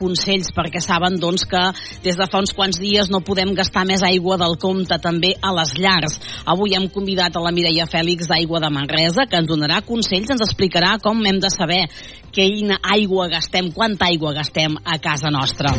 consells 0.00 0.50
perquè 0.56 0.80
saben 0.82 1.18
doncs, 1.20 1.44
que 1.50 1.62
des 2.04 2.18
de 2.18 2.28
fa 2.30 2.40
uns 2.40 2.54
quants 2.56 2.80
dies 2.80 3.10
no 3.12 3.22
podem 3.26 3.52
gastar 3.58 3.84
més 3.88 4.04
aigua 4.06 4.38
del 4.40 4.56
compte 4.60 4.98
també 5.02 5.34
a 5.42 5.52
les 5.60 5.76
llars. 5.78 6.18
Avui 6.48 6.74
hem 6.76 6.88
convidat 6.92 7.36
a 7.36 7.44
la 7.44 7.54
Mireia 7.54 7.88
Fèlix 7.90 8.30
d'Aigua 8.30 8.62
de 8.64 8.72
Manresa 8.72 9.28
que 9.28 9.40
ens 9.40 9.50
donarà 9.50 9.82
consells, 9.86 10.32
ens 10.32 10.46
explicarà 10.46 10.96
com 11.02 11.20
hem 11.26 11.40
de 11.42 11.52
saber 11.52 11.84
quina 12.32 12.80
aigua 12.94 13.28
gastem, 13.28 13.72
quanta 13.74 14.08
aigua 14.08 14.34
gastem 14.36 14.78
a 14.84 14.98
casa 15.02 15.30
nostra. 15.34 15.74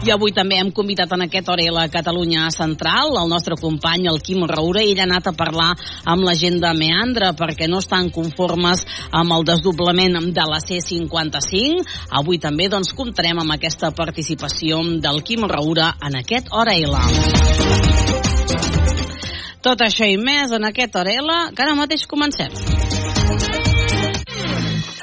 I 0.00 0.08
avui 0.14 0.32
també 0.32 0.56
hem 0.56 0.70
convidat 0.72 1.10
en 1.12 1.26
aquest 1.26 1.48
hora 1.52 1.66
la 1.76 1.82
Catalunya 1.92 2.46
Central, 2.54 3.12
el 3.20 3.28
nostre 3.28 3.58
company, 3.60 4.06
el 4.08 4.22
Quim 4.24 4.46
Raura, 4.48 4.80
ell 4.80 4.96
ha 4.96 5.04
anat 5.04 5.28
a 5.28 5.34
parlar 5.36 5.74
amb 6.08 6.24
la 6.24 6.32
gent 6.40 6.56
de 6.62 6.70
Meandra 6.78 7.34
perquè 7.36 7.68
no 7.68 7.82
estan 7.84 8.08
conformes 8.08 8.86
amb 9.12 9.36
el 9.36 9.44
desdoblament 9.44 10.16
de 10.32 10.48
la 10.48 10.62
C55. 10.64 11.84
Avui 12.16 12.40
també 12.40 12.70
doncs, 12.72 12.94
comptarem 12.96 13.44
amb 13.44 13.52
aquesta 13.58 13.92
participació 13.92 14.80
del 15.04 15.20
Quim 15.20 15.44
Raura 15.44 15.92
en 16.00 16.16
aquest 16.24 16.48
Hora 16.48 16.78
L. 16.80 16.96
Tot 19.60 19.84
això 19.84 20.08
i 20.08 20.16
més 20.16 20.56
en 20.56 20.64
aquest 20.64 20.96
Hora 20.96 21.12
L, 21.20 21.42
que 21.52 21.66
ara 21.66 21.76
mateix 21.76 22.08
comencem. 22.08 22.79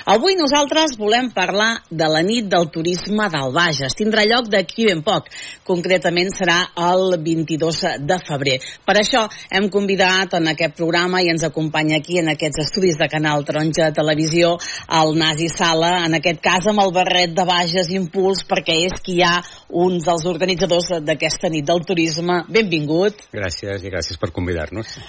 Avui 0.08 0.38
nosaltres 0.40 0.94
volem 0.96 1.26
parlar 1.36 1.82
de 1.92 2.08
la 2.08 2.22
nit 2.24 2.46
del 2.48 2.70
turisme 2.72 3.26
del 3.28 3.50
Bages. 3.52 3.92
Tindrà 3.92 4.24
lloc 4.24 4.46
d'aquí 4.48 4.86
ben 4.88 5.02
poc. 5.04 5.28
Concretament 5.68 6.32
serà 6.32 6.62
el 6.80 7.18
22 7.26 7.82
de 8.08 8.18
febrer. 8.24 8.56
Per 8.88 8.96
això 9.02 9.26
hem 9.52 9.68
convidat 9.68 10.38
en 10.40 10.48
aquest 10.54 10.78
programa 10.80 11.20
i 11.20 11.28
ens 11.34 11.44
acompanya 11.44 12.00
aquí 12.00 12.22
en 12.22 12.32
aquests 12.32 12.64
estudis 12.64 12.96
de 12.96 13.10
Canal 13.12 13.44
Taronja 13.44 13.92
Televisió 14.00 14.56
el 15.02 15.14
Nasi 15.20 15.52
Sala, 15.52 16.06
en 16.08 16.16
aquest 16.22 16.40
cas 16.40 16.72
amb 16.72 16.86
el 16.86 16.96
barret 16.96 17.36
de 17.36 17.44
Bages 17.52 17.92
Impuls, 17.92 18.48
perquè 18.48 18.80
és 18.88 19.04
qui 19.04 19.20
hi 19.20 19.28
ha 19.28 19.42
uns 19.76 20.08
dels 20.08 20.24
organitzadors 20.32 21.02
d'aquesta 21.04 21.52
nit 21.52 21.68
del 21.68 21.84
turisme. 21.84 22.46
Benvingut. 22.48 23.28
Gràcies 23.36 23.84
i 23.84 23.92
gràcies 23.92 24.24
per 24.24 24.32
convidar-nos. 24.32 25.02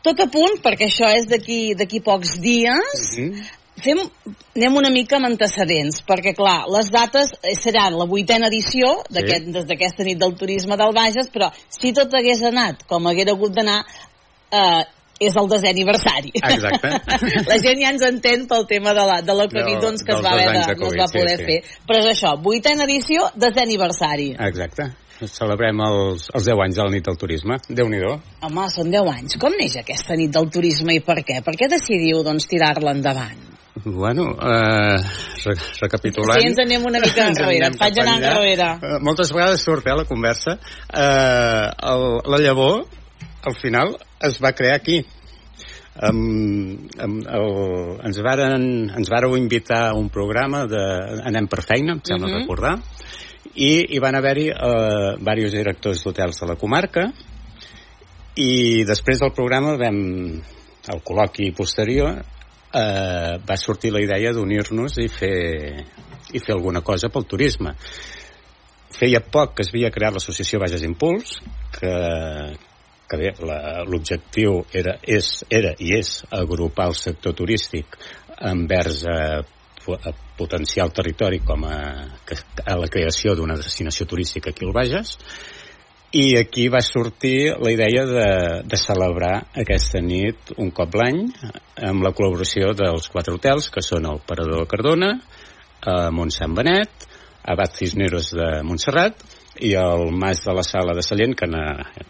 Tot 0.00 0.16
a 0.24 0.30
punt, 0.32 0.62
perquè 0.64 0.88
això 0.88 1.12
és 1.12 1.28
d'aquí 1.28 2.00
pocs 2.00 2.38
dies. 2.40 3.08
Mm 3.18 3.32
-hmm 3.34 3.59
fem, 3.82 4.00
anem 4.56 4.78
una 4.80 4.92
mica 4.94 5.18
amb 5.18 5.30
antecedents, 5.30 6.02
perquè 6.06 6.34
clar, 6.36 6.64
les 6.72 6.92
dates 6.92 7.32
seran 7.58 7.98
la 7.98 8.06
vuitena 8.10 8.50
edició 8.50 8.92
d'aquesta 9.10 10.02
sí. 10.02 10.08
nit 10.12 10.20
del 10.20 10.36
turisme 10.38 10.78
del 10.80 10.94
Bages, 10.96 11.28
però 11.34 11.50
si 11.68 11.92
tot 11.96 12.14
hagués 12.14 12.44
anat 12.46 12.86
com 12.90 13.08
haguera 13.10 13.36
hagut 13.36 13.54
d'anar, 13.56 13.82
eh, 14.50 14.82
és 15.20 15.36
el 15.36 15.50
desè 15.52 15.74
aniversari. 15.74 16.32
Exacte. 16.40 16.94
la 17.50 17.58
gent 17.60 17.82
ja 17.82 17.92
ens 17.92 18.06
entén 18.08 18.46
pel 18.48 18.64
tema 18.70 18.94
de 18.96 19.04
la, 19.04 19.20
de 19.20 19.36
la 19.36 19.46
Covid, 19.52 19.76
no, 19.76 19.84
doncs, 19.84 20.06
que 20.06 20.16
es 20.16 20.24
va, 20.24 20.32
haver 20.32 20.48
de, 20.56 20.78
no 20.80 20.88
es 20.88 20.96
va 20.96 21.10
poder 21.12 21.36
sí, 21.36 21.44
sí. 21.44 21.50
fer. 21.50 21.84
Però 21.86 22.00
és 22.00 22.08
això, 22.14 22.32
vuitena 22.40 22.88
edició, 22.88 23.28
desè 23.36 23.66
aniversari. 23.66 24.32
Exacte. 24.48 24.88
Celebrem 25.20 25.82
els, 25.84 26.30
els 26.32 26.46
10 26.48 26.62
anys 26.64 26.78
de 26.78 26.84
la 26.86 26.92
nit 26.94 27.04
del 27.04 27.20
turisme. 27.20 27.60
déu 27.68 27.90
nhi 27.92 28.00
Home, 28.00 28.66
són 28.72 28.88
10 28.88 29.12
anys. 29.12 29.36
Com 29.36 29.52
neix 29.60 29.76
aquesta 29.76 30.16
nit 30.16 30.32
del 30.32 30.48
turisme 30.48 30.96
i 30.96 31.04
per 31.04 31.20
què? 31.20 31.42
Per 31.44 31.52
què 31.60 31.68
decidiu 31.68 32.24
doncs, 32.24 32.48
tirar-la 32.48 32.96
endavant? 32.96 33.49
Bueno, 33.74 34.32
eh, 34.42 34.98
recapitulant... 35.80 36.40
Sí, 36.40 36.48
ens 36.50 36.58
anem 36.58 36.84
una 36.88 37.00
mica 37.02 37.28
enrere, 37.30 37.68
et 37.70 37.78
faig 37.78 38.00
anar 38.02 38.16
enrere. 38.18 38.66
Uh, 38.82 38.98
moltes 39.04 39.30
vegades 39.32 39.62
surt, 39.62 39.86
eh, 39.86 39.94
la 39.96 40.06
conversa. 40.08 40.56
Eh, 40.90 41.66
el, 41.92 42.06
la 42.34 42.40
llavor, 42.42 42.82
al 43.46 43.56
final, 43.60 43.94
es 44.26 44.40
va 44.42 44.52
crear 44.58 44.74
aquí. 44.80 44.98
Um, 46.00 46.88
um, 47.04 47.16
el, 47.28 47.48
ens, 48.08 48.18
varen, 48.24 48.66
ens 48.96 49.10
vareu 49.12 49.36
invitar 49.36 49.82
a 49.90 49.96
un 49.98 50.08
programa 50.08 50.64
de 50.70 50.82
Anem 51.28 51.48
per 51.50 51.62
feina, 51.66 51.94
em 51.94 52.02
sembla 52.02 52.26
uh 52.26 52.30
mhm. 52.30 52.36
-huh. 52.36 52.42
recordar, 52.42 52.78
i 53.54 53.86
hi 53.94 53.98
van 53.98 54.14
haver-hi 54.14 54.48
uh, 54.50 55.18
diversos 55.18 55.52
directors 55.52 56.04
d'hotels 56.04 56.40
de 56.40 56.46
la 56.46 56.56
comarca, 56.56 57.12
i 58.36 58.84
després 58.84 59.20
del 59.20 59.32
programa 59.32 59.76
vam, 59.76 59.98
el 60.88 61.02
col·loqui 61.04 61.54
posterior, 61.54 62.22
eh, 62.72 63.38
va 63.46 63.56
sortir 63.56 63.92
la 63.92 64.02
idea 64.02 64.32
d'unir-nos 64.32 64.98
i 65.02 65.08
fer, 65.10 65.84
i 66.32 66.40
fer 66.40 66.54
alguna 66.54 66.82
cosa 66.86 67.10
pel 67.10 67.26
turisme. 67.26 67.74
Feia 68.90 69.20
poc 69.22 69.54
que 69.56 69.64
es 69.64 69.70
havia 69.72 69.92
creat 69.94 70.16
l'associació 70.16 70.60
Bages 70.62 70.82
Impuls, 70.86 71.38
que, 71.76 71.92
que 73.10 73.32
l'objectiu 73.90 74.64
era, 74.76 74.96
és, 75.02 75.30
era 75.50 75.74
i 75.78 75.94
és 75.98 76.20
agrupar 76.30 76.90
el 76.90 76.98
sector 76.98 77.34
turístic 77.38 77.96
envers 78.50 79.04
a, 79.08 79.20
a 79.40 80.12
potenciar 80.36 80.86
el 80.86 80.94
territori 80.96 81.40
com 81.44 81.64
a, 81.68 81.78
a 82.64 82.76
la 82.80 82.90
creació 82.92 83.34
d'una 83.36 83.58
destinació 83.60 84.06
turística 84.10 84.50
aquí 84.50 84.66
al 84.66 84.74
Bages, 84.76 85.16
i 86.12 86.36
aquí 86.36 86.66
va 86.68 86.80
sortir 86.82 87.52
la 87.62 87.70
idea 87.70 88.04
de, 88.06 88.30
de 88.66 88.78
celebrar 88.78 89.44
aquesta 89.62 90.00
nit 90.02 90.50
un 90.58 90.72
cop 90.74 90.96
l'any 90.98 91.20
amb 91.86 92.02
la 92.02 92.10
col·laboració 92.10 92.72
dels 92.74 93.06
quatre 93.12 93.36
hotels 93.36 93.70
que 93.70 93.82
són 93.84 94.08
el 94.10 94.18
Parador 94.26 94.64
de 94.64 94.70
Cardona, 94.70 95.12
a 95.86 96.10
Montsant 96.10 96.56
Benet, 96.56 97.06
Abat 97.50 97.78
Cisneros 97.78 98.32
de 98.36 98.48
Montserrat 98.66 99.22
i 99.64 99.72
el 99.78 100.10
Mas 100.12 100.42
de 100.44 100.54
la 100.56 100.64
Sala 100.66 100.96
de 100.98 101.04
Sallent 101.06 101.36
que 101.38 101.48
na, 101.48 101.62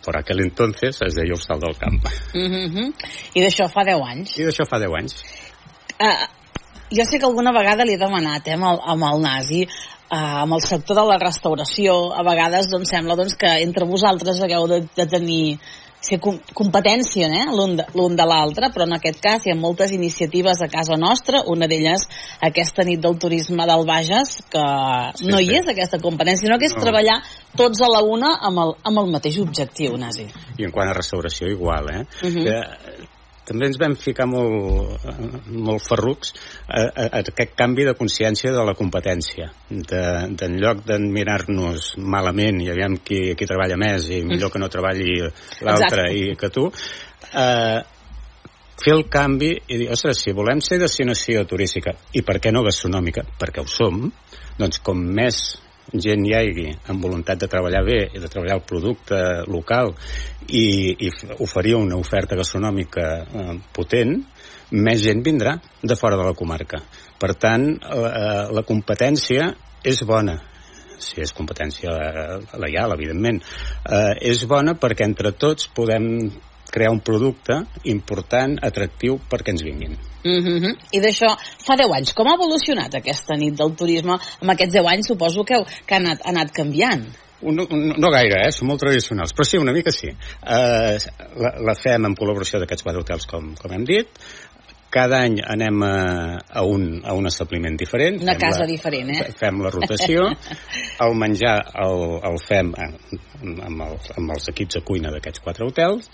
per 0.04 0.16
aquell 0.18 0.42
entonces 0.46 0.98
es 1.06 1.16
deia 1.18 1.36
Hostal 1.36 1.60
del 1.60 1.76
Camp. 1.78 2.00
Mm 2.34 2.50
-hmm. 2.50 2.92
I 3.34 3.40
d'això 3.44 3.68
fa 3.68 3.84
10 3.84 4.00
anys? 4.10 4.38
I 4.38 4.44
d'això 4.44 4.66
fa 4.66 4.78
10 4.78 4.96
anys. 4.98 5.24
Uh, 6.00 6.26
jo 6.90 7.04
sé 7.04 7.18
que 7.18 7.26
alguna 7.26 7.52
vegada 7.52 7.84
li 7.84 7.94
he 7.94 7.98
demanat 7.98 8.48
eh, 8.48 8.54
amb, 8.54 8.64
el, 8.64 8.78
amb 8.82 9.02
el 9.12 9.20
Nasi 9.22 9.66
eh, 10.10 10.40
amb 10.44 10.58
el 10.58 10.64
sector 10.66 10.98
de 10.98 11.04
la 11.08 11.18
restauració, 11.22 12.10
a 12.12 12.24
vegades 12.26 12.70
doncs, 12.72 12.90
sembla 12.90 13.16
doncs, 13.18 13.36
que 13.38 13.60
entre 13.64 13.88
vosaltres 13.88 14.42
hagueu 14.42 14.66
de, 14.70 14.82
de 14.96 15.06
tenir 15.06 15.44
ser 16.00 16.16
com, 16.22 16.38
competència 16.56 17.28
eh? 17.28 17.44
l'un 17.52 17.76
de, 17.76 17.84
de 18.16 18.26
l'altre, 18.26 18.70
però 18.72 18.86
en 18.88 18.96
aquest 18.96 19.20
cas 19.22 19.44
hi 19.44 19.52
ha 19.52 19.58
moltes 19.58 19.92
iniciatives 19.92 20.62
a 20.64 20.68
casa 20.72 20.96
nostra, 20.96 21.42
una 21.52 21.68
d'elles 21.68 22.06
aquesta 22.48 22.86
nit 22.88 23.02
del 23.04 23.18
turisme 23.20 23.66
del 23.68 23.84
Bages, 23.88 24.38
que 24.50 24.64
sí, 25.20 25.28
no 25.28 25.40
hi 25.40 25.52
és 25.60 25.68
aquesta 25.68 26.00
competència, 26.00 26.46
sinó 26.46 26.58
que 26.58 26.70
és 26.70 26.76
no. 26.76 26.82
treballar 26.86 27.20
tots 27.56 27.84
a 27.84 27.92
la 27.92 28.00
una 28.00 28.32
amb 28.48 28.64
el, 28.64 28.76
amb 28.88 29.04
el 29.04 29.12
mateix 29.12 29.40
objectiu, 29.44 29.96
Nasi. 30.00 30.30
I 30.56 30.68
en 30.68 30.74
quant 30.74 30.88
a 30.88 30.96
restauració, 30.96 31.52
igual, 31.52 31.92
eh? 31.92 32.04
Uh 32.24 32.28
-huh. 32.32 32.44
que 32.48 33.08
també 33.50 33.66
ens 33.66 33.78
vam 33.82 33.96
ficar 33.98 34.28
molt, 34.30 35.06
molt 35.50 35.82
ferrucs 35.82 36.32
a, 36.68 36.84
a, 36.84 37.06
a 37.08 37.22
aquest 37.22 37.56
canvi 37.58 37.86
de 37.88 37.96
consciència 37.98 38.52
de 38.54 38.64
la 38.66 38.76
competència. 38.78 39.50
De, 39.70 40.02
de 40.38 40.50
en 40.50 40.58
lloc 40.62 40.84
d'admirar-nos 40.86 41.94
malament 41.98 42.60
i 42.62 42.70
aviam 42.70 43.00
qui, 43.02 43.34
qui 43.34 43.48
treballa 43.50 43.78
més 43.80 44.06
i 44.14 44.20
millor 44.26 44.52
que 44.54 44.62
no 44.62 44.70
treballi 44.70 45.16
l'altre 45.66 46.06
i 46.14 46.36
que 46.38 46.52
tu, 46.54 46.68
eh, 47.34 47.80
fer 48.80 48.94
el 48.94 49.04
canvi 49.12 49.50
i 49.66 49.80
dir, 49.82 49.88
ostres, 49.92 50.22
si 50.22 50.36
volem 50.36 50.62
ser 50.64 50.78
destinació 50.80 51.42
turística 51.48 51.96
i 52.16 52.22
per 52.26 52.38
què 52.40 52.54
no 52.54 52.62
gastronòmica, 52.66 53.26
perquè 53.40 53.64
ho 53.64 53.68
som, 53.68 54.06
doncs 54.60 54.80
com 54.86 55.02
més 55.18 55.42
gent 55.92 56.26
hi 56.26 56.34
hagi 56.36 56.66
amb 56.92 57.02
voluntat 57.02 57.40
de 57.40 57.48
treballar 57.50 57.82
bé 57.86 58.00
i 58.14 58.20
de 58.22 58.28
treballar 58.30 58.58
el 58.58 58.66
producte 58.66 59.20
local 59.50 59.92
i, 60.46 60.94
i 61.06 61.10
oferir 61.42 61.76
una 61.78 61.98
oferta 61.98 62.38
gastronòmica 62.38 63.06
eh, 63.22 63.56
potent, 63.74 64.14
més 64.70 65.02
gent 65.02 65.24
vindrà 65.26 65.56
de 65.82 65.96
fora 65.98 66.18
de 66.18 66.26
la 66.26 66.36
comarca. 66.38 66.82
Per 67.20 67.34
tant, 67.34 67.66
eh, 67.74 68.44
la 68.54 68.64
competència 68.66 69.50
és 69.82 70.02
bona, 70.06 70.36
si 71.00 71.22
és 71.24 71.32
competència 71.32 71.92
legal, 72.60 72.94
evidentment, 72.94 73.40
eh, 73.40 74.14
és 74.30 74.44
bona 74.46 74.76
perquè 74.78 75.08
entre 75.08 75.32
tots 75.32 75.68
podem 75.74 76.30
crear 76.70 76.92
un 76.94 77.02
producte 77.02 77.56
important, 77.90 78.58
atractiu 78.62 79.18
perquè 79.30 79.56
ens 79.56 79.66
vinguin. 79.66 79.98
Mm 80.24 80.44
-hmm. 80.44 80.76
I 80.92 81.00
d'això, 81.00 81.32
fa 81.64 81.76
10 81.76 81.96
anys, 81.96 82.12
com 82.12 82.28
ha 82.28 82.34
evolucionat 82.34 82.94
aquesta 82.94 83.36
nit 83.36 83.54
del 83.56 83.74
turisme? 83.74 84.18
Amb 84.40 84.50
aquests 84.50 84.74
10 84.74 84.86
anys 84.86 85.06
suposo 85.06 85.44
que, 85.44 85.64
que 85.86 85.94
ha, 85.94 85.98
anat, 85.98 86.20
ha 86.24 86.28
anat 86.28 86.52
canviant. 86.52 87.06
No, 87.42 87.64
no, 87.64 87.94
no 87.96 88.10
gaire, 88.10 88.46
eh? 88.46 88.52
són 88.52 88.68
molt 88.68 88.80
tradicionals, 88.80 89.32
però 89.32 89.44
sí, 89.48 89.56
una 89.56 89.72
mica 89.72 89.90
sí. 89.90 90.08
Uh, 90.08 91.00
la, 91.40 91.54
la 91.70 91.74
fem 91.74 92.04
en 92.04 92.14
col·laboració 92.14 92.60
d'aquests 92.60 92.82
quatre 92.82 93.00
hotels, 93.00 93.26
com, 93.26 93.54
com 93.56 93.72
hem 93.72 93.84
dit, 93.84 94.08
cada 94.90 95.22
any 95.24 95.38
anem 95.46 95.82
a, 95.82 96.38
a, 96.50 96.62
un, 96.66 97.00
a 97.04 97.14
un 97.14 97.26
establiment 97.26 97.76
diferent. 97.76 98.20
Una 98.22 98.36
casa 98.36 98.66
la, 98.66 98.66
diferent, 98.66 99.10
eh? 99.14 99.32
Fem 99.38 99.62
la 99.62 99.70
rotació. 99.70 100.26
el 101.04 101.14
menjar 101.14 101.56
el, 101.80 102.20
el 102.30 102.38
fem 102.44 102.74
amb 102.76 103.82
els, 103.86 104.10
amb 104.18 104.30
els 104.36 104.48
equips 104.52 104.74
de 104.74 104.84
cuina 104.84 105.10
d'aquests 105.14 105.40
quatre 105.40 105.64
hotels 105.64 106.10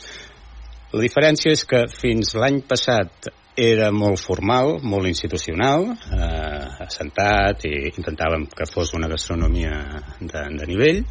la 0.94 1.02
diferència 1.02 1.50
és 1.52 1.64
que 1.68 1.82
fins 1.90 2.34
l'any 2.38 2.60
passat 2.68 3.28
era 3.56 3.88
molt 3.92 4.20
formal, 4.20 4.76
molt 4.84 5.08
institucional, 5.08 5.88
eh, 6.12 6.84
assentat 6.84 7.64
i 7.64 7.74
intentàvem 7.88 8.44
que 8.52 8.68
fos 8.68 8.92
una 8.94 9.08
gastronomia 9.08 9.80
de, 10.20 10.42
de 10.60 10.68
nivell, 10.68 11.02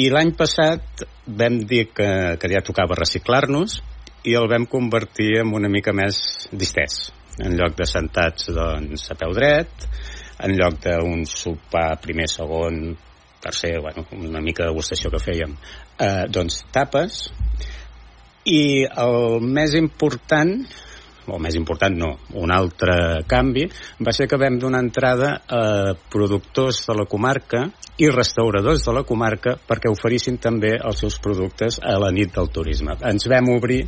i 0.00 0.08
l'any 0.08 0.32
passat 0.32 1.04
vam 1.26 1.60
dir 1.68 1.90
que, 1.92 2.08
que 2.40 2.48
ja 2.48 2.64
tocava 2.64 2.96
reciclar-nos 2.96 3.82
i 4.24 4.36
el 4.38 4.48
vam 4.48 4.64
convertir 4.70 5.42
en 5.42 5.52
una 5.52 5.68
mica 5.68 5.92
més 5.92 6.48
distès. 6.52 7.10
En 7.42 7.56
lloc 7.58 7.76
de 7.76 7.84
sentats 7.88 8.48
doncs, 8.52 9.10
a 9.12 9.16
peu 9.20 9.34
dret, 9.36 9.86
en 10.42 10.54
lloc 10.56 10.78
d'un 10.84 11.26
sopar 11.28 11.98
primer, 12.00 12.28
segon, 12.32 12.96
tercer, 13.42 13.74
bueno, 13.84 14.06
una 14.16 14.40
mica 14.40 14.64
de 14.64 14.70
degustació 14.70 15.10
que 15.12 15.20
fèiem, 15.20 15.52
eh, 15.98 16.24
doncs 16.32 16.62
tapes, 16.72 17.26
i 18.48 18.86
el 18.88 19.44
més 19.44 19.76
important 19.78 20.56
o 21.26 21.38
més 21.42 21.56
important 21.58 21.94
no, 21.98 22.12
un 22.40 22.52
altre 22.54 23.22
canvi, 23.30 23.68
va 24.02 24.14
ser 24.14 24.26
que 24.30 24.40
vam 24.40 24.58
donar 24.58 24.82
entrada 24.82 25.32
a 25.46 25.62
productors 26.12 26.82
de 26.88 26.96
la 26.98 27.06
comarca 27.10 27.66
i 28.02 28.10
restauradors 28.10 28.84
de 28.86 28.94
la 28.96 29.04
comarca 29.06 29.56
perquè 29.68 29.90
oferissin 29.92 30.38
també 30.42 30.74
els 30.78 31.02
seus 31.04 31.18
productes 31.22 31.78
a 31.82 31.98
la 32.02 32.10
nit 32.14 32.34
del 32.34 32.50
turisme. 32.50 32.96
Ens 33.06 33.28
vam 33.30 33.52
obrir 33.54 33.84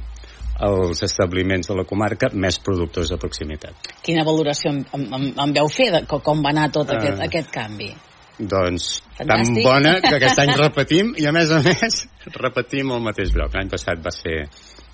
als 0.60 1.02
establiments 1.02 1.68
de 1.68 1.74
la 1.74 1.84
comarca 1.84 2.30
més 2.32 2.60
productors 2.62 3.10
de 3.10 3.18
proximitat. 3.18 3.94
Quina 4.04 4.24
valoració 4.26 4.70
em, 4.70 4.84
em, 4.94 5.30
em 5.34 5.54
veu 5.56 5.70
fer 5.72 5.90
de 5.94 6.04
com 6.06 6.42
va 6.44 6.52
anar 6.54 6.68
tot 6.72 6.92
aquest, 6.94 7.18
uh, 7.18 7.26
aquest 7.26 7.50
canvi? 7.54 7.90
Doncs 8.38 9.00
Fantàstic. 9.14 9.26
tan 9.30 9.58
bona 9.62 9.96
que 10.02 10.14
aquest 10.16 10.40
any 10.42 10.54
repetim 10.64 11.12
i 11.18 11.26
a 11.26 11.34
més 11.34 11.50
a 11.54 11.60
més 11.62 12.00
repetim 12.34 12.94
el 12.94 13.02
mateix 13.02 13.34
lloc. 13.34 13.54
L'any 13.54 13.70
passat 13.70 14.02
va 14.02 14.14
ser 14.14 14.44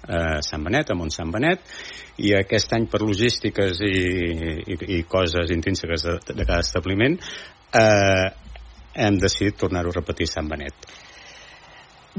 a 0.08 0.40
Sant 0.44 0.64
Benet, 0.64 0.90
a 0.90 0.96
Mont 0.98 1.12
Sant 1.12 1.32
Benet, 1.32 1.64
i 2.20 2.34
aquest 2.36 2.72
any 2.76 2.86
per 2.90 3.02
logístiques 3.02 3.80
i, 3.86 3.94
i, 4.64 4.78
i 4.98 5.02
coses 5.08 5.52
intrínseques 5.54 6.06
de, 6.06 6.16
de 6.32 6.44
cada 6.44 6.60
establiment 6.64 7.18
eh, 7.20 8.26
hem 8.94 9.20
decidit 9.20 9.58
tornar-ho 9.60 9.92
a 9.92 9.98
repetir 10.00 10.28
a 10.28 10.34
Sant 10.34 10.50
Benet. 10.50 10.90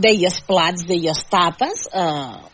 Deies 0.01 0.39
plats, 0.47 0.85
deies 0.87 1.25
tapes, 1.29 1.87
eh, 1.91 2.50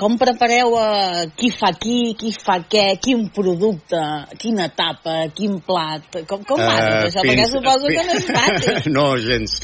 com 0.00 0.16
prepareu 0.16 0.72
a 0.80 1.26
qui 1.36 1.50
fa 1.52 1.74
qui, 1.76 2.14
qui 2.16 2.30
fa 2.32 2.56
què, 2.64 2.84
quin 3.04 3.26
producte, 3.36 4.00
quina 4.40 4.70
etapa, 4.70 5.26
quin 5.36 5.58
plat? 5.66 6.06
Com, 6.30 6.40
com 6.48 6.62
va 6.62 6.72
uh, 6.72 6.86
això? 7.04 7.20
Fins, 7.20 7.34
Perquè 7.34 7.46
suposo 7.50 7.92
que 7.92 8.06
no 8.08 8.16
és 8.16 8.30
fàcil. 8.30 8.80
no, 8.96 9.04
gens. 9.20 9.58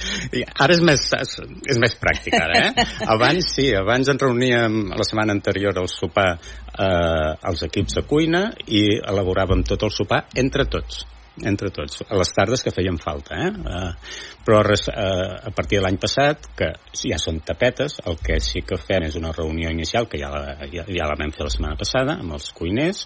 Ara 0.53 0.77
és 0.77 0.85
més, 0.85 1.09
és 1.17 1.81
més 1.81 1.97
pràctic, 2.03 2.37
ara, 2.37 2.69
eh? 2.69 2.87
Abans 3.17 3.49
sí, 3.57 3.71
abans 3.81 4.13
ens 4.13 4.21
reuníem 4.23 4.93
la 4.93 5.09
setmana 5.09 5.33
anterior 5.33 5.81
al 5.81 5.89
sopar 5.89 6.29
eh, 6.37 7.33
els 7.49 7.65
equips 7.71 7.97
de 7.97 8.05
cuina 8.09 8.51
i 8.69 8.87
elaboràvem 9.01 9.65
tot 9.65 9.89
el 9.89 9.95
sopar 9.95 10.27
entre 10.37 10.69
tots 10.69 11.07
entre 11.45 11.71
tots, 11.75 12.01
a 12.09 12.17
les 12.17 12.33
tardes 12.33 12.63
que 12.65 12.73
feien 12.73 12.97
falta, 13.03 13.37
eh? 13.37 13.51
Uh, 13.53 14.43
però 14.47 14.63
res, 14.65 14.87
uh, 14.89 15.49
a 15.49 15.53
partir 15.57 15.81
de 15.81 15.87
l'any 15.87 15.99
passat, 16.01 16.49
que 16.57 16.71
ja 16.97 17.19
són 17.21 17.43
tapetes, 17.45 17.99
el 18.07 18.17
que 18.25 18.39
sí 18.41 18.63
que 18.67 18.79
fem 18.81 19.09
és 19.09 19.19
una 19.21 19.35
reunió 19.37 19.73
inicial, 19.73 20.09
que 20.09 20.21
ja 20.23 20.31
la, 20.33 20.57
ja, 20.73 20.87
ja 20.89 21.11
la 21.11 21.19
vam 21.19 21.35
fer 21.37 21.49
la 21.49 21.53
setmana 21.53 21.81
passada, 21.81 22.17
amb 22.23 22.39
els 22.39 22.49
cuiners, 22.57 23.05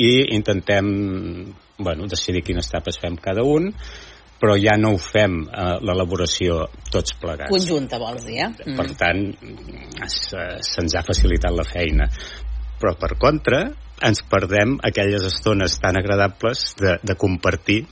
i 0.00 0.10
intentem 0.36 0.86
bueno, 1.80 2.06
decidir 2.06 2.44
quines 2.46 2.68
tapes 2.70 3.00
fem 3.00 3.16
cada 3.20 3.42
un, 3.42 3.72
però 4.40 4.56
ja 4.56 4.76
no 4.80 4.94
ho 4.94 5.00
fem 5.00 5.42
eh, 5.44 5.72
l'elaboració 5.84 6.62
tots 6.92 7.16
plegats. 7.20 7.50
Conjunta, 7.52 7.98
vols 8.00 8.24
dir, 8.24 8.38
eh? 8.46 8.50
Mm. 8.70 8.76
Per 8.78 8.86
tant, 8.96 9.26
se'ns 10.08 10.96
ha 10.96 11.04
facilitat 11.04 11.52
la 11.56 11.66
feina. 11.68 12.08
Però, 12.80 12.94
per 12.96 13.14
contra, 13.20 13.64
ens 14.06 14.22
perdem 14.24 14.78
aquelles 14.88 15.26
estones 15.28 15.76
tan 15.82 15.98
agradables 16.00 16.70
de, 16.80 16.96
de 17.04 17.16
compartir 17.20 17.82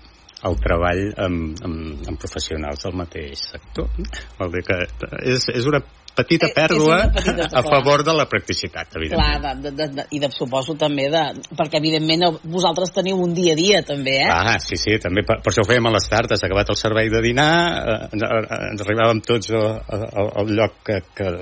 el 0.48 0.56
treball 0.62 1.02
amb, 1.18 1.58
amb, 1.66 2.08
amb 2.08 2.20
professionals 2.20 2.84
del 2.86 2.96
mateix 2.96 3.42
sector. 3.52 3.90
Vol 4.38 4.52
dir 4.54 4.64
que 4.66 4.78
és, 5.26 5.48
és 5.52 5.66
una 5.68 5.82
petita 6.18 6.48
eh, 6.50 6.54
pèrdua 6.56 6.98
petita, 7.14 7.48
a 7.52 7.62
favor 7.66 8.02
de 8.06 8.14
la 8.16 8.26
practicitat, 8.30 8.96
evidentment. 8.98 9.42
Clar, 9.42 9.56
de, 9.62 9.72
de, 9.72 9.88
de, 9.94 10.06
i 10.16 10.20
de, 10.22 10.30
suposo 10.34 10.74
també 10.78 11.08
de... 11.12 11.22
Perquè, 11.58 11.80
evidentment, 11.80 12.26
vosaltres 12.50 12.92
teniu 12.96 13.20
un 13.22 13.34
dia 13.36 13.54
a 13.54 13.58
dia, 13.58 13.82
també, 13.86 14.18
eh? 14.24 14.28
Ah, 14.32 14.58
sí, 14.62 14.78
sí, 14.80 14.98
també 15.02 15.24
per, 15.28 15.38
per 15.44 15.52
això 15.52 15.64
ho 15.64 15.68
fèiem 15.68 15.88
a 15.88 15.94
les 15.94 16.08
tardes, 16.10 16.44
acabat 16.44 16.74
el 16.74 16.80
servei 16.80 17.12
de 17.12 17.22
dinar, 17.24 17.52
eh, 17.78 17.96
ens, 18.12 18.26
eh, 18.26 18.60
ens 18.72 18.84
arribàvem 18.86 19.22
tots 19.26 19.54
al, 19.54 20.28
al 20.42 20.52
lloc 20.58 20.82
que, 20.86 21.00
que 21.16 21.32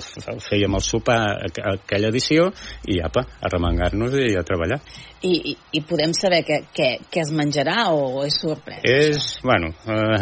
fèiem 0.47 0.79
el 0.79 0.85
sopar 0.85 1.21
aquella 1.73 2.13
edició, 2.13 2.51
i 2.93 3.01
apa, 3.05 3.27
a 3.41 3.53
remengar-nos 3.53 4.17
i 4.21 4.33
a 4.37 4.45
treballar. 4.47 4.81
I, 5.27 5.33
i, 5.53 5.59
i 5.79 5.81
podem 5.89 6.13
saber 6.15 6.43
què, 6.47 6.63
què, 6.77 6.89
què 7.11 7.23
es 7.25 7.33
menjarà 7.35 7.89
o 7.97 8.25
és 8.27 8.37
sorpresa? 8.43 8.85
És, 8.85 9.17
això? 9.17 9.47
bueno, 9.49 9.73
eh, 9.89 10.21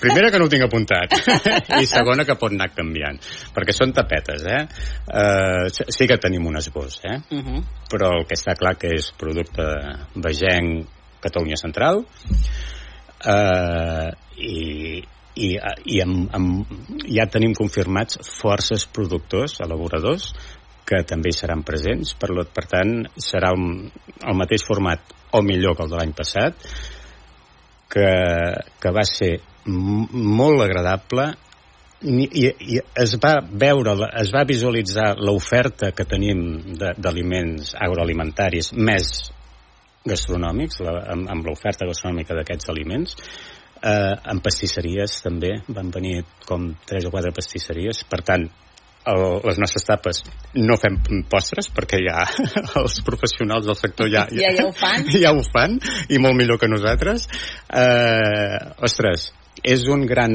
primera 0.00 0.30
que 0.30 0.40
no 0.40 0.46
ho 0.46 0.52
tinc 0.52 0.64
apuntat 0.66 1.14
i 1.82 1.86
segona 1.88 2.26
que 2.26 2.36
pot 2.38 2.54
anar 2.54 2.68
canviant 2.74 3.18
perquè 3.54 3.67
són 3.76 3.92
tapetes 3.96 4.44
eh? 4.48 4.62
Uh, 5.08 5.68
sí 5.70 6.06
que 6.08 6.18
tenim 6.20 6.46
un 6.48 6.56
esbós 6.60 7.00
eh? 7.04 7.18
Uh 7.30 7.42
-huh. 7.42 7.62
però 7.90 8.12
el 8.18 8.26
que 8.26 8.34
està 8.34 8.56
clar 8.58 8.76
que 8.78 8.94
és 8.94 9.12
producte 9.12 9.62
vegenc 10.14 10.86
Catalunya 11.20 11.56
Central 11.56 12.04
uh, 13.26 14.10
i, 14.36 15.02
i, 15.34 15.48
i 15.84 16.00
amb, 16.00 16.28
amb, 16.34 16.66
ja 17.06 17.26
tenim 17.26 17.54
confirmats 17.54 18.18
forces 18.22 18.86
productors, 18.86 19.60
elaboradors 19.60 20.34
que 20.88 21.02
també 21.04 21.32
seran 21.36 21.62
presents 21.62 22.14
per, 22.14 22.30
per 22.54 22.64
tant 22.70 22.94
serà 23.16 23.52
el, 23.54 23.90
el 24.24 24.38
mateix 24.38 24.64
format 24.64 25.00
o 25.32 25.42
millor 25.42 25.76
que 25.76 25.84
el 25.84 25.90
de 25.90 25.96
l'any 25.96 26.14
passat 26.16 26.54
que, 27.92 28.08
que 28.80 28.94
va 28.94 29.04
ser 29.08 29.34
molt 29.68 30.62
agradable 30.64 31.34
i, 32.02 32.26
i 32.46 32.78
es 33.02 33.16
va 33.22 33.38
veure, 33.42 33.96
es 34.20 34.30
va 34.34 34.44
visualitzar 34.46 35.16
l'oferta 35.18 35.90
que 35.90 36.06
tenim 36.06 36.76
d'aliments 36.78 37.74
agroalimentaris 37.74 38.72
més 38.76 39.10
gastronòmics, 40.08 40.80
la, 40.86 40.94
amb, 41.14 41.28
amb 41.30 41.48
l'oferta 41.48 41.88
gastronòmica 41.88 42.36
d'aquests 42.38 42.70
aliments. 42.70 43.18
Eh, 43.78 44.14
en 44.30 44.40
pastisseries 44.42 45.20
també 45.22 45.52
van 45.68 45.90
venir 45.94 46.22
com 46.46 46.70
tres 46.86 47.06
o 47.06 47.12
quatre 47.14 47.34
pastisseries, 47.34 48.04
per 48.10 48.22
tant, 48.26 48.46
el, 49.08 49.22
les 49.46 49.58
nostres 49.62 49.86
tapes 49.88 50.22
no 50.58 50.76
fem 50.80 50.98
postres 51.30 51.70
perquè 51.72 52.00
ja 52.02 52.24
els 52.80 52.98
professionals 53.06 53.68
del 53.68 53.78
sector 53.78 54.10
ja, 54.12 54.26
ja, 54.34 54.50
ja, 54.52 54.66
ho 54.66 54.74
fan. 54.76 55.06
ja 55.22 55.32
ho 55.32 55.44
fan 55.46 55.78
i 56.10 56.18
molt 56.20 56.36
millor 56.36 56.60
que 56.60 56.68
nosaltres. 56.70 57.28
Eh, 57.70 58.58
ostres, 58.84 59.30
és 59.62 59.84
un 59.90 60.04
gran 60.06 60.34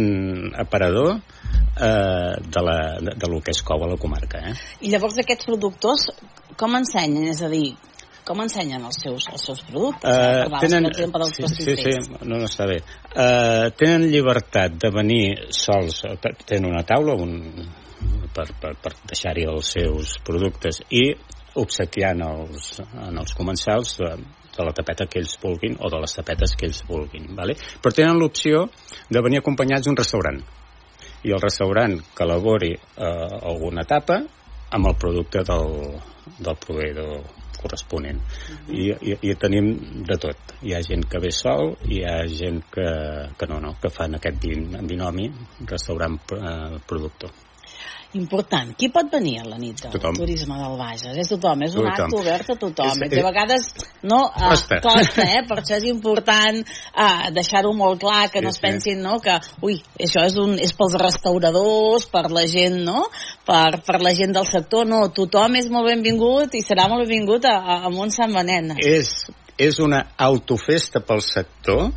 aparador 0.59 1.15
eh, 1.15 2.33
de, 2.41 2.61
la, 2.61 2.77
de, 2.99 3.15
de 3.15 3.31
lo 3.31 3.41
que 3.41 3.51
es 3.51 3.63
cou 3.63 3.83
a 3.83 3.89
la 3.89 3.97
comarca. 3.97 4.43
Eh? 4.49 4.53
I 4.87 4.93
llavors 4.93 5.17
aquests 5.21 5.49
productors 5.49 6.07
com 6.59 6.77
ensenyen? 6.77 7.29
És 7.31 7.41
a 7.45 7.49
dir, 7.51 7.73
com 8.27 8.39
ensenyen 8.43 8.83
els 8.87 8.99
seus, 9.03 9.27
els 9.31 9.45
seus 9.49 9.63
productes? 9.67 10.07
Uh, 10.07 10.47
eh, 10.47 10.59
tenen, 10.63 10.89
exemple, 10.91 11.23
dels 11.25 11.55
sí, 11.57 11.65
sí, 11.65 11.77
sí, 11.81 11.95
no, 12.13 12.37
no 12.37 12.43
està 12.47 12.67
bé. 12.69 12.79
Uh, 13.11 13.71
tenen 13.79 14.07
llibertat 14.11 14.77
de 14.79 14.91
venir 14.93 15.23
sols, 15.55 16.03
tenen 16.45 16.69
una 16.71 16.85
taula 16.87 17.17
un, 17.19 17.35
per, 18.35 18.47
per, 18.61 18.75
per 18.83 18.93
deixar-hi 19.09 19.47
els 19.49 19.73
seus 19.77 20.17
productes 20.25 20.83
i 20.91 21.09
obsequiant 21.59 22.23
els, 22.25 22.79
en 22.81 23.19
els 23.21 23.35
comensals 23.37 23.99
de 24.57 24.65
la 24.65 24.73
tapeta 24.73 25.07
que 25.09 25.19
ells 25.19 25.37
vulguin 25.41 25.77
o 25.79 25.89
de 25.89 26.01
les 26.03 26.13
tapetes 26.15 26.55
que 26.55 26.67
ells 26.69 26.83
vulguin. 26.87 27.29
Vale? 27.35 27.55
Però 27.81 27.93
tenen 27.95 28.19
l'opció 28.19 28.67
de 29.09 29.21
venir 29.21 29.41
acompanyats 29.41 29.87
d'un 29.87 29.97
restaurant 29.97 30.41
i 31.23 31.31
el 31.31 31.41
restaurant 31.41 31.95
que 32.15 32.25
elabori 32.25 32.73
eh, 32.73 33.27
alguna 33.41 33.85
tapa 33.87 34.19
amb 34.73 34.89
el 34.89 34.97
producte 34.99 35.43
del, 35.47 35.71
del 36.39 36.59
proveïdor 36.59 37.23
corresponent. 37.63 38.19
Uh 38.19 38.57
-huh. 38.67 38.75
I, 38.75 39.11
i, 39.11 39.17
I 39.29 39.35
tenim 39.35 40.03
de 40.03 40.17
tot. 40.17 40.37
Hi 40.61 40.73
ha 40.73 40.81
gent 40.81 41.05
que 41.09 41.19
ve 41.19 41.31
sol, 41.31 41.77
hi 41.85 42.03
ha 42.03 42.27
gent 42.27 42.63
que, 42.71 42.87
que 43.37 43.47
no, 43.47 43.59
no, 43.59 43.75
que 43.81 43.89
fan 43.89 44.15
aquest 44.15 44.37
binomi 44.89 45.31
restaurant-productor. 45.65 47.29
Eh, 47.29 47.52
important. 48.17 48.71
Qui 48.77 48.89
pot 48.93 49.09
venir 49.11 49.39
a 49.41 49.45
la 49.47 49.57
nit 49.59 49.81
del 49.81 49.91
tothom. 49.93 50.15
turisme 50.17 50.57
del 50.59 50.77
Bages? 50.79 51.17
És 51.19 51.31
tothom, 51.31 51.63
és 51.65 51.75
un 51.75 51.87
tothom. 51.87 52.05
acte 52.05 52.19
obert 52.19 52.49
a 52.49 52.55
tothom. 52.61 53.03
És, 53.03 53.11
és, 53.11 53.19
a 53.19 53.27
vegades 53.27 53.67
no, 54.01 54.19
uh, 54.27 54.47
costa. 54.49 54.79
costa, 54.83 55.25
eh? 55.25 55.43
per 55.49 55.59
això 55.61 55.77
és 55.77 55.87
important 55.89 56.61
uh, 56.63 57.27
deixar-ho 57.35 57.73
molt 57.77 58.01
clar, 58.03 58.29
que 58.33 58.39
sí, 58.39 58.45
no 58.45 58.53
es 58.53 58.59
pensin 58.63 59.03
no, 59.03 59.19
que, 59.23 59.37
ui, 59.65 59.77
això 59.99 60.25
és, 60.29 60.37
un, 60.41 60.57
és 60.61 60.73
pels 60.77 60.97
restauradors, 61.01 62.07
per 62.13 62.25
la 62.33 62.45
gent, 62.49 62.81
no? 62.87 63.05
Per, 63.45 63.81
per 63.85 64.01
la 64.03 64.15
gent 64.17 64.35
del 64.35 64.47
sector, 64.49 64.87
no, 64.89 65.05
tothom 65.15 65.59
és 65.59 65.69
molt 65.73 65.89
benvingut 65.91 66.55
i 66.55 66.63
serà 66.65 66.87
molt 66.91 67.07
benvingut 67.07 67.47
a, 67.49 67.57
a, 67.59 67.79
a 67.87 67.93
Mont 67.93 68.13
Sant 68.13 68.33
Benet. 68.33 68.75
És, 68.83 69.13
és 69.59 69.79
una 69.83 70.03
autofesta 70.17 71.03
pel 71.05 71.21
sector, 71.25 71.89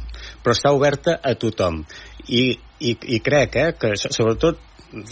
però 0.42 0.54
està 0.54 0.72
oberta 0.74 1.18
a 1.22 1.34
tothom. 1.38 1.82
I, 2.26 2.56
i, 2.82 2.92
i 3.16 3.20
crec 3.24 3.56
eh, 3.60 3.68
que 3.78 3.94
sobretot 3.96 4.65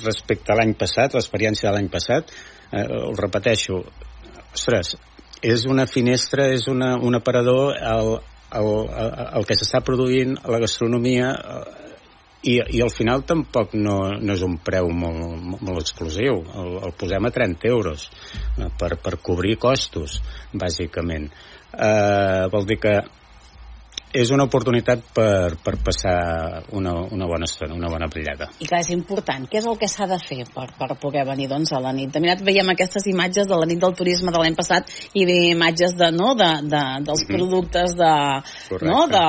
respecte 0.05 0.53
a 0.53 0.59
l'any 0.59 0.75
passat, 0.79 1.15
l'experiència 1.15 1.69
de 1.69 1.75
l'any 1.77 1.91
passat, 1.93 2.31
eh, 2.71 2.85
ho 2.85 3.15
repeteixo, 3.19 3.81
ostres, 4.55 4.95
és 5.45 5.65
una 5.69 5.87
finestra, 5.91 6.49
és 6.55 6.69
una, 6.73 6.95
un 6.97 7.19
aparador 7.19 7.75
el, 7.77 8.15
el, 8.57 8.71
el, 9.35 9.47
que 9.49 9.57
s'està 9.59 9.83
produint 9.85 10.39
a 10.41 10.53
la 10.55 10.61
gastronomia 10.63 11.33
eh, 11.35 11.65
i, 12.45 12.55
i 12.77 12.81
al 12.85 12.93
final 12.93 13.25
tampoc 13.29 13.75
no, 13.77 13.99
no 14.21 14.37
és 14.37 14.45
un 14.45 14.57
preu 14.65 14.89
molt, 14.93 15.21
molt, 15.21 15.65
molt 15.65 15.83
exclusiu. 15.83 16.41
El, 16.61 16.71
el 16.89 16.95
posem 17.01 17.29
a 17.29 17.33
30 17.35 17.69
euros 17.73 18.07
eh, 18.09 18.71
per, 18.81 18.95
per 19.05 19.19
cobrir 19.25 19.59
costos 19.61 20.21
bàsicament. 20.53 21.31
Eh, 21.75 22.45
vol 22.53 22.69
dir 22.69 22.81
que 22.81 22.99
és 24.15 24.31
una 24.31 24.47
oportunitat 24.47 25.03
per, 25.15 25.57
per 25.59 25.75
passar 25.83 26.63
una, 26.79 26.93
una 27.11 27.27
bona 27.27 27.49
estona, 27.49 27.75
una 27.75 27.91
bona 27.91 28.07
brillada. 28.07 28.47
I 28.63 28.69
clar, 28.71 28.85
és 28.85 28.93
important. 28.95 29.49
Què 29.51 29.59
és 29.59 29.67
el 29.67 29.79
que 29.81 29.89
s'ha 29.91 30.07
de 30.07 30.19
fer 30.23 30.45
per, 30.55 30.69
per 30.79 30.95
poder 31.03 31.25
venir 31.27 31.49
doncs, 31.51 31.73
a 31.75 31.81
la 31.83 31.91
nit? 31.97 32.13
De 32.15 32.23
mirat 32.23 32.45
veiem 32.47 32.71
aquestes 32.71 33.09
imatges 33.11 33.49
de 33.51 33.59
la 33.59 33.67
nit 33.67 33.81
del 33.83 33.97
turisme 33.99 34.31
de 34.31 34.39
l'any 34.39 34.55
passat 34.55 34.93
i 35.19 35.27
de 35.27 35.39
imatges 35.51 35.97
de, 35.99 36.13
no, 36.15 36.35
de, 36.39 36.51
de, 36.63 36.85
dels 37.09 37.25
-hmm. 37.25 37.35
productes 37.35 37.97
de, 37.99 38.13
no, 38.87 39.01
de, 39.11 39.25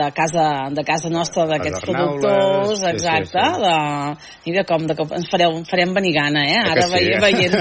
de, 0.00 0.08
casa, 0.16 0.46
de 0.72 0.84
casa 0.84 1.12
nostra, 1.12 1.46
d'aquests 1.46 1.84
productors, 1.84 2.78
sí, 2.80 2.86
exacte. 2.86 3.44
Sí, 3.44 3.52
sí. 3.52 3.62
De, 3.64 4.50
mira 4.50 4.64
com 4.64 4.86
de 4.86 4.94
ens 5.04 5.28
fareu, 5.30 5.60
farem 5.68 5.92
venir 5.92 6.14
gana, 6.16 6.46
eh? 6.48 6.60
Ara 6.64 6.88
sí, 6.88 6.92
veient, 6.94 7.16
eh? 7.16 7.20
veient, 7.20 7.54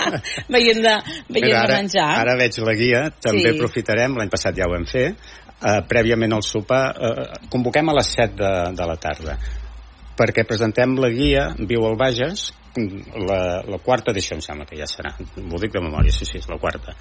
veient, 0.54 0.82
de, 0.86 0.94
veient 1.28 1.50
Mira, 1.50 1.62
ara, 1.62 1.74
de 1.74 1.82
menjar. 1.82 2.10
Ara 2.22 2.36
veig 2.38 2.58
la 2.58 2.74
guia, 2.74 3.10
també 3.20 3.48
sí. 3.50 3.56
aprofitarem, 3.56 4.14
l'any 4.14 4.30
passat 4.30 4.54
ja 4.56 4.68
ho 4.68 4.72
vam 4.76 4.86
fer, 4.86 5.16
eh, 5.64 5.80
prèviament 5.88 6.36
al 6.36 6.44
sopar, 6.44 6.84
eh, 6.94 7.28
convoquem 7.50 7.88
a 7.88 7.96
les 7.98 8.12
7 8.16 8.36
de, 8.40 8.52
de 8.76 8.90
la 8.90 8.98
tarda 9.00 9.38
perquè 10.14 10.44
presentem 10.46 10.94
la 11.02 11.10
guia 11.10 11.48
Viu 11.58 11.82
al 11.88 11.96
Bages, 11.98 12.52
la, 12.74 13.62
la 13.66 13.78
quarta 13.82 14.12
edició 14.12 14.36
em 14.36 14.42
sembla 14.42 14.66
que 14.66 14.78
ja 14.78 14.86
serà. 14.90 15.12
M'ho 15.42 15.58
dic 15.62 15.74
de 15.74 15.82
memòria, 15.82 16.14
sí, 16.14 16.26
sí, 16.26 16.40
és 16.40 16.48
la 16.50 16.58
quarta. 16.62 16.94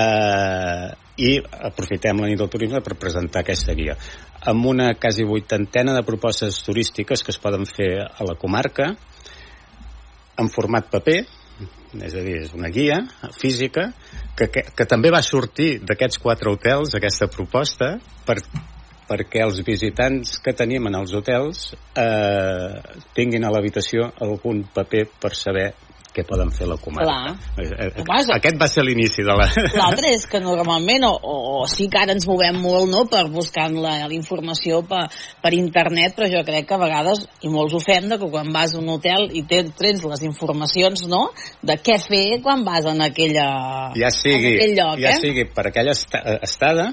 Eh, 0.00 0.88
i 1.20 1.32
aprofitem 1.68 2.20
la 2.20 2.28
nit 2.30 2.40
del 2.40 2.48
turisme 2.52 2.80
per 2.84 2.96
presentar 3.00 3.42
aquesta 3.42 3.74
guia 3.76 3.96
amb 4.48 4.64
una 4.70 4.94
quasi 4.96 5.26
vuitantena 5.28 5.92
de 5.92 6.04
propostes 6.06 6.62
turístiques 6.64 7.22
que 7.22 7.34
es 7.34 7.40
poden 7.40 7.66
fer 7.68 7.90
a 8.00 8.24
la 8.24 8.38
comarca 8.40 8.94
en 10.40 10.48
format 10.48 10.88
paper 10.88 11.18
és 12.00 12.14
a 12.14 12.24
dir, 12.24 12.36
és 12.44 12.52
una 12.54 12.70
guia 12.72 13.00
física 13.36 13.90
que, 14.38 14.48
que, 14.48 14.64
que 14.76 14.86
també 14.88 15.10
va 15.12 15.22
sortir 15.26 15.80
d'aquests 15.82 16.20
quatre 16.22 16.52
hotels, 16.52 16.94
aquesta 16.96 17.28
proposta, 17.32 17.96
per, 18.26 18.38
perquè 19.10 19.42
els 19.42 19.60
visitants 19.66 20.38
que 20.44 20.54
tenim 20.56 20.86
en 20.86 21.00
els 21.00 21.14
hotels 21.18 21.70
eh, 21.98 22.80
tinguin 23.16 23.44
a 23.44 23.50
l'habitació 23.50 24.12
algun 24.22 24.62
paper 24.74 25.06
per 25.20 25.34
saber 25.34 25.70
què 26.14 26.24
poden 26.26 26.50
fer 26.54 26.66
la 26.68 26.76
comarca. 26.80 27.34
Clar. 27.56 27.94
Home, 28.02 28.20
Aquest 28.36 28.58
va 28.60 28.68
ser 28.70 28.84
l'inici 28.86 29.24
de 29.26 29.36
la... 29.36 29.46
L'altre 29.78 30.12
és 30.14 30.26
que 30.30 30.40
normalment, 30.42 31.06
o, 31.08 31.12
o, 31.14 31.36
o 31.60 31.68
sí 31.70 31.88
que 31.92 32.00
ara 32.02 32.14
ens 32.16 32.26
movem 32.28 32.58
molt 32.62 32.90
no, 32.90 33.04
per 33.10 33.24
buscar 33.32 33.68
la, 33.74 33.96
la 34.04 34.16
informació 34.16 34.82
per, 34.86 35.06
per 35.42 35.54
internet, 35.56 36.16
però 36.16 36.30
jo 36.32 36.44
crec 36.46 36.68
que 36.68 36.76
a 36.76 36.80
vegades, 36.82 37.24
i 37.46 37.52
molts 37.52 37.76
ho 37.76 37.82
fem, 37.84 38.08
de 38.10 38.18
que 38.20 38.30
quan 38.32 38.50
vas 38.54 38.74
a 38.74 38.80
un 38.82 38.90
hotel 38.96 39.28
i 39.36 39.44
tens, 39.50 39.74
tens 39.78 40.06
les 40.10 40.24
informacions 40.26 41.06
no, 41.10 41.26
de 41.62 41.78
què 41.80 42.00
fer 42.02 42.40
quan 42.44 42.64
vas 42.66 42.88
en, 42.90 43.04
aquella, 43.06 43.46
ja 43.98 44.10
sigui, 44.14 44.56
en 44.56 44.58
aquell 44.58 44.76
lloc. 44.80 44.98
Ja 45.04 45.14
eh? 45.14 45.20
sigui 45.22 45.46
per 45.54 45.68
aquella 45.70 45.94
estada, 45.94 46.90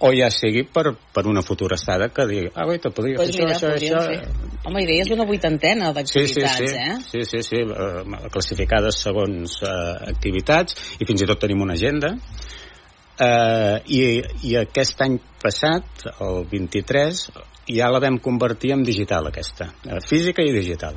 o 0.00 0.10
ja 0.16 0.30
sigui 0.32 0.62
per, 0.64 0.94
per 1.12 1.26
una 1.28 1.42
futura 1.44 1.76
estada 1.76 2.08
que 2.14 2.24
digui, 2.28 2.48
ah, 2.54 2.64
guaita, 2.68 2.92
podria 2.96 3.18
pues 3.20 3.34
fer 3.34 3.44
mira, 3.44 3.56
això, 3.56 3.72
això, 3.76 4.00
això... 4.00 4.46
Home, 4.68 4.84
i 4.84 4.88
deies 4.88 5.10
una 5.12 5.26
vuitantena 5.28 5.90
d'activitats, 5.96 6.56
sí, 6.56 6.64
sí, 6.64 6.70
sí. 6.72 6.78
eh? 6.80 6.96
Sí, 7.04 7.24
sí, 7.28 7.42
sí, 7.44 7.60
uh, 7.64 8.30
classificades 8.32 9.02
segons 9.04 9.58
uh, 9.60 9.74
activitats, 10.08 10.78
i 11.00 11.08
fins 11.08 11.24
i 11.24 11.28
tot 11.28 11.42
tenim 11.44 11.60
una 11.66 11.76
agenda, 11.76 12.14
uh, 12.16 13.76
i, 13.92 14.02
i 14.48 14.56
aquest 14.60 15.04
any 15.04 15.20
passat, 15.42 16.08
el 16.16 16.44
23, 16.48 17.24
ja 17.68 17.90
la 17.90 18.00
vam 18.00 18.18
convertir 18.18 18.72
en 18.72 18.82
digital 18.84 19.26
aquesta, 19.28 19.70
eh, 19.84 20.00
física 20.00 20.42
i 20.42 20.52
digital 20.52 20.96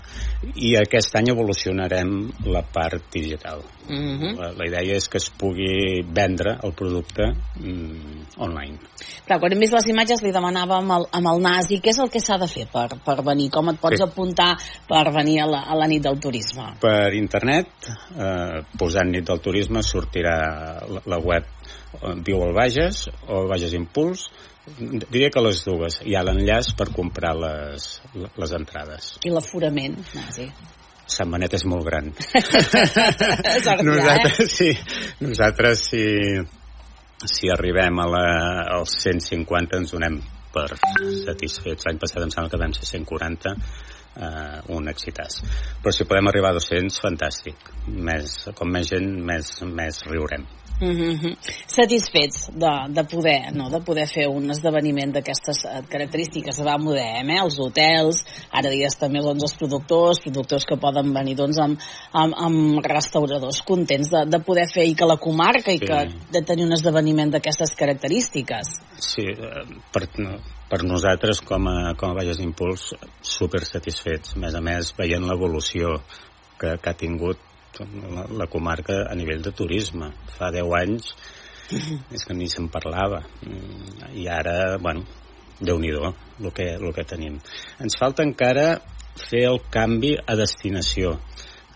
i 0.55 0.74
aquest 0.79 1.15
any 1.20 1.29
evolucionarem 1.34 2.32
la 2.46 2.63
part 2.63 3.12
digital 3.12 3.60
uh 3.60 3.93
mhm. 3.93 4.20
-huh. 4.22 4.38
la, 4.39 4.51
la 4.53 4.67
idea 4.67 4.96
és 4.96 5.08
que 5.10 5.17
es 5.17 5.29
pugui 5.29 6.03
vendre 6.03 6.58
el 6.63 6.74
producte 6.74 7.24
mm, 7.60 8.38
online 8.38 8.77
Clar, 9.25 9.39
quan 9.39 9.51
hem 9.51 9.60
vist 9.60 9.74
les 9.74 9.88
imatges 9.88 10.22
li 10.22 10.32
demanava 10.32 10.77
amb 10.77 10.91
el, 10.91 11.05
amb 11.12 11.27
el 11.27 11.41
NASI 11.41 11.79
què 11.82 11.89
és 11.89 12.00
el 12.00 12.10
que 12.10 12.20
s'ha 12.20 12.38
de 12.38 12.48
fer 12.48 12.67
per, 12.72 12.88
per 13.05 13.24
venir 13.24 13.50
com 13.50 13.70
et 13.70 13.79
pots 13.79 13.98
sí. 13.98 14.03
apuntar 14.03 14.58
per 14.88 15.12
venir 15.13 15.41
a 15.41 15.46
la, 15.46 15.60
a 15.60 15.75
la 15.75 15.88
nit 15.88 16.03
del 16.03 16.20
turisme 16.20 16.75
per 16.79 17.13
internet 17.13 17.67
eh, 18.17 18.63
posant 18.77 19.10
nit 19.12 19.25
del 19.25 19.39
turisme 19.39 19.82
sortirà 19.82 20.84
la, 20.88 21.01
la 21.05 21.20
web 21.20 21.43
eh, 21.43 22.15
Viu 22.25 22.41
al 22.41 22.53
Bages 22.53 23.10
o 23.27 23.48
Bages 23.48 23.74
Impuls 23.74 24.29
diria 24.65 25.29
que 25.34 25.43
les 25.43 25.63
dues. 25.65 26.00
Hi 26.08 26.15
ha 26.15 26.24
l'enllaç 26.24 26.74
per 26.79 26.89
comprar 26.96 27.34
les, 27.39 27.89
les 28.15 28.55
entrades. 28.55 29.17
I 29.27 29.34
l'aforament 29.34 30.00
Nasi 30.15 30.48
Sant 31.13 31.32
Benet 31.34 31.53
és 31.58 31.65
molt 31.67 31.84
gran. 31.86 32.12
Sortia, 33.65 33.84
nosaltres, 33.84 34.39
eh? 34.39 34.48
sí, 34.48 34.70
nosaltres 35.20 35.84
si, 35.91 36.03
si 37.27 37.51
arribem 37.51 38.00
a 38.00 38.08
la, 38.08 38.24
als 38.77 38.96
150 39.03 39.82
ens 39.82 39.91
donem 39.93 40.22
per 40.53 40.70
satisfets. 40.77 41.84
L'any 41.86 42.00
passat 42.00 42.24
em 42.24 42.32
sembla 42.32 42.53
que 42.53 42.62
vam 42.62 42.75
ser 42.77 42.88
140 42.88 43.53
eh, 43.53 44.58
un 44.77 44.88
excitàs 44.91 45.41
però 45.84 45.91
si 45.91 46.08
podem 46.08 46.32
arribar 46.32 46.53
a 46.53 46.60
200 46.62 47.03
fantàstic. 47.03 47.72
Més, 47.91 48.39
com 48.55 48.72
més 48.72 48.88
gent 48.96 49.12
més, 49.27 49.58
més 49.67 50.05
riurem 50.08 50.48
Mm 50.83 51.15
-hmm. 51.15 51.37
Satisfets 51.67 52.49
de, 52.53 52.71
de 52.89 53.03
poder 53.03 53.53
no? 53.53 53.69
de 53.69 53.79
poder 53.79 54.07
fer 54.07 54.27
un 54.27 54.49
esdeveniment 54.51 55.13
d'aquestes 55.13 55.65
eh, 55.65 55.81
característiques 55.89 56.59
va 56.59 56.77
moderem, 56.77 57.29
eh? 57.29 57.39
els 57.41 57.59
hotels 57.59 58.23
ara 58.51 58.69
dies 58.69 58.97
també 58.99 59.21
doncs, 59.21 59.43
els 59.43 59.55
productors 59.55 60.19
productors 60.19 60.65
que 60.65 60.77
poden 60.77 61.13
venir 61.13 61.35
doncs, 61.35 61.57
amb, 61.59 61.79
amb, 62.11 62.33
amb 62.37 62.85
restauradors 62.85 63.61
contents 63.61 64.09
de, 64.09 64.25
de 64.25 64.39
poder 64.39 64.67
fer 64.73 64.85
i 64.85 64.95
que 64.95 65.05
la 65.05 65.17
comarca 65.17 65.71
sí. 65.71 65.77
i 65.77 65.79
que 65.79 65.99
de 66.31 66.41
tenir 66.41 66.65
un 66.65 66.73
esdeveniment 66.73 67.31
d'aquestes 67.31 67.75
característiques 67.75 68.81
Sí, 68.99 69.21
eh, 69.21 69.65
per, 69.93 70.07
per 70.69 70.83
nosaltres 70.83 71.41
com 71.41 71.67
a, 71.67 71.93
com 71.95 72.09
a 72.09 72.13
Valles 72.13 72.37
d'Impuls 72.37 72.93
super 73.21 73.63
satisfets 73.65 74.35
a 74.35 74.39
més 74.39 74.55
a 74.55 74.61
més 74.61 74.93
veient 74.97 75.23
l'evolució 75.23 76.01
que, 76.59 76.77
que 76.77 76.89
ha 76.89 76.97
tingut 76.97 77.52
la, 77.82 78.27
la 78.44 78.48
comarca 78.48 79.03
a 79.10 79.15
nivell 79.15 79.42
de 79.44 79.53
turisme. 79.56 80.12
Fa 80.38 80.51
10 80.53 80.75
anys 80.82 81.13
és 82.15 82.25
que 82.25 82.38
ni 82.38 82.50
se'n 82.51 82.70
parlava. 82.74 83.24
Mm, 83.46 84.13
I 84.22 84.27
ara, 84.32 84.77
bueno, 84.82 85.06
déu 85.60 85.80
nhi 85.80 85.94
el 85.94 86.51
que, 86.51 86.70
el 86.75 86.94
que 86.94 87.06
tenim. 87.08 87.39
Ens 87.82 87.98
falta 88.00 88.25
encara 88.25 88.77
fer 89.30 89.46
el 89.50 89.62
canvi 89.72 90.15
a 90.18 90.36
destinació, 90.39 91.18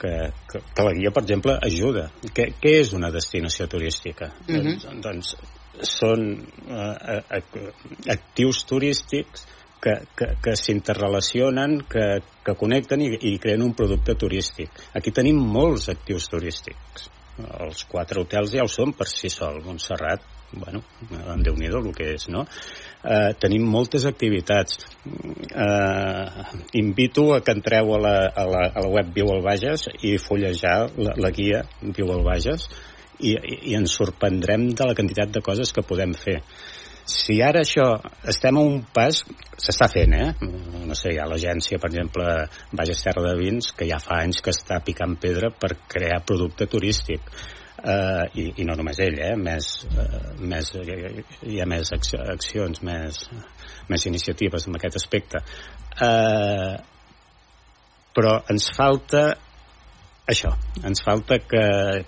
que, 0.01 0.13
que, 0.51 0.61
que 0.73 0.85
la 0.85 0.93
guia, 0.97 1.11
per 1.13 1.23
exemple, 1.25 1.57
ajuda. 1.65 2.07
Què, 2.33 2.51
què 2.61 2.73
és 2.81 2.93
una 2.97 3.11
destinació 3.13 3.67
turística? 3.69 4.31
Uh 4.47 4.57
-huh. 4.57 4.63
doncs, 4.63 4.87
doncs 5.05 5.35
són 5.85 6.23
uh, 6.73 7.19
actius 8.09 8.63
turístics 8.65 9.45
que, 9.81 9.93
que, 10.17 10.31
que 10.43 10.55
s'interrelacionen, 10.59 11.79
que, 11.89 12.07
que 12.45 12.55
connecten 12.59 13.03
i, 13.05 13.11
i 13.31 13.35
creen 13.43 13.65
un 13.65 13.75
producte 13.77 14.15
turístic. 14.19 14.73
Aquí 14.97 15.13
tenim 15.15 15.39
molts 15.39 15.89
actius 15.93 16.29
turístics. 16.33 17.11
Els 17.37 17.83
quatre 17.85 18.23
hotels 18.23 18.55
ja 18.57 18.65
ho 18.65 18.71
són 18.71 18.95
per 18.97 19.05
si 19.11 19.29
sol. 19.29 19.59
Montserrat, 19.65 20.23
bueno, 20.53 20.81
en 21.33 21.43
déu 21.45 21.57
nhi 21.57 21.69
el 21.69 21.91
que 21.93 22.09
és, 22.15 22.27
no? 22.33 22.45
Eh, 23.03 23.33
tenim 23.39 23.67
moltes 23.69 24.07
activitats. 24.09 24.79
Eh, 25.05 26.45
invito 26.81 27.29
a 27.35 27.41
que 27.41 27.53
entreu 27.53 27.93
a 27.95 27.99
la, 28.01 28.17
a 28.33 28.45
la, 28.49 28.65
a 28.73 28.85
la 28.85 28.91
web 28.91 29.13
Viu 29.13 29.29
al 29.33 29.43
Bages 29.45 29.87
i 30.01 30.17
fullejar 30.17 30.77
la, 30.97 31.13
la 31.17 31.31
guia 31.31 31.63
Viu 31.81 32.11
al 32.13 32.25
Bages 32.25 32.69
i, 33.19 33.33
i, 33.33 33.75
ens 33.77 33.93
sorprendrem 33.99 34.69
de 34.73 34.87
la 34.87 34.95
quantitat 34.97 35.31
de 35.33 35.43
coses 35.45 35.73
que 35.73 35.85
podem 35.85 36.13
fer 36.17 36.39
si 37.07 37.39
ara 37.43 37.63
això 37.63 37.87
estem 38.27 38.57
a 38.59 38.63
un 38.63 38.81
pas 38.93 39.21
s'està 39.57 39.87
fent, 39.91 40.13
eh? 40.13 40.31
no 40.87 40.95
sé, 40.95 41.13
hi 41.13 41.19
ha 41.21 41.27
l'agència 41.27 41.79
per 41.81 41.89
exemple, 41.91 42.25
Bages 42.75 43.03
Terra 43.05 43.23
de 43.29 43.35
Vins 43.39 43.71
que 43.77 43.87
ja 43.89 43.99
fa 44.03 44.21
anys 44.23 44.41
que 44.43 44.53
està 44.53 44.81
picant 44.85 45.15
pedra 45.21 45.51
per 45.51 45.73
crear 45.89 46.19
producte 46.27 46.67
turístic 46.71 47.31
uh, 47.31 48.25
i, 48.35 48.49
i 48.61 48.67
no 48.67 48.75
només 48.77 48.99
ell 49.03 49.17
eh? 49.23 49.33
més, 49.39 49.71
uh, 49.87 50.35
més, 50.39 50.73
hi 51.47 51.61
ha 51.61 51.67
més 51.69 51.93
accions 51.95 52.83
més, 52.85 53.23
més 53.89 54.07
iniciatives 54.11 54.67
en 54.67 54.79
aquest 54.79 54.99
aspecte 55.01 55.41
uh, 55.41 56.75
però 58.17 58.39
ens 58.51 58.71
falta 58.73 59.27
això, 60.27 60.51
ens 60.83 61.03
falta 61.05 61.39
que, 61.39 61.65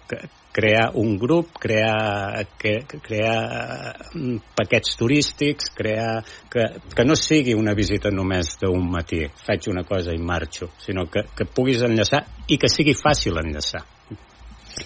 que, 0.09 0.23
crear 0.51 0.91
un 0.95 1.17
grup, 1.17 1.51
crear, 1.59 2.45
que, 2.57 2.79
crear 3.01 3.95
mm, 4.13 4.37
paquets 4.57 4.95
turístics, 4.97 5.69
crear 5.75 6.23
que, 6.49 6.65
que 6.95 7.05
no 7.05 7.15
sigui 7.15 7.53
una 7.53 7.75
visita 7.77 8.11
només 8.11 8.55
d'un 8.61 8.89
matí, 8.89 9.23
faig 9.45 9.69
una 9.69 9.85
cosa 9.87 10.15
i 10.15 10.19
marxo, 10.19 10.71
sinó 10.81 11.05
que, 11.11 11.27
que 11.35 11.45
puguis 11.45 11.83
enllaçar 11.85 12.23
i 12.47 12.57
que 12.57 12.71
sigui 12.71 12.97
fàcil 12.97 13.37
enllaçar. 13.41 13.85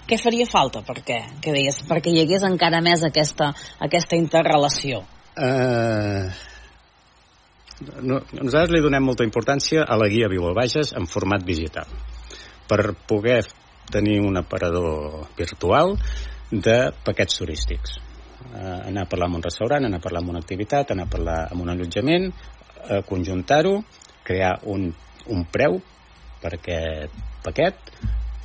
Què 0.08 0.18
faria 0.18 0.48
falta, 0.50 0.82
per 0.84 1.02
què? 1.06 1.20
Què 1.44 1.54
deies? 1.54 1.84
Perquè 1.88 2.12
hi 2.12 2.24
hagués 2.24 2.44
encara 2.48 2.82
més 2.84 3.04
aquesta, 3.06 3.52
aquesta 3.84 4.18
interrelació. 4.18 5.04
Uh, 5.34 6.30
no, 8.02 8.20
nosaltres 8.38 8.74
li 8.76 8.84
donem 8.84 9.06
molta 9.06 9.26
importància 9.28 9.86
a 9.86 9.98
la 10.00 10.10
guia 10.12 10.30
Viu 10.32 10.46
Bages 10.56 10.94
en 10.98 11.08
format 11.10 11.44
digital 11.46 11.90
per 12.70 12.94
poder 13.10 13.42
tenir 13.92 14.22
un 14.22 14.38
aparador 14.38 15.28
virtual 15.38 15.98
de 16.52 16.92
paquets 17.04 17.38
turístics 17.42 18.00
eh, 18.52 18.82
anar 18.90 19.04
a 19.04 19.10
parlar 19.10 19.30
amb 19.30 19.40
un 19.40 19.46
restaurant, 19.46 19.86
anar 19.86 20.00
a 20.00 20.04
parlar 20.04 20.22
amb 20.24 20.34
una 20.34 20.42
activitat, 20.44 20.92
anar 20.92 21.08
a 21.08 21.14
parlar 21.14 21.40
amb 21.52 21.64
un 21.64 21.72
allotjament, 21.74 22.30
eh, 22.90 23.02
conjuntar-ho, 23.08 23.76
crear 24.24 24.58
un, 24.72 24.90
un 25.34 25.46
preu 25.52 25.80
per 26.44 26.56
aquest 26.58 27.20
paquet 27.44 27.94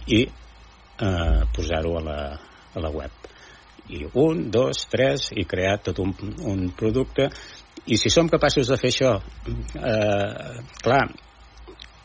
i 0.06 0.24
eh, 0.24 1.40
posar-ho 1.54 1.96
a, 1.98 2.04
la, 2.04 2.18
a 2.74 2.84
la 2.84 2.92
web. 2.94 3.30
I 3.88 4.04
un, 4.20 4.48
dos, 4.52 4.84
tres, 4.90 5.30
i 5.32 5.46
crear 5.48 5.78
tot 5.80 6.02
un, 6.02 6.12
un 6.44 6.66
producte. 6.76 7.30
I 7.88 7.96
si 7.96 8.10
som 8.12 8.28
capaços 8.28 8.68
de 8.68 8.76
fer 8.76 8.90
això, 8.92 9.14
eh, 9.80 10.58
clar, 10.82 11.06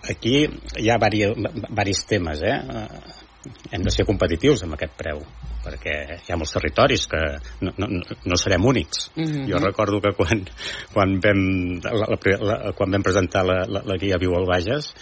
aquí 0.09 0.37
hi 0.79 0.89
ha 0.91 0.99
diversos 1.01 2.07
temes, 2.07 2.43
eh? 2.47 3.22
Hem 3.71 3.83
de 3.83 3.91
ser 3.91 4.05
competitius 4.07 4.63
amb 4.63 4.77
aquest 4.77 4.95
preu 4.99 5.23
perquè 5.63 5.95
hi 6.19 6.33
ha 6.33 6.37
molts 6.39 6.53
territoris 6.57 7.05
que 7.11 7.19
no, 7.63 7.73
no, 7.79 7.87
no 8.27 8.39
serem 8.39 8.65
únics. 8.65 9.09
Mm 9.15 9.23
-hmm. 9.23 9.49
Jo 9.51 9.57
recordo 9.63 10.01
que 10.01 10.13
quan, 10.15 10.45
quan, 10.93 11.19
vam, 11.23 11.43
la, 11.83 12.07
la, 12.11 12.17
la, 12.39 12.71
quan 12.73 12.91
vam 12.91 13.03
presentar 13.03 13.45
la, 13.45 13.63
la, 13.67 13.81
la 13.85 13.97
guia 13.97 14.17
Viu 14.19 14.35
al 14.35 14.45
Bages 14.45 14.93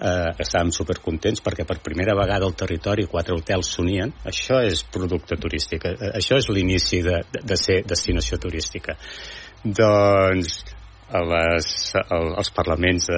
eh, 0.00 0.32
estàvem 0.38 0.70
supercontents 0.72 1.42
perquè 1.44 1.66
per 1.68 1.80
primera 1.84 2.14
vegada 2.16 2.46
al 2.46 2.54
territori 2.54 3.06
quatre 3.06 3.34
hotels 3.34 3.72
s'unien. 3.74 4.12
Això 4.24 4.62
és 4.64 4.84
producte 4.84 5.36
turístic, 5.36 5.84
eh, 5.84 6.12
això 6.14 6.36
és 6.36 6.48
l'inici 6.48 7.02
de, 7.02 7.22
de, 7.32 7.42
de 7.44 7.56
ser 7.56 7.82
destinació 7.84 8.38
turística. 8.38 8.96
Doncs 9.62 10.64
a 11.12 11.22
les, 11.28 11.68
al, 12.00 12.30
als 12.40 12.50
parlaments 12.56 13.08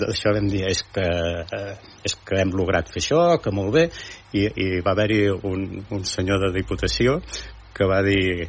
d'això 0.00 0.32
vam 0.36 0.48
dir 0.50 0.64
és 0.70 0.82
que, 0.94 1.04
eh, 1.04 1.74
és 2.08 2.16
que 2.24 2.40
hem 2.40 2.54
lograt 2.56 2.88
fer 2.92 3.02
això, 3.02 3.22
que 3.42 3.52
molt 3.54 3.74
bé 3.76 3.84
i, 4.32 4.46
i 4.48 4.68
va 4.84 4.94
haver-hi 4.96 5.22
un, 5.36 5.66
un 5.92 6.04
senyor 6.08 6.40
de 6.46 6.52
Diputació 6.56 7.20
que 7.76 7.88
va 7.88 8.00
dir 8.06 8.48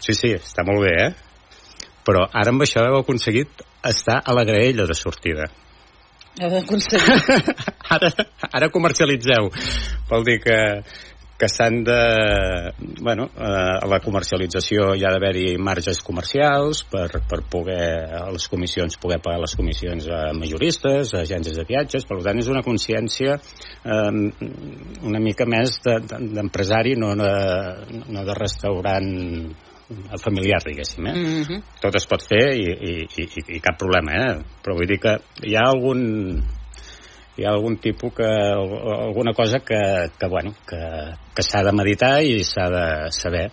sí, 0.00 0.12
sí, 0.12 0.34
està 0.36 0.64
molt 0.66 0.84
bé, 0.84 0.94
eh? 1.06 1.12
però 2.04 2.26
ara 2.32 2.52
amb 2.52 2.64
això 2.64 2.84
heu 2.84 2.98
aconseguit 3.00 3.64
estar 3.84 4.20
a 4.20 4.34
la 4.36 4.44
graella 4.48 4.86
de 4.88 4.96
sortida. 4.96 5.48
Heu 6.40 6.58
aconseguit. 6.58 7.60
Ara, 7.94 8.08
ara 8.50 8.70
comercialitzeu. 8.72 9.50
Vol 10.08 10.24
dir 10.26 10.38
que 10.42 10.56
que 11.38 11.48
s'han 11.50 11.82
de... 11.84 11.98
Bueno, 13.00 13.28
eh, 13.34 13.74
a 13.82 13.88
la 13.90 13.98
comercialització 14.04 14.92
hi 14.94 15.04
ha 15.04 15.10
d'haver-hi 15.14 15.56
marges 15.58 16.00
comercials 16.06 16.84
per, 16.90 17.08
per 17.30 17.40
poder, 17.50 17.88
les 18.34 18.46
comissions, 18.50 18.98
poder 19.02 19.18
pagar 19.24 19.42
les 19.42 19.56
comissions 19.58 20.06
a 20.08 20.22
majoristes, 20.36 21.14
a 21.14 21.24
agències 21.24 21.58
de 21.58 21.66
viatges, 21.68 22.06
per 22.06 22.20
tant 22.22 22.38
és 22.38 22.50
una 22.52 22.62
consciència 22.66 23.36
eh, 23.36 24.10
una 25.02 25.22
mica 25.22 25.46
més 25.46 25.80
d'empresari, 25.84 26.94
de, 26.94 27.02
no, 27.02 27.14
de, 27.18 28.02
no 28.14 28.26
de 28.26 28.38
restaurant 28.38 29.14
familiar, 30.22 30.62
diguéssim, 30.64 31.06
eh? 31.06 31.12
Mm 31.12 31.42
-hmm. 31.42 31.62
Tot 31.80 31.94
es 31.94 32.06
pot 32.06 32.22
fer 32.22 32.56
i, 32.56 32.68
i, 32.90 32.92
i, 33.20 33.26
i 33.56 33.60
cap 33.60 33.76
problema, 33.78 34.12
eh? 34.12 34.38
Però 34.62 34.74
vull 34.74 34.88
dir 34.88 34.98
que 34.98 35.18
hi 35.42 35.54
ha 35.56 35.68
algun 35.68 36.42
hi 37.36 37.44
ha 37.44 37.50
algun 37.50 37.76
tipus 37.82 38.14
que, 38.14 38.26
alguna 38.26 39.32
cosa 39.34 39.60
que, 39.60 39.80
que, 40.18 40.26
bueno, 40.28 40.54
que, 40.66 40.80
que 41.34 41.42
s'ha 41.42 41.64
de 41.66 41.72
meditar 41.74 42.20
i 42.22 42.44
s'ha 42.46 42.68
de 42.70 42.84
saber 43.14 43.48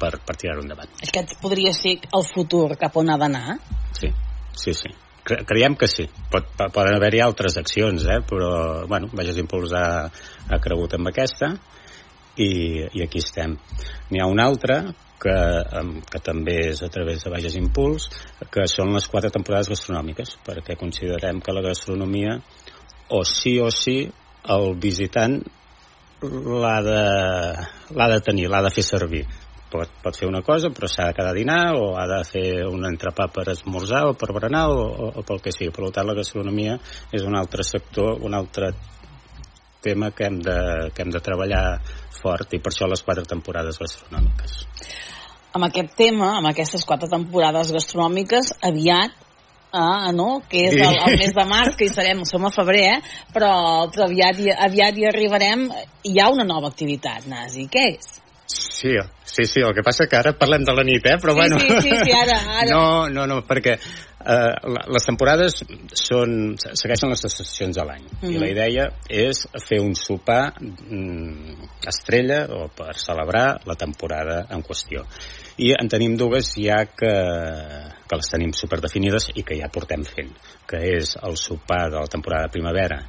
per, 0.00 0.14
per 0.24 0.36
tirar-ho 0.36 0.64
endavant. 0.64 0.94
Aquest 1.04 1.36
podria 1.42 1.74
ser 1.76 1.98
el 2.14 2.24
futur 2.28 2.70
cap 2.80 2.96
on 2.96 3.10
ha 3.12 3.18
d'anar? 3.20 3.58
Sí, 3.98 4.10
sí, 4.56 4.74
sí. 4.74 4.94
Cre 5.28 5.42
creiem 5.44 5.76
que 5.76 5.88
sí. 5.90 6.06
Pot, 6.32 6.54
poden 6.56 6.94
haver-hi 6.96 7.20
altres 7.20 7.58
accions, 7.60 8.06
eh? 8.08 8.22
però 8.24 8.86
bueno, 8.88 9.10
Bages 9.12 9.42
Impuls 9.42 9.74
ha, 9.76 9.88
ha 10.48 10.60
cregut 10.64 10.96
amb 10.96 11.10
aquesta 11.10 11.52
i, 12.38 12.48
i 12.94 13.04
aquí 13.04 13.20
estem. 13.20 13.58
N'hi 14.08 14.22
ha 14.22 14.30
una 14.30 14.46
altra 14.48 14.80
que, 15.20 15.36
que 16.08 16.20
també 16.24 16.56
és 16.70 16.80
a 16.86 16.88
través 16.94 17.24
de 17.24 17.32
Bages 17.34 17.58
Impuls, 17.58 18.08
que 18.54 18.64
són 18.70 18.94
les 18.94 19.08
quatre 19.10 19.32
temporades 19.34 19.68
gastronòmiques, 19.74 20.38
perquè 20.46 20.78
considerem 20.80 21.42
que 21.44 21.54
la 21.54 21.64
gastronomia 21.66 22.38
o 23.08 23.24
sí 23.24 23.58
o 23.60 23.70
sí 23.70 24.00
el 24.48 24.74
visitant 24.80 25.40
l'ha 26.22 26.78
de, 26.82 27.02
de 27.94 28.20
tenir, 28.24 28.48
l'ha 28.50 28.62
de 28.64 28.72
fer 28.74 28.84
servir. 28.84 29.22
Pot, 29.68 29.90
pot 30.02 30.16
fer 30.16 30.26
una 30.26 30.40
cosa, 30.42 30.70
però 30.72 30.88
s'ha 30.88 31.10
de 31.10 31.16
quedar 31.18 31.34
a 31.34 31.36
dinar, 31.36 31.74
o 31.76 31.92
ha 32.00 32.06
de 32.08 32.22
fer 32.24 32.64
un 32.66 32.86
entrepà 32.88 33.28
per 33.32 33.50
esmorzar 33.52 34.06
o 34.08 34.14
per 34.16 34.32
berenar, 34.32 34.64
o, 34.72 34.86
o, 34.88 35.10
o 35.20 35.24
pel 35.28 35.42
que 35.44 35.52
sigui. 35.52 35.70
Per 35.74 35.90
tant, 35.92 36.08
la 36.08 36.16
gastronomia 36.16 36.78
és 37.12 37.26
un 37.28 37.36
altre 37.36 37.66
sector, 37.68 38.16
un 38.24 38.34
altre 38.34 38.72
tema 39.84 40.10
que 40.10 40.24
hem 40.26 40.40
de, 40.42 40.58
que 40.94 41.04
hem 41.04 41.12
de 41.12 41.20
treballar 41.22 41.62
fort, 42.18 42.56
i 42.56 42.62
per 42.64 42.72
això 42.72 42.88
les 42.88 43.04
quatre 43.04 43.28
temporades 43.28 43.78
gastronòmiques. 43.78 44.56
Amb 45.54 45.68
aquest 45.68 45.94
tema, 46.00 46.32
amb 46.40 46.50
aquestes 46.50 46.84
quatre 46.88 47.08
temporades 47.12 47.70
gastronòmiques, 47.76 48.56
aviat 48.64 49.27
Ah, 49.72 50.12
no? 50.16 50.42
Que 50.48 50.64
és 50.70 50.76
el, 50.80 50.96
el 51.04 51.18
mes 51.20 51.34
de 51.36 51.44
març, 51.48 51.74
que 51.76 51.88
hi 51.88 51.92
serem, 51.92 52.22
som 52.28 52.46
a 52.48 52.52
febrer, 52.54 52.86
eh? 52.94 53.26
Però, 53.34 53.50
però 53.92 54.06
aviat, 54.08 54.40
aviat 54.68 54.96
hi 54.96 55.08
arribarem. 55.10 55.68
Hi 56.08 56.16
ha 56.22 56.30
una 56.32 56.46
nova 56.48 56.70
activitat, 56.72 57.28
Nasi. 57.28 57.66
Què 57.68 57.84
és? 57.98 58.14
Sí, 58.48 58.94
sí, 59.24 59.44
sí, 59.44 59.60
el 59.60 59.74
que 59.74 59.82
passa 59.84 60.06
que 60.08 60.16
ara 60.16 60.32
parlem 60.32 60.62
de 60.64 60.72
la 60.72 60.84
nit, 60.86 61.04
eh? 61.04 61.18
Però 61.20 61.34
sí, 61.34 61.40
bueno... 61.42 61.58
Sí, 61.60 61.68
sí, 61.84 61.96
sí, 62.04 62.12
ara, 62.16 62.38
ara. 62.62 62.70
No, 62.70 63.08
no, 63.12 63.26
no, 63.28 63.42
perquè 63.44 63.74
eh, 63.76 64.54
les 64.88 65.04
temporades 65.04 65.58
són, 65.92 66.54
segueixen 66.56 67.12
les 67.12 67.26
estacions 67.28 67.76
de 67.76 67.84
l'any. 67.84 68.06
Mm 68.06 68.22
-hmm. 68.22 68.32
I 68.32 68.38
la 68.38 68.48
idea 68.48 68.86
és 69.08 69.44
fer 69.66 69.80
un 69.84 69.94
sopar 69.94 70.54
mm, 70.62 71.68
estrella 71.86 72.46
o 72.48 72.68
per 72.68 72.96
celebrar 72.96 73.60
la 73.66 73.74
temporada 73.74 74.46
en 74.48 74.62
qüestió 74.62 75.04
i 75.58 75.72
en 75.74 75.88
tenim 75.88 76.16
dues 76.16 76.54
ja 76.54 76.84
que, 76.86 77.14
que 78.08 78.16
les 78.16 78.30
tenim 78.30 78.52
superdefinides 78.52 79.32
i 79.34 79.42
que 79.42 79.58
ja 79.58 79.68
portem 79.68 80.04
fent, 80.04 80.30
que 80.66 80.78
és 80.96 81.16
el 81.22 81.36
sopar 81.36 81.90
de 81.90 81.98
la 81.98 82.06
temporada 82.06 82.48
primavera 82.48 83.02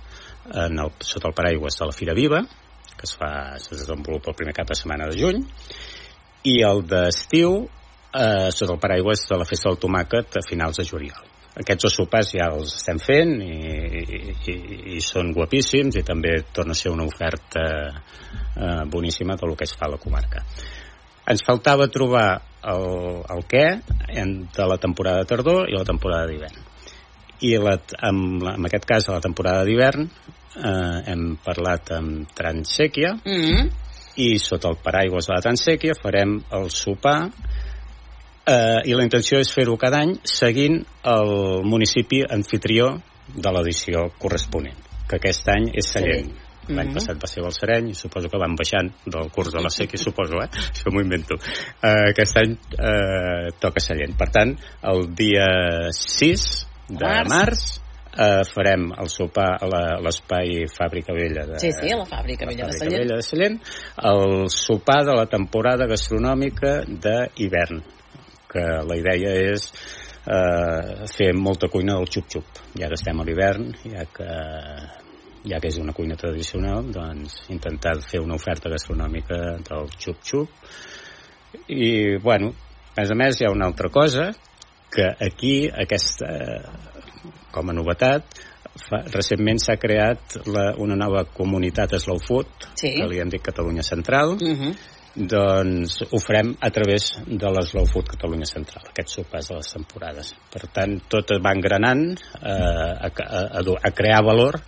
en 0.54 0.80
el, 0.80 0.92
sota 1.00 1.30
el 1.30 1.36
paraigües 1.38 1.78
de 1.78 1.86
la 1.86 1.92
Fira 1.92 2.14
Viva, 2.14 2.42
que 2.98 3.08
es 3.08 3.16
fa, 3.18 3.32
es 3.58 3.70
desenvolupa 3.72 4.32
el 4.32 4.38
primer 4.40 4.56
cap 4.58 4.70
de 4.70 4.78
setmana 4.78 5.10
de 5.10 5.18
juny, 5.20 5.44
i 6.50 6.60
el 6.64 6.86
d'estiu 6.88 7.66
eh, 8.14 8.50
sota 8.56 8.74
el 8.74 8.80
paraigües 8.80 9.26
de 9.30 9.40
la 9.40 9.48
Festa 9.48 9.70
del 9.70 9.82
Tomàquet 9.82 10.40
a 10.40 10.46
finals 10.48 10.80
de 10.80 10.88
juliol. 10.88 11.26
Aquests 11.60 11.88
dos 11.88 11.96
sopars 11.98 12.30
ja 12.38 12.48
els 12.54 12.76
estem 12.78 13.00
fent 13.04 13.34
i, 13.44 13.56
i, 14.00 14.56
i, 14.96 15.00
són 15.04 15.34
guapíssims 15.36 15.98
i 16.00 16.06
també 16.08 16.38
torna 16.56 16.76
a 16.76 16.80
ser 16.80 16.94
una 16.94 17.08
oferta 17.10 17.66
eh, 17.90 18.86
boníssima 18.88 19.36
del 19.40 19.58
que 19.58 19.68
es 19.68 19.76
fa 19.76 19.90
a 19.90 19.96
la 19.96 20.00
comarca. 20.00 20.46
Ens 21.30 21.44
faltava 21.46 21.90
trobar 21.92 22.30
el, 22.70 22.86
el 23.36 23.44
què 23.50 23.66
entre 24.24 24.70
la 24.70 24.80
temporada 24.82 25.26
de 25.26 25.30
tardor 25.34 25.68
i 25.70 25.76
la 25.76 25.86
temporada 25.86 26.30
d'hivern. 26.30 26.69
I 27.42 27.56
la, 27.58 27.78
en, 28.10 28.18
en 28.56 28.68
aquest 28.68 28.86
cas, 28.86 29.08
a 29.08 29.18
la 29.18 29.24
temporada 29.24 29.64
d'hivern, 29.68 30.10
eh, 30.58 31.12
hem 31.12 31.38
parlat 31.44 31.92
amb 31.98 32.34
Transèquia 32.36 33.14
mm 33.16 33.40
-hmm. 33.44 33.70
i 34.16 34.40
sota 34.40 34.70
el 34.70 34.78
paraigües 34.84 35.28
de 35.28 35.34
la 35.34 35.42
Transèquia 35.42 35.96
farem 36.02 36.42
el 36.52 36.70
sopar 36.70 37.30
eh, 38.46 38.82
i 38.86 38.94
la 38.94 39.04
intenció 39.04 39.40
és 39.40 39.54
fer-ho 39.54 39.78
cada 39.78 40.00
any 40.00 40.20
seguint 40.24 40.86
el 41.04 41.64
municipi 41.64 42.24
anfitrió 42.30 43.02
de 43.36 43.52
l'edició 43.52 44.12
corresponent, 44.18 44.78
que 45.08 45.16
aquest 45.16 45.48
any 45.50 45.72
és 45.74 45.86
Sallent. 45.86 46.26
Sí 46.26 46.50
L'any 46.70 46.88
mm 46.88 46.92
-hmm. 46.92 46.94
passat 46.94 47.18
va 47.24 47.28
ser 47.28 47.42
Balsareny 47.42 47.94
suposo 47.96 48.30
que 48.30 48.38
van 48.38 48.56
baixant 48.56 48.92
del 49.06 49.32
curs 49.32 49.52
de 49.52 49.62
la 49.62 49.70
SEC, 49.70 49.98
suposo, 50.06 50.36
eh? 50.44 50.50
Això 50.74 50.92
m'ho 50.92 51.02
invento. 51.02 51.36
Uh, 51.36 52.10
aquest 52.10 52.38
any 52.38 52.52
uh, 52.54 53.50
toca 53.60 53.80
Sallent. 53.80 54.16
Per 54.18 54.30
tant, 54.30 54.56
el 54.84 55.16
dia 55.16 55.90
6 55.90 56.69
de 56.90 57.06
març, 57.06 57.32
març 57.34 57.64
uh, 58.18 58.42
farem 58.54 58.90
el 58.98 59.12
sopar 59.14 59.50
a 59.62 59.70
l'espai 60.04 60.66
Fàbrica 60.74 61.16
Vella 61.16 61.46
de, 61.50 61.62
sí, 61.62 61.72
sí, 61.76 61.94
a 61.94 62.02
la 62.02 62.08
Fàbrica 62.10 62.50
Vella, 62.50 62.68
la 62.68 62.74
Fàbrica 62.74 62.76
de, 62.76 62.80
Sallent. 62.80 63.00
Vella 63.04 63.20
de 63.22 63.28
Sallent 63.30 63.60
el 64.12 64.50
sopar 64.54 65.02
de 65.10 65.18
la 65.22 65.26
temporada 65.32 65.90
gastronòmica 65.90 66.76
d'hivern 66.90 67.84
que 68.50 68.66
la 68.90 68.98
idea 68.98 69.36
és 69.54 69.70
eh, 70.26 71.06
fer 71.14 71.34
molta 71.38 71.70
cuina 71.70 72.00
del 72.00 72.10
xup-xup 72.10 72.64
ja 72.80 72.90
que 72.90 72.98
estem 72.98 73.22
a 73.22 73.28
l'hivern 73.28 73.70
ja 73.84 74.08
que 74.10 74.32
ja 75.48 75.60
que 75.60 75.70
és 75.70 75.78
una 75.80 75.94
cuina 75.96 76.18
tradicional, 76.20 76.90
doncs 76.92 77.46
intentar 77.54 77.96
fer 78.04 78.22
una 78.24 78.36
oferta 78.36 78.72
gastronòmica 78.72 79.38
del 79.70 79.88
xup-xup. 79.96 80.52
I, 81.72 82.18
bueno, 82.22 82.52
a 82.96 83.02
més 83.02 83.14
a 83.14 83.18
més 83.18 83.40
hi 83.40 83.48
ha 83.48 83.54
una 83.54 83.70
altra 83.70 83.90
cosa, 83.94 84.30
que 84.90 85.06
aquí, 85.26 85.70
aquesta, 85.70 86.30
com 87.54 87.70
a 87.70 87.76
novetat, 87.76 88.40
fa, 88.88 89.02
recentment 89.14 89.60
s'ha 89.62 89.78
creat 89.82 90.40
la, 90.50 90.72
una 90.82 90.98
nova 91.00 91.26
comunitat 91.34 91.98
Slow 92.00 92.22
Food, 92.26 92.70
sí. 92.74 92.96
que 92.98 93.10
li 93.10 93.20
hem 93.22 93.34
dit 93.34 93.44
Catalunya 93.44 93.86
Central, 93.86 94.38
uh 94.38 94.48
mhm. 94.54 94.72
-huh. 94.72 94.96
doncs 95.16 96.04
ho 96.12 96.20
farem 96.20 96.56
a 96.62 96.70
través 96.70 97.20
de 97.26 97.50
l'Slow 97.50 97.86
Food 97.86 98.10
Catalunya 98.10 98.46
Central, 98.46 98.84
aquests 98.90 99.14
sopars 99.14 99.48
de 99.50 99.56
les 99.56 99.74
temporades. 99.74 100.36
Per 100.54 100.68
tant, 100.68 101.00
tot 101.10 101.32
va 101.44 101.52
engranant 101.52 102.18
eh, 102.42 103.06
a, 103.06 103.08
a, 103.08 103.60
a, 103.60 103.62
a 103.84 103.92
crear 103.92 104.24
valor 104.24 104.62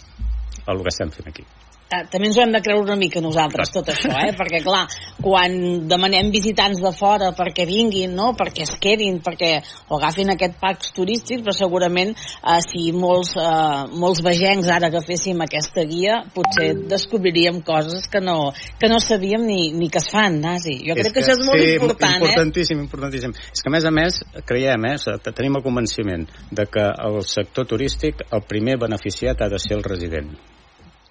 el 0.68 0.82
que 0.82 0.90
estem 0.90 1.12
fent 1.12 1.28
aquí. 1.30 1.46
Eh, 1.92 2.06
també 2.12 2.30
ens 2.30 2.38
ho 2.40 2.44
hem 2.46 2.54
de 2.56 2.62
creure 2.64 2.86
una 2.86 2.98
mica 3.00 3.22
nosaltres, 3.24 3.72
tot 3.74 3.90
això, 3.92 4.12
eh? 4.24 4.32
perquè 4.38 4.62
clar, 4.64 4.86
quan 5.22 5.88
demanem 5.92 6.32
visitants 6.34 6.82
de 6.82 6.92
fora 6.96 7.32
perquè 7.38 7.66
vinguin, 7.68 8.14
no? 8.16 8.32
perquè 8.38 8.66
es 8.66 8.76
quedin, 8.82 9.20
perquè 9.24 9.54
o 9.90 10.00
agafin 10.00 10.34
aquest 10.34 10.58
packs 10.62 10.94
turístics, 10.96 11.44
però 11.46 11.56
segurament 11.56 12.14
eh, 12.14 12.60
si 12.66 12.90
molts, 12.96 13.34
eh, 13.40 13.82
molts 14.02 14.24
vegencs 14.26 14.70
ara 14.72 14.92
que 14.94 15.04
féssim 15.06 15.42
aquesta 15.44 15.86
guia, 15.90 16.22
potser 16.36 16.72
descobriríem 16.92 17.62
coses 17.68 18.08
que 18.12 18.24
no, 18.24 18.52
que 18.80 18.92
no 18.92 19.02
sabíem 19.04 19.46
ni, 19.48 19.62
ni 19.76 19.92
que 19.92 20.02
es 20.02 20.10
fan, 20.12 20.40
Nasi. 20.42 20.80
Jo 20.88 20.96
crec 20.98 21.12
que, 21.12 21.20
que 21.20 21.26
això 21.26 21.36
és 21.38 21.44
molt 21.46 21.62
sí, 21.62 21.76
important, 21.76 22.18
importantíssim, 22.22 22.80
eh? 22.80 22.88
importantíssim. 22.88 23.36
És 23.52 23.64
que 23.64 23.72
a 23.72 23.76
més 23.76 23.88
a 23.88 23.94
més, 23.96 24.22
creiem, 24.48 24.88
eh, 24.94 25.20
tenim 25.32 25.60
el 25.60 25.66
convenciment 25.66 26.26
de 26.52 26.68
que 26.72 26.88
el 27.10 27.22
sector 27.28 27.68
turístic, 27.70 28.26
el 28.32 28.48
primer 28.48 28.80
beneficiat 28.82 29.44
ha 29.44 29.52
de 29.52 29.60
ser 29.62 29.78
el 29.80 29.86
resident 29.88 30.34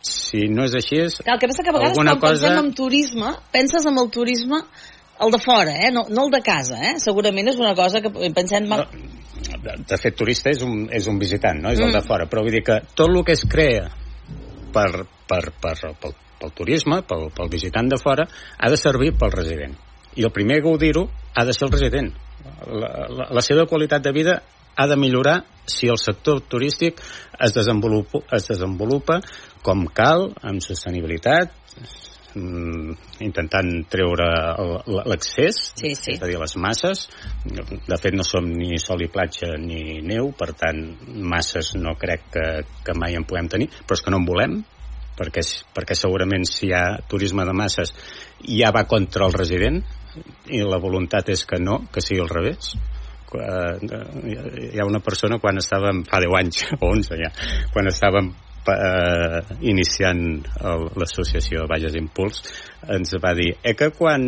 si 0.01 0.47
no 0.49 0.65
és 0.65 0.75
així 0.79 1.01
és... 1.05 1.19
Clar, 1.21 1.37
el 1.37 1.43
que 1.43 1.51
passa 1.51 1.65
que 1.65 1.73
a 1.73 1.77
vegades 1.77 1.99
quan 1.99 2.11
cosa... 2.17 2.33
pensem 2.33 2.59
en 2.65 2.73
turisme, 2.77 3.35
penses 3.53 3.87
en 3.87 4.01
el 4.01 4.11
turisme 4.11 4.63
el 5.21 5.33
de 5.35 5.39
fora, 5.39 5.75
eh? 5.77 5.91
no, 5.93 6.07
no 6.09 6.27
el 6.27 6.31
de 6.33 6.41
casa, 6.41 6.79
eh? 6.81 6.95
segurament 7.03 7.51
és 7.53 7.59
una 7.61 7.75
cosa 7.77 8.01
que 8.01 8.13
pensem... 8.33 8.69
No, 8.71 8.87
de, 9.61 9.99
fet, 10.01 10.17
turista 10.17 10.53
és 10.53 10.63
un, 10.65 10.87
és 10.97 11.09
un 11.11 11.19
visitant, 11.21 11.61
no? 11.61 11.73
és 11.75 11.81
mm. 11.81 11.91
el 11.91 11.99
de 11.99 12.03
fora, 12.07 12.27
però 12.31 12.45
vull 12.47 12.57
dir 12.57 12.63
que 12.65 12.79
tot 12.97 13.11
el 13.11 13.21
que 13.27 13.37
es 13.37 13.45
crea 13.49 13.91
per, 14.73 15.05
per, 15.29 15.43
per, 15.61 15.75
pel, 16.01 16.17
pel 16.41 16.55
turisme, 16.57 17.03
pel, 17.09 17.29
pel 17.37 17.53
visitant 17.53 17.91
de 17.93 18.01
fora, 18.01 18.25
ha 18.57 18.73
de 18.73 18.81
servir 18.81 19.13
pel 19.21 19.35
resident. 19.35 19.77
I 20.17 20.25
el 20.27 20.33
primer 20.35 20.61
a 20.61 20.65
gaudir-ho 20.65 21.05
ha 21.37 21.45
de 21.45 21.53
ser 21.57 21.69
el 21.69 21.75
resident. 21.77 22.11
La, 22.67 22.91
la, 23.09 23.29
la 23.37 23.45
seva 23.45 23.67
qualitat 23.69 24.03
de 24.07 24.15
vida 24.17 24.41
ha 24.81 24.87
de 24.89 24.97
millorar 24.97 25.43
si 25.69 25.89
el 25.93 25.99
sector 26.01 26.41
turístic 26.41 27.01
es 27.39 27.55
desenvolupa, 27.55 28.23
es 28.33 28.49
desenvolupa 28.49 29.21
com 29.63 29.85
cal, 29.93 30.31
amb 30.43 30.65
sostenibilitat, 30.65 31.53
mm, 32.35 32.97
intentant 33.27 33.71
treure 33.93 34.29
l'accés, 34.89 35.61
sí, 35.77 35.95
sí. 35.95 36.15
és 36.17 36.23
a 36.23 36.31
dir, 36.31 36.39
les 36.41 36.57
masses. 36.57 37.07
De 37.45 38.01
fet, 38.01 38.17
no 38.17 38.25
som 38.27 38.49
ni 38.49 38.81
sol 38.81 39.05
i 39.05 39.11
platja 39.13 39.53
ni 39.61 40.01
neu, 40.01 40.33
per 40.33 40.53
tant, 40.57 40.81
masses 41.07 41.75
no 41.77 41.95
crec 42.01 42.29
que, 42.33 42.47
que 42.87 42.97
mai 42.97 43.19
en 43.21 43.29
puguem 43.29 43.51
tenir, 43.53 43.69
però 43.85 43.99
és 43.99 44.05
que 44.07 44.15
no 44.15 44.23
en 44.23 44.29
volem, 44.29 44.61
perquè, 45.21 45.45
perquè 45.77 45.97
segurament 45.99 46.49
si 46.49 46.71
hi 46.71 46.77
ha 46.77 46.85
turisme 47.11 47.45
de 47.45 47.53
masses 47.53 47.93
ja 48.49 48.73
va 48.73 48.87
contra 48.89 49.29
el 49.29 49.37
resident 49.37 49.83
i 50.49 50.63
la 50.65 50.81
voluntat 50.81 51.29
és 51.31 51.45
que 51.47 51.61
no, 51.61 51.83
que 51.93 52.03
sigui 52.03 52.23
al 52.25 52.33
revés 52.33 52.73
hi 53.39 54.79
ha 54.81 54.87
una 54.89 55.03
persona 55.05 55.39
quan 55.43 55.61
estàvem 55.61 56.05
fa 56.09 56.21
10 56.23 56.39
anys 56.41 56.65
o 56.83 56.91
11 56.91 57.21
ja, 57.21 57.31
quan 57.75 57.91
estàvem 57.91 58.33
eh, 58.75 59.41
iniciant 59.71 60.23
l'associació 60.99 61.67
Bages 61.71 61.97
Impuls 62.01 62.43
ens 62.97 63.17
va 63.23 63.35
dir 63.39 63.53
eh 63.63 63.77
que 63.79 63.91
quan 63.97 64.27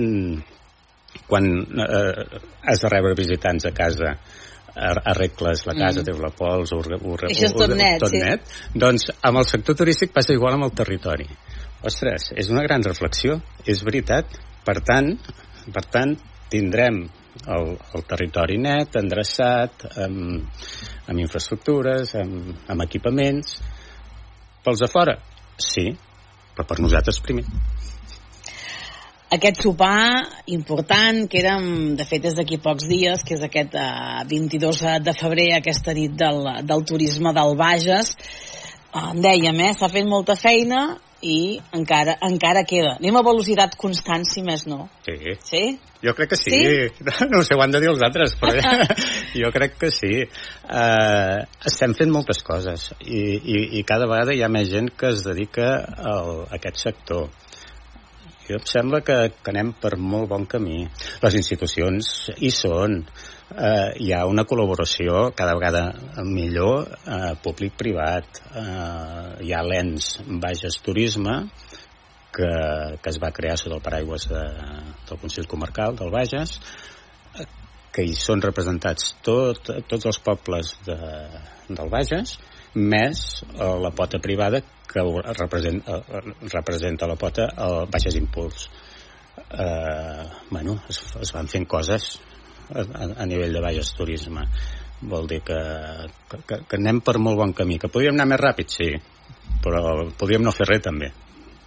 quan 1.28 1.50
eh, 1.60 2.40
has 2.64 2.80
de 2.80 2.88
rebre 2.92 3.14
visitants 3.18 3.66
a 3.66 3.74
casa 3.76 4.16
arregles 4.72 5.66
la 5.66 5.74
casa, 5.76 6.00
mm. 6.00 6.04
teus 6.06 6.20
la 6.22 6.30
pols 6.32 6.70
ho, 6.72 6.78
ho, 6.80 6.96
ho, 6.96 7.16
Això 7.28 7.44
és 7.50 7.52
tot, 7.52 7.74
net, 7.76 7.98
tot 8.00 8.14
sí. 8.14 8.22
net 8.22 8.46
doncs 8.72 9.10
amb 9.20 9.42
el 9.42 9.48
sector 9.50 9.76
turístic 9.76 10.14
passa 10.14 10.32
igual 10.32 10.56
amb 10.56 10.64
el 10.64 10.72
territori 10.72 11.28
ostres, 11.84 12.30
és 12.38 12.48
una 12.48 12.62
gran 12.64 12.84
reflexió 12.86 13.40
és 13.68 13.82
veritat, 13.84 14.32
per 14.64 14.78
tant 14.86 15.12
per 15.74 15.84
tant 15.92 16.14
tindrem 16.52 17.04
el, 17.46 17.74
el 17.96 18.04
territori 18.08 18.58
net, 18.60 18.96
endreçat, 19.00 19.86
amb, 20.04 20.48
amb 21.08 21.22
infraestructures, 21.22 22.14
amb, 22.20 22.52
amb 22.72 22.84
equipaments, 22.84 23.58
pels 24.64 24.82
de 24.84 24.88
fora? 24.90 25.16
Sí, 25.58 25.88
però 26.52 26.66
per 26.68 26.78
nosaltres 26.80 27.20
primer. 27.24 27.46
Aquest 29.32 29.62
sopar 29.64 30.42
important, 30.52 31.22
que 31.30 31.40
érem, 31.40 31.94
de 31.96 32.04
fet, 32.04 32.26
és 32.28 32.34
d'aquí 32.36 32.58
pocs 32.60 32.84
dies, 32.90 33.22
que 33.24 33.38
és 33.38 33.44
aquest 33.46 33.78
eh, 33.80 34.24
22 34.28 34.82
de 35.06 35.14
febrer, 35.16 35.46
aquesta 35.56 35.94
nit 35.96 36.12
del, 36.20 36.44
del 36.68 36.84
turisme 36.84 37.32
del 37.32 37.56
Bages, 37.56 38.12
eh, 38.92 39.06
dèiem, 39.24 39.64
eh, 39.64 39.72
s'ha 39.78 39.88
fet 39.88 40.04
molta 40.08 40.36
feina 40.36 40.84
i 41.22 41.60
encara, 41.74 42.16
encara 42.26 42.64
queda. 42.68 42.96
Anem 42.98 43.16
a 43.18 43.22
velocitat 43.26 43.76
constant, 43.80 44.26
si 44.28 44.42
més 44.46 44.66
no. 44.66 44.88
Sí. 45.06 45.36
Sí? 45.46 45.62
Jo 46.02 46.14
crec 46.18 46.32
que 46.32 46.38
sí. 46.40 46.50
sí? 46.50 47.04
No 47.30 47.40
ho 47.40 47.46
sé, 47.46 47.54
ho 47.54 47.62
han 47.62 47.74
de 47.74 47.80
dir 47.82 47.92
els 47.92 48.02
altres, 48.02 48.34
però 48.40 48.56
jo 49.42 49.52
crec 49.54 49.78
que 49.80 49.92
sí. 49.94 50.24
Uh, 50.66 51.44
estem 51.70 51.94
fent 51.98 52.12
moltes 52.14 52.42
coses 52.46 52.90
i, 53.00 53.22
i, 53.38 53.58
i 53.78 53.86
cada 53.88 54.10
vegada 54.10 54.34
hi 54.34 54.42
ha 54.42 54.50
més 54.52 54.70
gent 54.72 54.90
que 54.98 55.12
es 55.14 55.22
dedica 55.26 55.72
a 55.82 56.18
aquest 56.58 56.82
sector. 56.88 57.30
Jo 58.42 58.58
em 58.58 58.64
sembla 58.66 59.00
que, 59.06 59.16
que 59.38 59.52
anem 59.54 59.70
per 59.78 59.94
molt 59.96 60.28
bon 60.32 60.48
camí. 60.50 60.82
Les 61.22 61.36
institucions 61.38 62.08
hi 62.42 62.50
són. 62.50 63.04
Eh, 63.52 63.92
hi 64.00 64.12
ha 64.16 64.22
una 64.24 64.46
col·laboració 64.48 65.26
cada 65.36 65.52
vegada 65.58 65.82
millor 66.24 66.86
eh, 66.88 67.34
públic-privat. 67.44 68.40
Eh, 68.56 69.44
hi 69.44 69.52
ha 69.52 69.60
l'ENS 69.66 70.14
Bages 70.40 70.78
Turisme, 70.84 71.34
que, 72.32 72.48
que 73.02 73.12
es 73.12 73.20
va 73.20 73.32
crear 73.36 73.58
sota 73.60 73.76
el 73.76 73.84
paraigües 73.84 74.28
de, 74.30 74.42
del 75.08 75.20
Consell 75.20 75.50
Comarcal 75.50 75.98
del 75.98 76.14
Bages, 76.14 76.56
que 77.92 78.06
hi 78.08 78.16
són 78.16 78.40
representats 78.40 79.12
tot, 79.26 79.68
tots 79.88 80.08
els 80.08 80.22
pobles 80.24 80.72
de, 80.86 80.96
del 81.68 81.92
Bages, 81.92 82.38
més 82.72 83.42
eh, 83.52 83.68
la 83.84 83.92
pota 83.92 84.22
privada 84.22 84.62
que 84.88 85.04
representa, 85.36 86.00
eh, 86.00 86.36
representa 86.54 87.10
la 87.10 87.20
pota 87.20 87.50
el 87.68 87.84
Bages 87.92 88.16
Impuls. 88.16 88.68
Eh, 89.52 90.24
bueno, 90.48 90.80
es, 90.88 91.04
es 91.20 91.32
van 91.36 91.52
fent 91.52 91.68
coses 91.68 92.14
a, 92.70 93.08
a 93.22 93.26
nivell 93.26 93.52
de 93.52 93.64
Bages 93.64 93.92
Turisme. 93.98 94.46
Vol 95.02 95.26
dir 95.26 95.40
que, 95.42 95.58
que, 96.30 96.62
que 96.68 96.78
anem 96.78 97.00
per 97.02 97.18
molt 97.18 97.40
bon 97.40 97.52
camí. 97.58 97.78
Que 97.82 97.90
podríem 97.90 98.14
anar 98.14 98.28
més 98.30 98.42
ràpid, 98.42 98.70
sí, 98.70 98.90
però 99.64 99.82
podríem 100.18 100.44
no 100.46 100.54
fer 100.54 100.68
res 100.70 100.84
també. 100.84 101.10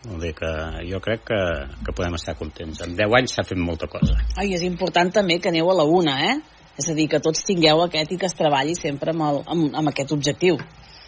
Vol 0.05 0.21
dir 0.21 0.33
que 0.37 0.51
jo 0.85 0.99
crec 1.01 1.23
que, 1.27 1.39
que 1.85 1.93
podem 1.95 2.15
estar 2.19 2.35
contents. 2.37 2.83
En 2.85 2.93
10 2.97 3.15
anys 3.19 3.35
s'ha 3.35 3.45
fet 3.47 3.59
molta 3.59 3.89
cosa. 3.91 4.19
Ai, 4.37 4.53
és 4.53 4.63
important 4.67 5.11
també 5.13 5.39
que 5.41 5.49
aneu 5.49 5.71
a 5.71 5.79
la 5.81 5.87
una, 5.89 6.19
eh? 6.29 6.35
És 6.77 6.89
a 6.91 6.95
dir, 6.95 7.07
que 7.11 7.21
tots 7.23 7.45
tingueu 7.47 7.81
aquest 7.85 8.11
i 8.11 8.19
que 8.19 8.27
es 8.27 8.35
treballi 8.37 8.75
sempre 8.77 9.15
amb, 9.15 9.23
el, 9.25 9.41
amb, 9.47 9.79
amb 9.81 9.91
aquest 9.91 10.11
objectiu. 10.11 10.59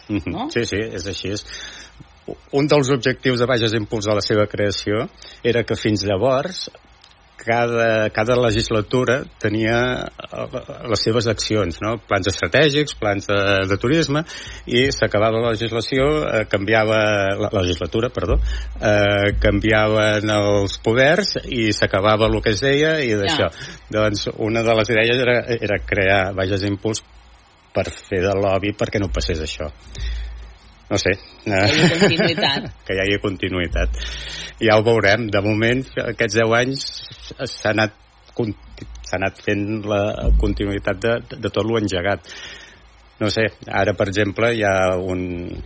Mm 0.08 0.16
-hmm. 0.16 0.32
no? 0.32 0.50
Sí, 0.50 0.64
sí, 0.64 0.80
és 0.80 1.06
així. 1.06 1.28
És 1.28 1.44
un 2.52 2.66
dels 2.66 2.90
objectius 2.90 3.38
de 3.40 3.46
Bages 3.46 3.74
Impuls 3.74 4.04
de 4.04 4.14
la 4.14 4.20
seva 4.24 4.46
creació 4.46 5.08
era 5.42 5.64
que 5.64 5.76
fins 5.76 6.04
llavors 6.04 6.68
cada, 7.38 8.10
cada 8.10 8.36
legislatura 8.36 9.22
tenia 9.40 9.78
eh, 10.04 10.46
les 10.90 11.04
seves 11.06 11.28
accions, 11.30 11.78
no? 11.84 11.94
plans 12.08 12.28
estratègics, 12.30 12.96
plans 12.98 13.28
de, 13.30 13.38
de 13.70 13.78
turisme, 13.80 14.24
i 14.66 14.88
s'acabava 14.94 15.40
la 15.40 15.54
legislació, 15.54 16.08
eh, 16.26 16.44
canviava 16.50 17.00
la, 17.38 17.48
la 17.54 17.62
legislatura, 17.62 18.10
perdó, 18.14 18.40
eh, 18.82 19.34
canviaven 19.40 20.34
els 20.34 20.78
poders 20.84 21.36
i 21.46 21.70
s'acabava 21.72 22.28
el 22.28 22.40
que 22.44 22.54
es 22.56 22.64
deia 22.64 22.98
i 23.04 23.14
d'això. 23.18 23.48
Ja. 23.48 23.76
Doncs 23.94 24.28
una 24.36 24.64
de 24.66 24.74
les 24.80 24.94
idees 24.94 25.22
era, 25.22 25.40
era 25.58 25.80
crear 25.86 26.22
Bages 26.36 26.66
Impuls 26.68 27.04
per 27.72 27.86
fer 27.92 28.24
de 28.24 28.32
lobby 28.34 28.74
perquè 28.76 29.00
no 29.00 29.12
passés 29.14 29.40
això 29.44 29.68
no 30.90 30.98
sé. 31.00 31.14
Que 31.44 31.54
hi 31.54 31.62
hagi 31.62 31.88
continuïtat. 32.00 32.68
que 32.86 32.96
hi 32.96 33.02
hagi 33.04 33.18
continuïtat. 33.22 33.98
Ja 34.62 34.78
ho 34.78 34.84
veurem. 34.86 35.28
De 35.32 35.42
moment, 35.44 35.84
aquests 36.04 36.38
10 36.40 36.54
anys 36.60 36.86
s'ha 37.38 37.74
anat, 37.74 37.98
anat 39.18 39.42
fent 39.44 39.66
la 39.88 40.02
continuïtat 40.40 41.04
de, 41.04 41.18
de 41.36 41.52
tot 41.52 41.68
l'engegat. 41.68 42.32
No 43.18 43.26
sé, 43.34 43.48
ara, 43.74 43.96
per 43.98 44.06
exemple, 44.06 44.52
hi 44.54 44.62
ha 44.62 44.94
un, 44.94 45.22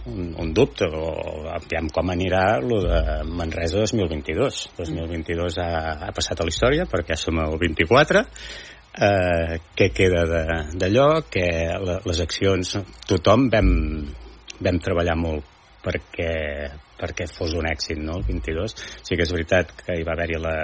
un, 0.09 0.29
un 0.41 0.53
dubte, 0.57 0.87
o 0.89 1.43
aviam 1.53 1.91
com 1.93 2.09
anirà 2.09 2.47
lo 2.65 2.79
de 2.87 3.01
Manresa 3.29 3.83
2022. 3.83 4.61
2022 4.79 5.59
ha, 5.61 5.73
ha 6.07 6.13
passat 6.17 6.41
a 6.41 6.47
la 6.49 6.55
història, 6.55 6.87
perquè 6.89 7.19
som 7.21 7.43
el 7.45 7.59
24, 7.61 8.25
eh, 9.05 9.61
què 9.77 9.91
queda 9.93 10.25
d'allò, 10.73 11.11
que 11.29 11.45
les 12.09 12.25
accions, 12.25 12.73
tothom 13.11 13.51
vam, 13.53 13.71
vam 14.65 14.81
treballar 14.83 15.17
molt 15.19 15.49
perquè, 15.83 16.33
perquè 16.99 17.27
fos 17.31 17.57
un 17.59 17.67
èxit, 17.67 17.99
no?, 17.99 18.21
el 18.21 18.27
22. 18.29 18.77
Sí 19.03 19.17
que 19.19 19.27
és 19.27 19.35
veritat 19.35 19.75
que 19.83 19.99
hi 19.99 20.07
va 20.07 20.15
haver-hi 20.15 20.39
la, 20.41 20.57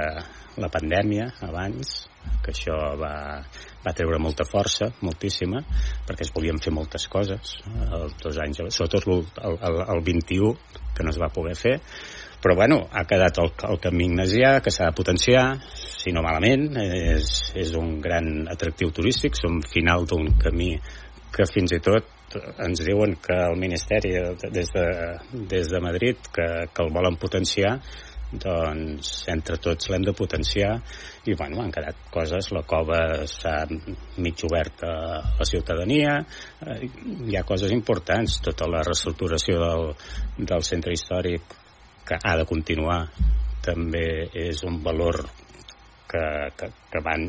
la 0.62 0.70
pandèmia 0.72 1.32
abans, 1.48 1.96
que 2.44 2.52
això 2.52 2.76
va, 3.00 3.12
va 3.84 3.94
treure 3.96 4.20
molta 4.22 4.46
força, 4.46 4.90
moltíssima, 5.02 5.62
perquè 6.06 6.26
es 6.26 6.32
volien 6.34 6.60
fer 6.62 6.72
moltes 6.74 7.08
coses 7.10 7.56
els 7.66 8.16
dos 8.22 8.38
anys, 8.44 8.62
sobretot 8.74 9.08
el, 9.08 9.24
el, 9.58 9.82
el 9.96 10.02
21, 10.06 10.54
que 10.94 11.06
no 11.06 11.14
es 11.14 11.20
va 11.20 11.32
poder 11.34 11.56
fer, 11.58 11.78
però 12.42 12.54
bueno, 12.54 12.84
ha 12.94 13.02
quedat 13.08 13.40
el, 13.42 13.50
el 13.70 13.80
camí 13.82 14.06
ignasià, 14.06 14.58
que 14.62 14.70
s'ha 14.74 14.90
de 14.90 14.98
potenciar, 14.98 15.46
si 15.74 16.14
no 16.14 16.22
malament, 16.22 16.68
és, 16.84 17.32
és 17.58 17.74
un 17.78 17.96
gran 18.04 18.46
atractiu 18.52 18.92
turístic, 18.94 19.34
som 19.38 19.58
final 19.66 20.06
d'un 20.06 20.30
camí 20.38 20.76
que 21.34 21.46
fins 21.50 21.74
i 21.74 21.82
tot 21.82 22.17
ens 22.36 22.82
diuen 22.84 23.16
que 23.24 23.36
el 23.48 23.56
Ministeri 23.60 24.12
des 24.52 24.72
de, 24.74 24.86
des 25.48 25.70
de 25.72 25.80
Madrid 25.80 26.28
que, 26.34 26.48
que 26.74 26.84
el 26.84 26.92
volen 26.92 27.16
potenciar 27.16 27.78
doncs 28.28 29.24
entre 29.32 29.56
tots 29.56 29.88
l'hem 29.88 30.04
de 30.04 30.12
potenciar 30.12 30.74
i 31.24 31.34
bueno, 31.34 31.62
han 31.62 31.72
quedat 31.72 31.96
coses. 32.12 32.50
La 32.52 32.62
cova 32.68 33.24
s'ha 33.26 33.64
mig 34.20 34.44
oberta 34.44 34.90
a 34.90 35.22
la 35.38 35.48
ciutadania. 35.48 36.18
Eh, 36.60 36.90
hi 37.28 37.36
ha 37.36 37.46
coses 37.48 37.72
importants. 37.72 38.40
Tota 38.44 38.68
la 38.68 38.84
reestructuració 38.84 39.58
del, 39.62 39.90
del 40.38 40.64
centre 40.64 40.92
històric 40.92 41.56
que 42.08 42.20
ha 42.20 42.36
de 42.36 42.46
continuar 42.48 43.00
també 43.64 44.28
és 44.32 44.62
un 44.64 44.82
valor 44.84 45.24
que, 46.08 46.24
que, 46.56 46.70
que 46.92 47.02
van 47.04 47.26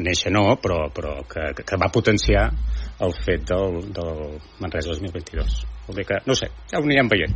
néixer 0.00 0.32
no, 0.32 0.56
però, 0.56 0.86
però 0.94 1.18
que, 1.28 1.50
que 1.58 1.80
va 1.80 1.90
potenciar 1.92 2.46
el 3.02 3.14
fet 3.24 3.46
del, 3.50 3.80
del 3.92 4.40
Manresa 4.62 4.94
2022. 4.94 5.62
Vol 5.82 5.96
dir 5.98 6.04
que, 6.06 6.18
no 6.30 6.34
sé, 6.38 6.46
ja 6.70 6.78
ho 6.78 6.84
anirem 6.86 7.08
veient. 7.10 7.32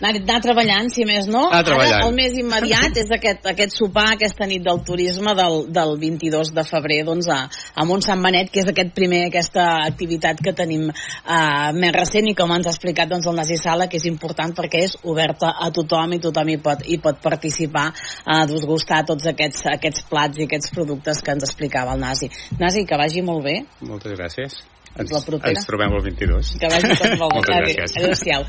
Anar, 0.00 0.14
anar 0.16 0.38
treballant, 0.40 0.88
si 0.94 1.04
més 1.04 1.26
no. 1.28 1.42
Anar 1.50 1.66
treballant. 1.66 1.98
Ara, 1.98 2.06
el 2.08 2.14
més 2.16 2.38
immediat 2.40 2.96
és 3.02 3.12
aquest, 3.12 3.44
aquest 3.52 3.76
sopar, 3.76 4.06
aquesta 4.14 4.48
nit 4.48 4.64
del 4.64 4.80
turisme 4.88 5.34
del, 5.36 5.58
del 5.76 5.92
22 6.00 6.54
de 6.56 6.64
febrer 6.64 7.02
doncs, 7.04 7.28
a, 7.28 7.42
a 7.52 7.86
Montsant 7.88 8.24
Benet, 8.24 8.48
que 8.54 8.64
és 8.64 8.72
aquest 8.72 8.94
primer, 8.96 9.26
aquesta 9.28 9.68
activitat 9.84 10.40
que 10.40 10.56
tenim 10.56 10.88
eh, 10.88 11.36
més 11.76 11.94
recent 11.98 12.32
i 12.32 12.36
com 12.38 12.56
ens 12.56 12.70
ha 12.70 12.72
explicat 12.72 13.12
doncs, 13.12 13.28
el 13.28 13.36
Nasi 13.42 13.60
Sala, 13.60 13.90
que 13.92 14.00
és 14.00 14.08
important 14.08 14.56
perquè 14.56 14.86
és 14.88 14.96
oberta 15.04 15.52
a 15.52 15.68
tothom 15.76 16.16
i 16.16 16.22
tothom 16.24 16.48
hi 16.48 16.58
pot, 16.64 16.88
hi 16.88 16.96
pot 17.04 17.20
participar 17.20 17.90
a 17.92 18.40
eh, 18.40 18.44
desgustar 18.48 19.04
tots 19.12 19.28
aquests, 19.34 19.68
aquests 19.76 20.08
plats 20.08 20.40
i 20.40 20.48
aquests 20.48 20.72
productes 20.72 21.20
que 21.20 21.36
ens 21.36 21.44
explicava 21.44 21.92
el 21.92 22.00
Nasi. 22.00 22.32
Nasi, 22.56 22.88
que 22.88 22.96
vagi 22.96 23.20
molt 23.20 23.44
bé. 23.44 23.60
Moltes 23.84 24.16
gràcies. 24.16 24.62
Ens, 24.96 25.10
La 25.12 25.20
propera. 25.24 25.52
ens 25.56 25.66
trobem 25.66 25.92
el 25.96 26.02
22. 26.04 26.56
Que 26.60 26.68
vagi 26.68 26.96
tot 27.00 27.18
molt 27.18 27.32
bé. 27.32 27.34
Moltes 27.36 27.56
gràcies. 27.56 27.90
Adéu-siau. 27.96 28.42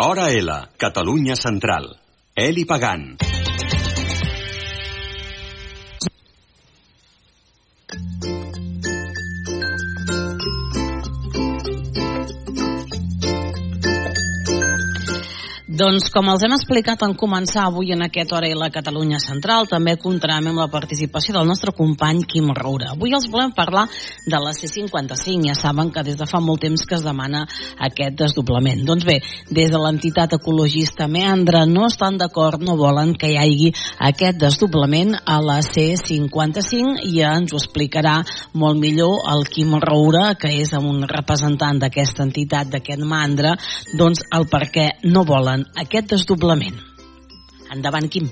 Hora 0.00 0.30
L, 0.32 0.50
Catalunya 0.80 1.36
Central. 1.36 1.92
Eli 2.34 2.64
Pagant. 2.64 3.39
Doncs 15.70 16.08
com 16.10 16.26
els 16.26 16.42
hem 16.42 16.50
explicat 16.56 17.04
en 17.06 17.12
començar 17.14 17.68
avui 17.68 17.92
en 17.94 18.00
aquest 18.02 18.32
hora 18.34 18.48
i 18.50 18.56
la 18.58 18.72
Catalunya 18.74 19.20
Central, 19.22 19.68
també 19.70 19.92
comptarem 20.02 20.48
amb 20.50 20.58
la 20.58 20.66
participació 20.66 21.36
del 21.36 21.46
nostre 21.46 21.70
company 21.78 22.24
Quim 22.26 22.48
Roura. 22.58 22.88
Avui 22.96 23.14
els 23.14 23.28
volem 23.30 23.52
parlar 23.54 23.84
de 24.26 24.40
la 24.42 24.50
C55. 24.50 25.46
Ja 25.46 25.54
saben 25.54 25.92
que 25.94 26.02
des 26.02 26.16
de 26.18 26.26
fa 26.26 26.40
molt 26.42 26.64
temps 26.64 26.82
que 26.82 26.96
es 26.98 27.04
demana 27.06 27.44
aquest 27.86 28.16
desdoblament. 28.18 28.82
Doncs 28.88 29.06
bé, 29.06 29.20
des 29.46 29.70
de 29.70 29.78
l'entitat 29.78 30.34
ecologista 30.40 31.06
Meandra 31.06 31.62
no 31.70 31.86
estan 31.86 32.18
d'acord, 32.18 32.58
no 32.66 32.74
volen 32.74 33.14
que 33.14 33.30
hi 33.30 33.38
hagi 33.38 33.70
aquest 34.10 34.42
desdoblament 34.42 35.14
a 35.22 35.38
la 35.38 35.60
C55 35.62 37.06
i 37.12 37.20
ja 37.20 37.36
ens 37.38 37.54
ho 37.54 37.62
explicarà 37.62 38.16
molt 38.58 38.82
millor 38.82 39.22
el 39.36 39.46
Quim 39.46 39.78
Roura, 39.86 40.34
que 40.34 40.50
és 40.50 40.74
un 40.82 41.06
representant 41.06 41.78
d'aquesta 41.78 42.26
entitat, 42.26 42.74
d'aquest 42.74 43.06
mandra, 43.06 43.54
doncs 43.94 44.26
el 44.34 44.50
per 44.50 44.64
què 44.74 44.90
no 45.06 45.22
volen 45.22 45.60
aquest 45.78 46.10
desdoblament. 46.10 46.78
Endavant, 47.70 48.08
Quim. 48.10 48.28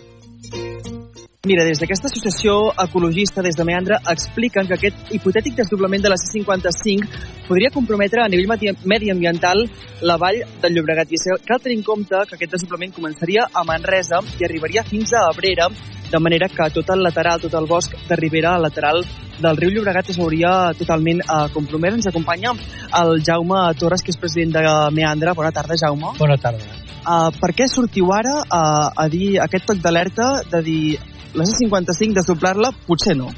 Mira, 1.46 1.62
des 1.62 1.78
d'aquesta 1.78 2.08
associació 2.08 2.72
ecologista 2.82 3.44
des 3.46 3.54
de 3.54 3.62
Meandra 3.62 4.00
expliquen 4.10 4.66
que 4.66 4.74
aquest 4.74 5.12
hipotètic 5.14 5.54
desdoblament 5.54 6.02
de 6.02 6.10
la 6.10 6.16
C55 6.18 7.44
podria 7.46 7.70
comprometre 7.70 8.24
a 8.24 8.28
nivell 8.28 8.48
medi- 8.50 8.72
mediambiental 8.82 9.62
la 10.02 10.16
vall 10.18 10.40
del 10.60 10.74
Llobregat. 10.74 11.12
I 11.14 11.36
cal 11.46 11.60
tenir 11.62 11.76
en 11.78 11.84
compte 11.86 12.24
que 12.26 12.34
aquest 12.34 12.56
desdoblament 12.56 12.90
començaria 12.90 13.44
a 13.54 13.62
Manresa 13.62 14.18
i 14.40 14.48
arribaria 14.48 14.82
fins 14.82 15.12
a 15.14 15.28
Abrera, 15.28 15.68
de 16.10 16.18
manera 16.18 16.48
que 16.48 16.66
tot 16.74 16.90
el 16.90 17.04
lateral, 17.06 17.38
tot 17.40 17.54
el 17.54 17.70
bosc 17.70 17.94
de 18.08 18.16
Ribera 18.16 18.58
lateral 18.58 19.04
del 19.38 19.56
riu 19.56 19.70
Llobregat 19.70 20.10
es 20.10 20.18
veuria 20.18 20.72
totalment 20.74 21.22
eh, 21.22 21.46
compromès. 21.54 21.94
Ens 22.00 22.08
acompanya 22.10 22.50
el 22.98 23.22
Jaume 23.22 23.60
Torres, 23.78 24.02
que 24.02 24.10
és 24.10 24.18
president 24.18 24.56
de 24.58 24.64
Meandra. 24.90 25.36
Bona 25.38 25.54
tarda, 25.54 25.78
Jaume. 25.78 26.16
Bona 26.18 26.34
tarda. 26.36 26.66
Uh, 27.08 27.30
per 27.40 27.54
què 27.56 27.68
sortiu 27.70 28.10
ara 28.12 28.34
uh, 28.42 28.90
a 28.90 29.06
dir 29.08 29.38
aquest 29.40 29.64
toc 29.70 29.78
d'alerta 29.80 30.42
de 30.50 30.60
dir 30.66 30.98
la 31.38 31.46
C55 31.48 32.18
desdoblar-la? 32.20 32.72
Potser 32.86 33.16
no. 33.16 33.30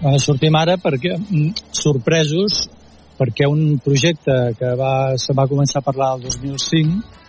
Bueno, 0.00 0.18
sortim 0.18 0.56
ara 0.58 0.76
perquè 0.80 1.14
mm, 1.16 1.68
sorpresos 1.72 2.64
perquè 3.18 3.46
un 3.46 3.78
projecte 3.78 4.54
que 4.58 4.72
va, 4.78 5.14
se 5.20 5.36
va 5.36 5.46
començar 5.46 5.80
a 5.80 5.86
parlar 5.86 6.14
el 6.16 6.24
2005 6.26 7.20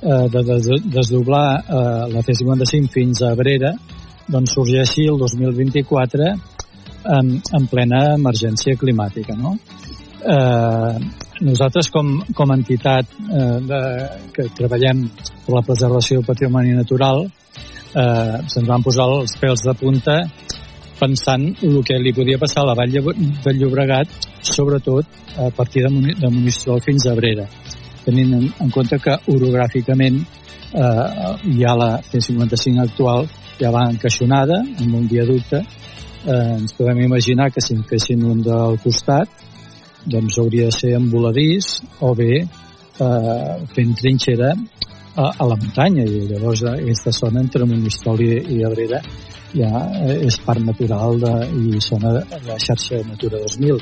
eh, 0.00 0.28
de, 0.32 0.40
de, 0.40 0.56
de 0.64 0.78
desdoblar 0.94 1.48
eh, 1.60 2.06
la 2.14 2.24
C55 2.24 2.90
fins 2.94 3.22
a 3.22 3.34
Abrera 3.34 3.74
doncs 4.26 4.56
sorgeixi 4.56 5.04
el 5.10 5.20
2024 5.20 6.30
en, 7.04 7.34
en 7.58 7.66
plena 7.68 8.00
emergència 8.14 8.78
climàtica, 8.80 9.36
no? 9.36 9.58
Eh, 10.24 10.98
nosaltres 11.44 11.90
com, 11.92 12.14
com 12.32 12.50
a 12.50 12.56
entitat 12.56 13.10
eh, 13.20 13.56
de, 13.68 13.80
que 14.32 14.48
treballem 14.56 15.04
per 15.44 15.58
la 15.58 15.64
preservació 15.66 16.22
del 16.22 16.28
patrimoni 16.30 16.72
natural 16.72 17.26
eh, 17.26 17.43
se'ns 17.94 18.66
van 18.66 18.82
posar 18.82 19.06
els 19.20 19.36
pèls 19.38 19.62
de 19.62 19.74
punta 19.78 20.16
pensant 20.98 21.44
el 21.62 21.80
que 21.86 21.98
li 21.98 22.12
podia 22.14 22.38
passar 22.38 22.62
a 22.62 22.70
la 22.70 22.76
vall 22.78 22.92
de 23.44 23.52
Llobregat, 23.58 24.08
sobretot 24.42 25.06
a 25.38 25.50
partir 25.50 25.82
de, 25.84 25.90
de 26.20 26.30
Monistrol 26.30 26.82
fins 26.84 27.06
a 27.06 27.12
Abrera, 27.12 27.46
tenint 28.04 28.34
en, 28.38 28.44
en 28.62 28.70
compte 28.74 28.98
que 29.02 29.16
orogràficament 29.34 30.20
eh, 30.74 31.06
ja 31.58 31.74
la 31.78 31.90
C55 32.10 32.84
actual 32.84 33.26
ja 33.58 33.72
va 33.74 33.88
encaixonada 33.90 34.60
amb 34.62 35.00
un 35.00 35.08
viaducte, 35.10 35.62
eh, 35.62 36.54
ens 36.58 36.76
podem 36.78 37.04
imaginar 37.06 37.50
que 37.52 37.62
si 37.62 37.74
en 37.74 37.82
fessin 37.88 38.24
un 38.30 38.42
del 38.42 38.78
costat 38.82 39.42
doncs 40.04 40.38
hauria 40.38 40.68
de 40.68 40.76
ser 40.76 40.94
en 40.98 41.08
voladís 41.10 41.78
o 42.00 42.14
bé 42.14 42.44
eh, 42.44 43.54
fent 43.74 43.94
trinxera 44.00 44.52
a, 45.14 45.30
a 45.38 45.46
la 45.46 45.56
muntanya 45.56 46.04
i 46.04 46.24
llavors 46.30 46.64
eh, 46.64 46.74
aquesta 46.74 47.12
zona 47.14 47.42
entre 47.44 47.66
Monistrol 47.68 48.22
i, 48.24 48.32
i 48.56 48.62
Abrera 48.66 49.00
ja 49.54 49.70
eh, 50.02 50.18
és 50.26 50.38
part 50.42 50.62
natural 50.62 51.20
de, 51.22 51.32
i 51.60 51.80
zona 51.84 52.16
de 52.18 52.40
la 52.48 52.58
xarxa 52.58 53.02
Natura 53.06 53.42
2000 53.44 53.78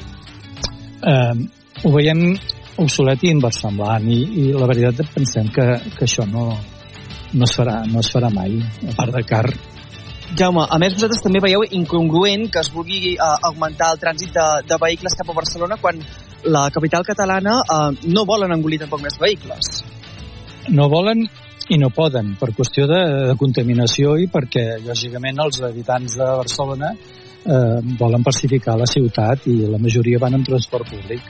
eh, 1.13 1.35
ho 1.83 1.95
veiem 1.97 2.25
obsolet 2.83 3.25
i 3.25 3.33
inversemblant 3.33 4.09
i, 4.13 4.21
i 4.45 4.47
la 4.53 4.69
veritat 4.69 5.09
pensem 5.15 5.49
que, 5.53 5.67
que 5.97 6.09
això 6.09 6.27
no, 6.29 6.51
no, 7.33 7.45
es 7.45 7.55
farà, 7.57 7.83
no 7.89 8.01
es 8.01 8.11
farà 8.13 8.33
mai 8.33 8.59
a 8.61 8.97
part 8.97 9.17
de 9.17 9.25
car 9.29 9.47
Jaume, 10.33 10.63
a 10.65 10.79
més 10.81 10.95
vosaltres 10.97 11.21
també 11.21 11.43
veieu 11.45 11.61
incongruent 11.77 12.47
que 12.53 12.63
es 12.63 12.71
vulgui 12.73 13.17
uh, 13.19 13.35
augmentar 13.51 13.91
el 13.93 13.99
trànsit 14.01 14.33
de, 14.33 14.47
de 14.65 14.79
vehicles 14.81 15.17
cap 15.19 15.29
a 15.29 15.37
Barcelona 15.37 15.77
quan 15.81 15.99
la 16.49 16.63
capital 16.73 17.05
catalana 17.05 17.59
uh, 17.61 17.91
no 18.09 18.25
volen 18.25 18.55
engolir 18.57 18.81
tampoc 18.81 19.05
més 19.05 19.21
vehicles. 19.21 19.83
No 20.71 20.89
volen 20.93 21.25
i 21.71 21.79
no 21.79 21.91
poden 21.95 22.35
per 22.41 22.53
qüestió 22.57 22.87
de, 22.91 23.01
de 23.31 23.35
contaminació 23.39 24.17
i 24.21 24.29
perquè 24.31 24.83
lògicament 24.85 25.41
els 25.45 25.63
habitants 25.63 26.19
de 26.19 26.29
Barcelona 26.43 26.93
eh, 26.93 27.79
volen 27.99 28.23
pacificar 28.27 28.77
la 28.79 28.89
ciutat 28.91 29.47
i 29.51 29.63
la 29.67 29.81
majoria 29.83 30.21
van 30.23 30.39
en 30.39 30.47
transport 30.47 30.91
públic 30.91 31.23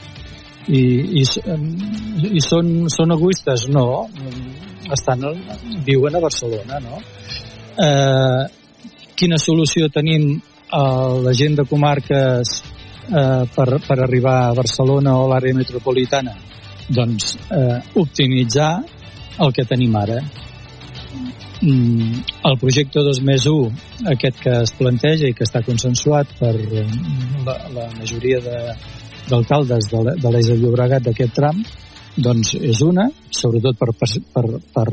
i, 0.69 0.83
i, 1.21 1.23
i 1.23 2.43
són, 2.43 2.69
són 2.93 3.15
egoistes? 3.17 3.67
No, 3.73 4.07
estan, 4.95 5.25
viuen 5.87 6.15
a 6.15 6.23
Barcelona, 6.23 6.79
no? 6.83 7.01
Eh, 7.83 8.43
quina 9.19 9.39
solució 9.43 9.89
tenim 9.93 10.37
a 10.73 10.85
la 11.25 11.35
gent 11.37 11.59
de 11.59 11.67
comarques 11.69 12.55
eh, 12.63 13.43
per, 13.55 13.69
per 13.87 13.99
arribar 13.99 14.39
a 14.45 14.57
Barcelona 14.57 15.17
o 15.19 15.29
l'àrea 15.31 15.57
metropolitana? 15.57 16.37
Doncs 16.93 17.37
eh, 17.51 17.79
optimitzar 17.99 18.73
el 19.41 19.53
que 19.53 19.65
tenim 19.69 19.95
ara. 19.97 20.19
Mm, 21.63 22.25
el 22.49 22.57
projecte 22.59 23.05
2 23.07 23.21
més 23.23 23.47
1, 23.47 23.71
aquest 24.11 24.41
que 24.43 24.55
es 24.65 24.73
planteja 24.75 25.29
i 25.31 25.35
que 25.39 25.47
està 25.47 25.63
consensuat 25.63 26.33
per 26.41 26.57
eh, 26.59 26.87
la, 27.47 27.55
la 27.77 27.87
majoria 27.99 28.41
de- 28.43 28.75
d'alcaldes 29.31 29.87
de, 29.93 30.01
de, 30.09 30.15
de 30.19 30.33
l'Eix 30.35 30.49
de 30.51 30.57
Llobregat 30.59 31.05
d'aquest 31.07 31.35
tram, 31.37 31.63
doncs 32.19 32.57
és 32.59 32.83
una, 32.83 33.07
sobretot 33.31 33.79
per, 33.79 33.93
per, 33.95 34.45
per, 34.75 34.89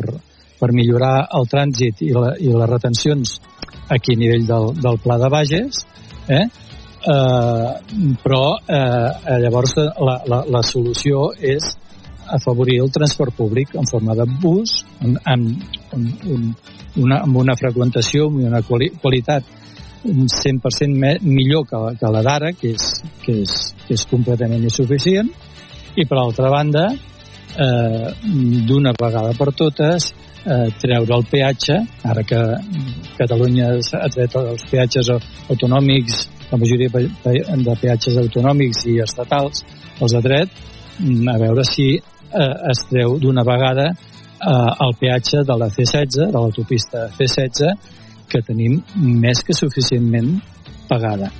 per 0.59 0.69
millorar 0.75 1.15
el 1.39 1.49
trànsit 1.49 2.03
i, 2.05 2.11
la, 2.13 2.35
i 2.37 2.53
les 2.53 2.69
retencions 2.69 3.39
aquí 3.89 4.13
a 4.13 4.21
nivell 4.21 4.45
del, 4.45 4.69
del 4.77 4.99
Pla 5.01 5.17
de 5.17 5.29
Bages, 5.33 5.81
eh? 6.29 6.45
Eh, 6.99 7.67
però 8.21 8.43
eh, 8.67 9.37
llavors 9.41 9.73
la, 9.79 10.19
la, 10.27 10.43
la 10.51 10.61
solució 10.67 11.29
és 11.39 11.71
afavorir 12.35 12.79
el 12.83 12.91
transport 12.91 13.35
públic 13.35 13.75
en 13.75 13.87
forma 13.89 14.15
de 14.15 14.25
bus 14.41 14.83
amb, 15.01 15.17
amb, 15.23 15.63
amb, 15.95 16.27
un, 16.35 16.45
una, 17.03 17.23
amb 17.23 17.41
una 17.41 17.55
freqüentació 17.59 18.29
i 18.39 18.47
una 18.49 18.61
quali 18.65 18.91
qualitat 19.01 19.57
100% 20.03 20.95
me, 20.95 21.17
millor 21.21 21.65
que, 21.67 21.79
que 21.99 22.11
la 22.11 22.21
d'ara, 22.23 22.53
que, 22.55 22.73
és, 22.75 23.03
que, 23.23 23.41
és, 23.43 23.55
que 23.85 23.95
és 23.97 24.05
completament 24.07 24.63
insuficient, 24.63 25.29
i 25.99 26.05
per 26.07 26.19
altra 26.21 26.49
banda, 26.53 26.85
eh, 27.59 28.09
d'una 28.69 28.93
vegada 28.99 29.33
per 29.37 29.51
totes, 29.57 30.11
eh, 30.45 30.67
treure 30.79 31.17
el 31.17 31.25
peatge, 31.29 31.79
ara 32.03 32.23
que 32.23 32.39
Catalunya 33.17 33.73
ha 33.99 34.09
tret 34.13 34.35
els 34.39 34.65
peatges 34.71 35.11
autonòmics, 35.49 36.27
la 36.49 36.57
majoria 36.57 36.89
de 36.89 37.75
peatges 37.81 38.17
autonòmics 38.23 38.85
i 38.89 38.99
estatals, 39.03 39.65
els 39.99 40.15
ha 40.15 40.23
tret, 40.23 40.55
a 40.99 41.37
veure 41.39 41.63
si 41.67 41.91
eh, 42.33 42.53
es 42.71 42.85
treu 42.89 43.17
d'una 43.21 43.43
vegada 43.47 43.89
eh, 43.89 44.85
el 44.85 44.95
peatge 44.99 45.43
de 45.43 45.57
la 45.57 45.69
C16, 45.69 46.29
de 46.29 46.37
l'autopista 46.37 47.07
C16, 47.17 47.73
que 48.29 48.41
tenim 48.45 48.79
més 48.95 49.41
que 49.43 49.55
suficientment 49.57 50.35
pagada. 50.89 51.31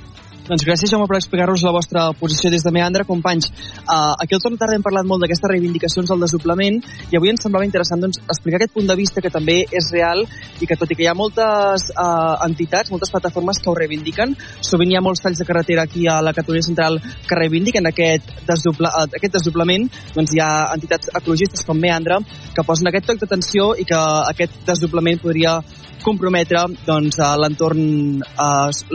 Doncs 0.50 0.64
gràcies, 0.66 0.90
Jaume, 0.90 1.06
per 1.06 1.14
explicar-nos 1.14 1.62
la 1.62 1.70
vostra 1.70 2.08
posició 2.18 2.50
des 2.50 2.64
de 2.66 2.72
Meandra. 2.74 3.04
Companys, 3.06 3.46
uh, 3.84 4.16
aquí 4.18 4.34
al 4.34 4.40
Torn 4.42 4.56
Tarda 4.58 4.74
hem 4.74 4.82
parlat 4.82 5.06
molt 5.06 5.22
d'aquestes 5.22 5.46
reivindicacions 5.46 6.10
al 6.10 6.24
desdoblament 6.24 6.80
i 7.12 7.18
avui 7.18 7.30
ens 7.30 7.44
semblava 7.46 7.68
interessant 7.68 8.02
doncs, 8.02 8.18
explicar 8.24 8.58
aquest 8.58 8.72
punt 8.74 8.88
de 8.90 8.96
vista 8.98 9.22
que 9.22 9.30
també 9.30 9.60
és 9.70 9.90
real 9.94 10.24
i 10.58 10.66
que 10.66 10.74
tot 10.80 10.90
i 10.90 10.96
que 10.98 11.04
hi 11.04 11.06
ha 11.06 11.14
moltes 11.14 11.84
uh, 11.94 12.42
entitats, 12.48 12.90
moltes 12.90 13.14
plataformes 13.14 13.60
que 13.62 13.70
ho 13.70 13.76
reivindiquen, 13.78 14.34
sovint 14.70 14.90
hi 14.90 14.98
ha 14.98 15.04
molts 15.06 15.22
talls 15.22 15.38
de 15.38 15.46
carretera 15.46 15.84
aquí 15.86 16.08
a 16.10 16.18
la 16.18 16.34
Catalunya 16.34 16.66
Central 16.66 16.98
que 16.98 17.38
reivindiquen 17.38 17.86
aquest, 17.86 18.34
desdobla, 18.48 18.90
uh, 18.90 19.06
aquest 19.20 19.36
desdoblament, 19.38 19.86
doncs 20.16 20.34
hi 20.34 20.42
ha 20.42 20.50
entitats 20.74 21.14
ecologistes 21.14 21.62
com 21.62 21.78
Meandra 21.78 22.18
que 22.56 22.66
posen 22.66 22.90
aquest 22.90 23.06
toc 23.12 23.22
d'atenció 23.22 23.70
i 23.78 23.86
que 23.86 24.02
aquest 24.34 24.58
desdoblament 24.66 25.22
podria 25.22 25.60
comprometre 26.02 26.64
doncs, 26.86 27.18
l'entorn 27.40 28.22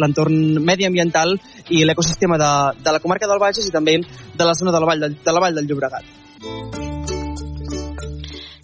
l'entorn 0.01 0.63
mediambiental 0.65 1.35
i 1.69 1.83
l'ecosistema 1.85 2.37
de, 2.37 2.51
de 2.83 2.95
la 2.95 3.01
comarca 3.03 3.29
del 3.29 3.41
Bages 3.41 3.67
i 3.67 3.73
també 3.73 3.97
de 4.01 4.45
la 4.45 4.53
zona 4.53 4.73
de 4.75 4.81
la 4.81 4.91
Vall 4.91 5.07
de, 5.07 5.09
de, 5.15 5.31
la 5.31 5.43
Vall 5.43 5.57
del 5.57 5.69
Llobregat. 5.69 6.05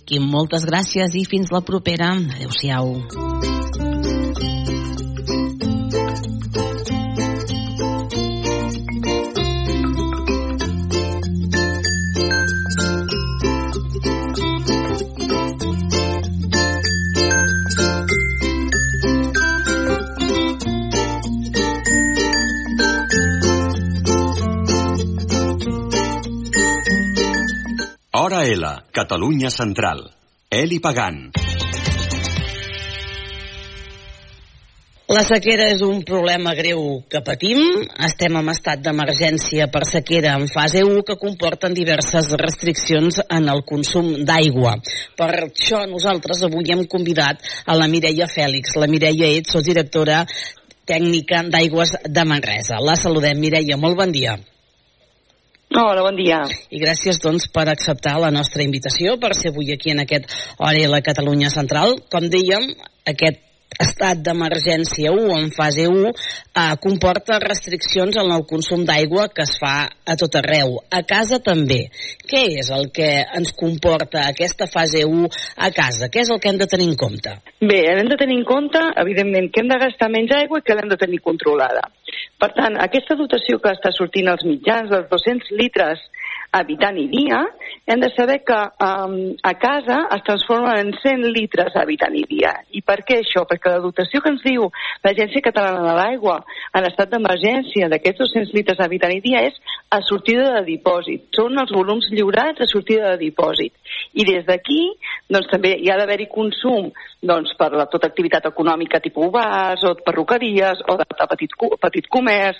Quim, 0.05 0.27
moltes 0.27 0.67
gràcies 0.67 1.15
i 1.15 1.25
fins 1.25 1.53
la 1.55 1.63
propera. 1.63 2.11
Adéu-siau. 2.35 3.50
Hora 28.13 28.43
L, 28.43 28.67
Catalunya 28.91 29.49
Central. 29.49 30.01
Eli 30.49 30.81
Pagant. 30.83 31.31
La 35.07 35.23
sequera 35.23 35.69
és 35.71 35.79
un 35.79 36.01
problema 36.03 36.51
greu 36.51 37.05
que 37.07 37.21
patim. 37.23 37.61
Estem 38.03 38.35
en 38.35 38.51
estat 38.51 38.83
d'emergència 38.83 39.69
per 39.71 39.85
sequera 39.87 40.35
en 40.35 40.51
fase 40.51 40.83
1 40.83 41.05
que 41.07 41.15
comporten 41.23 41.71
diverses 41.71 42.27
restriccions 42.35 43.23
en 43.29 43.47
el 43.47 43.63
consum 43.63 44.11
d'aigua. 44.27 44.75
Per 45.15 45.31
això 45.47 45.85
nosaltres 45.87 46.43
avui 46.43 46.67
hem 46.75 46.83
convidat 46.91 47.39
a 47.63 47.79
la 47.79 47.87
Mireia 47.87 48.27
Fèlix. 48.27 48.75
La 48.75 48.91
Mireia 48.91 49.31
és 49.39 49.55
directora 49.71 50.25
tècnica 50.83 51.45
d'aigües 51.47 51.95
de 52.11 52.27
Manresa. 52.27 52.83
La 52.83 52.99
saludem, 52.99 53.39
Mireia. 53.39 53.79
Molt 53.79 54.03
bon 54.03 54.11
dia. 54.11 54.35
Hola, 55.71 56.01
bon 56.03 56.17
dia. 56.19 56.41
I 56.67 56.81
gràcies, 56.81 57.21
doncs, 57.23 57.45
per 57.47 57.63
acceptar 57.71 58.17
la 58.19 58.27
nostra 58.35 58.59
invitació, 58.65 59.13
per 59.21 59.29
ser 59.39 59.53
avui 59.53 59.69
aquí 59.71 59.93
en 59.93 60.01
aquest 60.03 60.27
Hora 60.59 60.89
la 60.91 60.99
Catalunya 60.99 61.47
Central. 61.53 61.95
Com 62.11 62.27
dèiem, 62.27 62.65
aquest 63.07 63.39
estat 63.79 64.19
d'emergència 64.25 65.11
1 65.13 65.37
en 65.37 65.49
fase 65.55 65.87
1 65.87 66.09
eh, 66.09 66.75
comporta 66.83 67.39
restriccions 67.43 68.17
en 68.19 68.31
el 68.35 68.43
consum 68.49 68.83
d'aigua 68.87 69.29
que 69.31 69.45
es 69.45 69.55
fa 69.61 69.75
a 69.87 70.17
tot 70.19 70.35
arreu, 70.39 70.77
a 70.91 71.01
casa 71.07 71.39
també. 71.43 71.85
Què 72.27 72.43
és 72.59 72.71
el 72.75 72.89
que 72.95 73.09
ens 73.37 73.53
comporta 73.57 74.27
aquesta 74.27 74.67
fase 74.67 75.05
1 75.07 75.29
a 75.57 75.71
casa? 75.75 76.09
Què 76.11 76.25
és 76.25 76.31
el 76.33 76.41
que 76.43 76.51
hem 76.51 76.59
de 76.59 76.67
tenir 76.67 76.89
en 76.91 76.97
compte? 76.99 77.37
Bé, 77.61 77.81
hem 77.93 78.09
de 78.11 78.19
tenir 78.19 78.39
en 78.41 78.45
compte, 78.47 78.81
evidentment, 79.03 79.51
que 79.51 79.63
hem 79.63 79.71
de 79.71 79.79
gastar 79.85 80.11
menys 80.11 80.35
aigua 80.35 80.59
i 80.59 80.65
que 80.67 80.77
l'hem 80.77 80.91
de 80.91 80.99
tenir 80.99 81.21
controlada. 81.23 81.87
Per 82.41 82.49
tant, 82.57 82.75
aquesta 82.81 83.15
dotació 83.15 83.59
que 83.61 83.71
està 83.75 83.91
sortint 83.95 84.31
als 84.31 84.43
mitjans, 84.47 84.89
dels 84.91 85.07
200 85.11 85.53
litres 85.59 86.01
habitant 86.51 86.97
i 86.99 87.07
dia, 87.07 87.39
hem 87.87 88.01
de 88.03 88.09
saber 88.11 88.41
que 88.43 88.57
um, 88.83 89.15
a 89.43 89.53
casa 89.55 90.01
es 90.15 90.23
transformen 90.27 90.77
en 90.77 90.91
100 90.99 91.23
litres 91.31 91.75
habitant 91.79 92.15
i 92.19 92.25
dia. 92.27 92.51
I 92.75 92.83
per 92.83 92.99
què 93.07 93.21
això? 93.21 93.45
Perquè 93.47 93.71
la 93.71 93.83
dotació 93.83 94.19
que 94.21 94.33
ens 94.33 94.43
diu 94.43 94.67
l'Agència 95.03 95.43
Catalana 95.45 95.85
de 95.87 95.95
l'Aigua 95.95 96.41
en 96.75 96.87
estat 96.89 97.13
d'emergència 97.13 97.87
d'aquests 97.91 98.25
200 98.25 98.55
litres 98.57 98.83
habitant 98.83 99.15
i 99.15 99.21
dia 99.23 99.45
és 99.47 99.55
a 99.91 100.01
sortida 100.07 100.49
de 100.57 100.65
dipòsit. 100.67 101.29
Són 101.35 101.55
els 101.59 101.71
volums 101.71 102.11
lliurats 102.11 102.63
a 102.63 102.67
sortida 102.67 103.13
de 103.13 103.23
dipòsit. 103.25 103.73
I 104.19 104.27
des 104.27 104.45
d'aquí 104.47 104.81
doncs, 105.31 105.47
també 105.51 105.77
hi 105.79 105.91
ha 105.91 105.97
d'haver-hi 105.99 106.27
consum 106.31 106.91
doncs, 107.21 107.55
per 107.59 107.71
la 107.77 107.87
tota 107.91 108.09
activitat 108.11 108.47
econòmica 108.51 108.99
tipus 108.99 109.31
bars 109.31 109.83
o 109.87 109.95
perruqueries 110.03 110.83
o 110.89 110.97
de 110.99 111.07
petit, 111.07 111.55
petit 111.79 112.07
comerç 112.11 112.59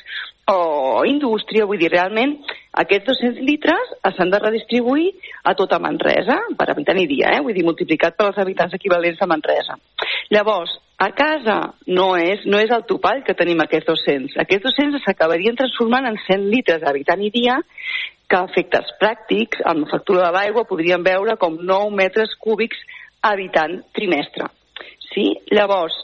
o 0.50 1.04
indústria, 1.06 1.66
vull 1.70 1.80
dir, 1.80 1.92
realment 1.92 2.38
aquests 2.82 3.08
200 3.08 3.44
litres 3.46 3.92
s'han 4.16 4.32
de 4.32 4.40
redistribuir 4.40 5.12
a 5.44 5.54
tota 5.60 5.80
Manresa, 5.80 6.38
per 6.58 6.70
habitant 6.72 7.00
i 7.02 7.08
dia, 7.10 7.36
eh? 7.36 7.42
vull 7.44 7.56
dir, 7.56 7.66
multiplicat 7.68 8.18
per 8.18 8.30
als 8.30 8.40
habitants 8.42 8.76
equivalents 8.78 9.22
a 9.22 9.28
Manresa. 9.30 9.78
Llavors, 10.32 10.74
a 11.02 11.10
casa 11.18 11.58
no 11.88 12.14
és, 12.20 12.46
no 12.46 12.60
és 12.62 12.72
el 12.72 12.86
topall 12.90 13.24
que 13.28 13.36
tenim 13.38 13.60
aquests 13.64 13.90
200. 13.90 14.38
Aquests 14.44 14.68
200 14.70 15.04
s'acabarien 15.06 15.58
transformant 15.60 16.08
en 16.08 16.20
100 16.28 16.48
litres 16.54 16.86
habitant 16.88 17.24
i 17.26 17.32
dia 17.34 17.58
que 18.32 18.38
a 18.40 18.46
efectes 18.48 18.94
pràctics, 19.02 19.64
amb 19.68 19.84
la 19.84 19.92
factura 19.92 20.28
de 20.28 20.36
l'aigua, 20.36 20.68
podríem 20.70 21.04
veure 21.04 21.36
com 21.42 21.58
9 21.60 21.92
metres 21.98 22.38
cúbics 22.40 22.80
habitant 23.22 23.82
trimestre. 23.98 24.48
Sí? 25.12 25.34
Llavors, 25.52 25.98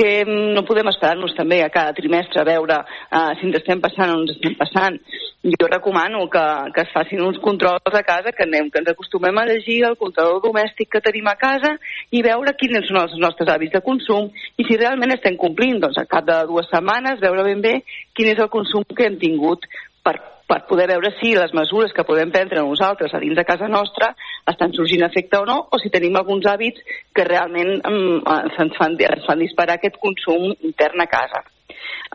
que 0.00 0.24
no 0.24 0.62
podem 0.64 0.88
esperar-nos 0.88 1.34
també 1.36 1.58
a 1.60 1.68
cada 1.68 1.92
trimestre 1.92 2.40
a 2.40 2.44
veure 2.48 2.78
uh, 2.80 3.34
si 3.36 3.44
ens 3.44 3.58
estem 3.58 3.82
passant 3.84 4.08
o 4.08 4.14
no 4.14 4.22
ens 4.22 4.32
estem 4.32 4.54
passant. 4.56 4.96
Jo 5.44 5.68
recomano 5.68 6.22
que, 6.32 6.44
que 6.72 6.86
es 6.86 6.94
facin 6.94 7.20
uns 7.20 7.36
controls 7.44 7.98
a 7.98 8.02
casa, 8.06 8.32
que, 8.32 8.46
anem, 8.48 8.70
que 8.72 8.80
ens 8.80 8.88
acostumem 8.94 9.36
a 9.36 9.44
llegir 9.50 9.82
el 9.84 9.98
controlador 10.00 10.40
domèstic 10.46 10.88
que 10.94 11.04
tenim 11.04 11.28
a 11.28 11.36
casa 11.36 11.74
i 12.16 12.24
veure 12.24 12.56
quins 12.56 12.88
són 12.88 13.02
els 13.02 13.18
nostres 13.20 13.52
hàbits 13.52 13.76
de 13.76 13.84
consum 13.84 14.32
i 14.56 14.64
si 14.64 14.80
realment 14.80 15.12
estem 15.18 15.36
complint, 15.36 15.82
doncs 15.84 16.00
a 16.00 16.08
cap 16.08 16.24
de 16.24 16.40
dues 16.48 16.72
setmanes 16.72 17.20
veure 17.20 17.44
ben 17.44 17.60
bé 17.60 17.76
quin 18.16 18.32
és 18.32 18.40
el 18.40 18.48
consum 18.48 18.88
que 18.88 19.04
hem 19.04 19.20
tingut 19.20 19.68
per 20.00 20.16
per 20.50 20.64
poder 20.66 20.88
veure 20.90 21.12
si 21.20 21.30
les 21.38 21.52
mesures 21.54 21.92
que 21.94 22.04
podem 22.06 22.32
prendre 22.34 22.64
nosaltres 22.66 23.14
a 23.14 23.20
dins 23.22 23.38
de 23.38 23.46
casa 23.46 23.68
nostra 23.70 24.10
estan 24.50 24.74
sorgint 24.74 25.06
efecte 25.06 25.38
o 25.38 25.46
no, 25.46 25.60
o 25.70 25.78
si 25.78 25.92
tenim 25.94 26.18
alguns 26.18 26.48
hàbits 26.50 26.82
que 27.14 27.26
realment 27.28 27.76
um, 27.86 28.18
ens, 28.18 28.74
fan, 28.78 28.98
ens 28.98 29.26
fan 29.28 29.44
disparar 29.44 29.78
aquest 29.78 30.00
consum 30.02 30.50
intern 30.66 31.04
a 31.04 31.08
casa. 31.10 31.44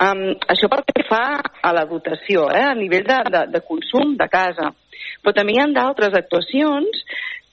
Um, 0.03 0.25
això 0.51 0.67
pel 0.67 0.83
que 0.89 1.05
fa 1.07 1.23
a 1.39 1.71
la 1.75 1.85
dotació, 1.87 2.49
eh, 2.51 2.65
a 2.67 2.75
nivell 2.75 3.07
de, 3.07 3.21
de, 3.31 3.45
de 3.55 3.63
consum 3.63 4.17
de 4.19 4.27
casa. 4.27 4.73
Però 5.23 5.31
també 5.35 5.55
hi 5.55 5.61
ha 5.63 5.71
d'altres 5.71 6.17
actuacions 6.19 7.05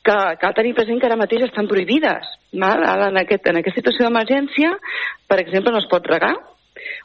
que 0.02 0.16
cal 0.42 0.54
tenir 0.56 0.74
present 0.74 0.98
que 0.98 1.06
ara 1.06 1.20
mateix 1.20 1.46
estan 1.46 1.70
prohibides. 1.70 2.26
Val? 2.58 2.82
Ara, 2.82 3.12
en, 3.12 3.22
aquest, 3.22 3.46
en 3.46 3.62
aquesta 3.62 3.78
situació 3.78 4.08
d'emergència, 4.08 4.74
per 5.30 5.38
exemple, 5.44 5.70
no 5.70 5.78
es 5.78 5.86
pot 5.90 6.10
regar, 6.10 6.34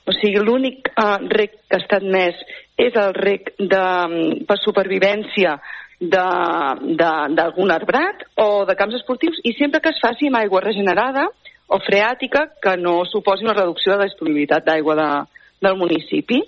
o 0.08 0.14
sigui, 0.16 0.42
l'únic 0.42 0.90
uh, 0.96 1.20
rec 1.30 1.60
que 1.70 1.78
està 1.78 2.02
admès 2.02 2.40
és 2.78 2.96
el 2.96 3.14
rec 3.18 3.52
de, 3.58 3.84
mm, 4.08 4.46
per 4.48 4.58
supervivència 4.62 5.58
d'algun 5.98 7.72
arbrat 7.74 8.22
o 8.38 8.66
de 8.70 8.76
camps 8.78 8.96
esportius 9.00 9.40
i 9.44 9.56
sempre 9.58 9.82
que 9.82 9.90
es 9.90 10.02
faci 10.02 10.28
amb 10.28 10.38
aigua 10.38 10.62
regenerada 10.62 11.26
o 11.68 11.80
freàtica 11.80 12.46
que 12.62 12.76
no 12.78 13.04
suposi 13.06 13.44
una 13.44 13.58
reducció 13.58 13.94
de 13.94 13.98
la 13.98 14.06
disponibilitat 14.06 14.64
d'aigua 14.64 14.96
de, 14.96 15.10
del 15.62 15.76
municipi. 15.76 16.44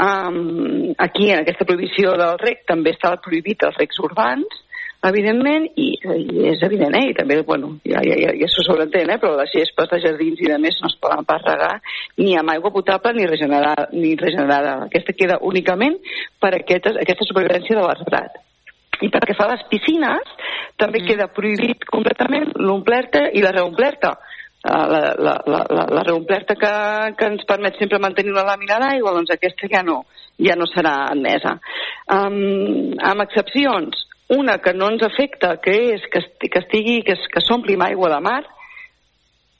Um, 0.00 0.94
aquí, 0.96 1.28
en 1.30 1.42
aquesta 1.42 1.66
prohibició 1.66 2.14
del 2.16 2.38
rec, 2.38 2.64
també 2.66 2.94
està 2.94 3.12
prohibit 3.20 3.62
els 3.66 3.76
recs 3.76 3.98
urbans, 4.00 4.46
evidentment, 5.06 5.68
i, 5.78 5.86
i 5.94 6.46
és 6.50 6.62
evident, 6.66 6.94
eh? 6.98 7.10
i 7.12 7.14
també, 7.14 7.38
bueno, 7.46 7.74
ja, 7.86 8.00
ja, 8.02 8.16
ja, 8.18 8.32
ja 8.40 8.48
s'ho 8.50 8.64
sobreentén, 8.66 9.10
eh? 9.12 9.18
però 9.22 9.36
les 9.38 9.52
gespes 9.54 9.90
de 9.92 10.00
jardins 10.02 10.42
i 10.42 10.50
de 10.50 10.58
més 10.62 10.80
no 10.82 10.90
es 10.90 10.96
poden 11.02 11.26
pas 11.28 11.44
regar 11.44 11.76
ni 12.18 12.34
amb 12.38 12.50
aigua 12.54 12.72
potable 12.74 13.14
ni 13.14 13.28
regenerada. 13.30 13.88
Ni 13.94 14.16
regenerada. 14.18 14.74
Aquesta 14.88 15.14
queda 15.14 15.38
únicament 15.46 16.00
per 16.42 16.54
aquesta, 16.58 16.96
aquesta 17.04 17.28
supervivència 17.28 17.78
de 17.78 17.86
l'arbrat. 17.86 18.42
I 18.98 19.12
pel 19.14 19.28
que 19.30 19.36
fa 19.38 19.46
a 19.46 19.52
les 19.52 19.62
piscines, 19.70 20.34
també 20.80 21.04
mm. 21.04 21.06
queda 21.06 21.30
prohibit 21.30 21.86
completament 21.86 22.50
l'omplerta 22.58 23.28
i 23.30 23.44
la 23.44 23.54
reomplerta, 23.54 24.16
la, 24.64 25.14
la, 25.14 25.34
la, 25.46 25.60
la, 25.70 25.84
la 25.94 26.02
reomplerta 26.02 26.56
que, 26.58 26.72
que 27.14 27.28
ens 27.30 27.46
permet 27.46 27.78
sempre 27.78 28.00
mantenir 28.02 28.34
una 28.34 28.46
làmina 28.48 28.80
d'aigua, 28.82 29.14
doncs 29.14 29.30
aquesta 29.30 29.70
ja 29.70 29.84
no, 29.86 30.00
ja 30.42 30.56
no 30.58 30.66
serà 30.66 30.96
admesa. 31.12 31.54
Um, 32.10 32.96
amb 32.98 33.22
excepcions, 33.28 34.07
una 34.28 34.58
que 34.58 34.74
no 34.74 34.90
ens 34.92 35.02
afecta, 35.02 35.56
que 35.62 35.74
és 35.94 36.06
que, 36.12 36.22
que 36.48 36.60
estigui, 36.60 37.02
que, 37.06 37.16
que 37.32 37.42
s'ompli 37.44 37.78
amb 37.78 37.88
aigua 37.88 38.10
de 38.12 38.20
mar, 38.24 38.42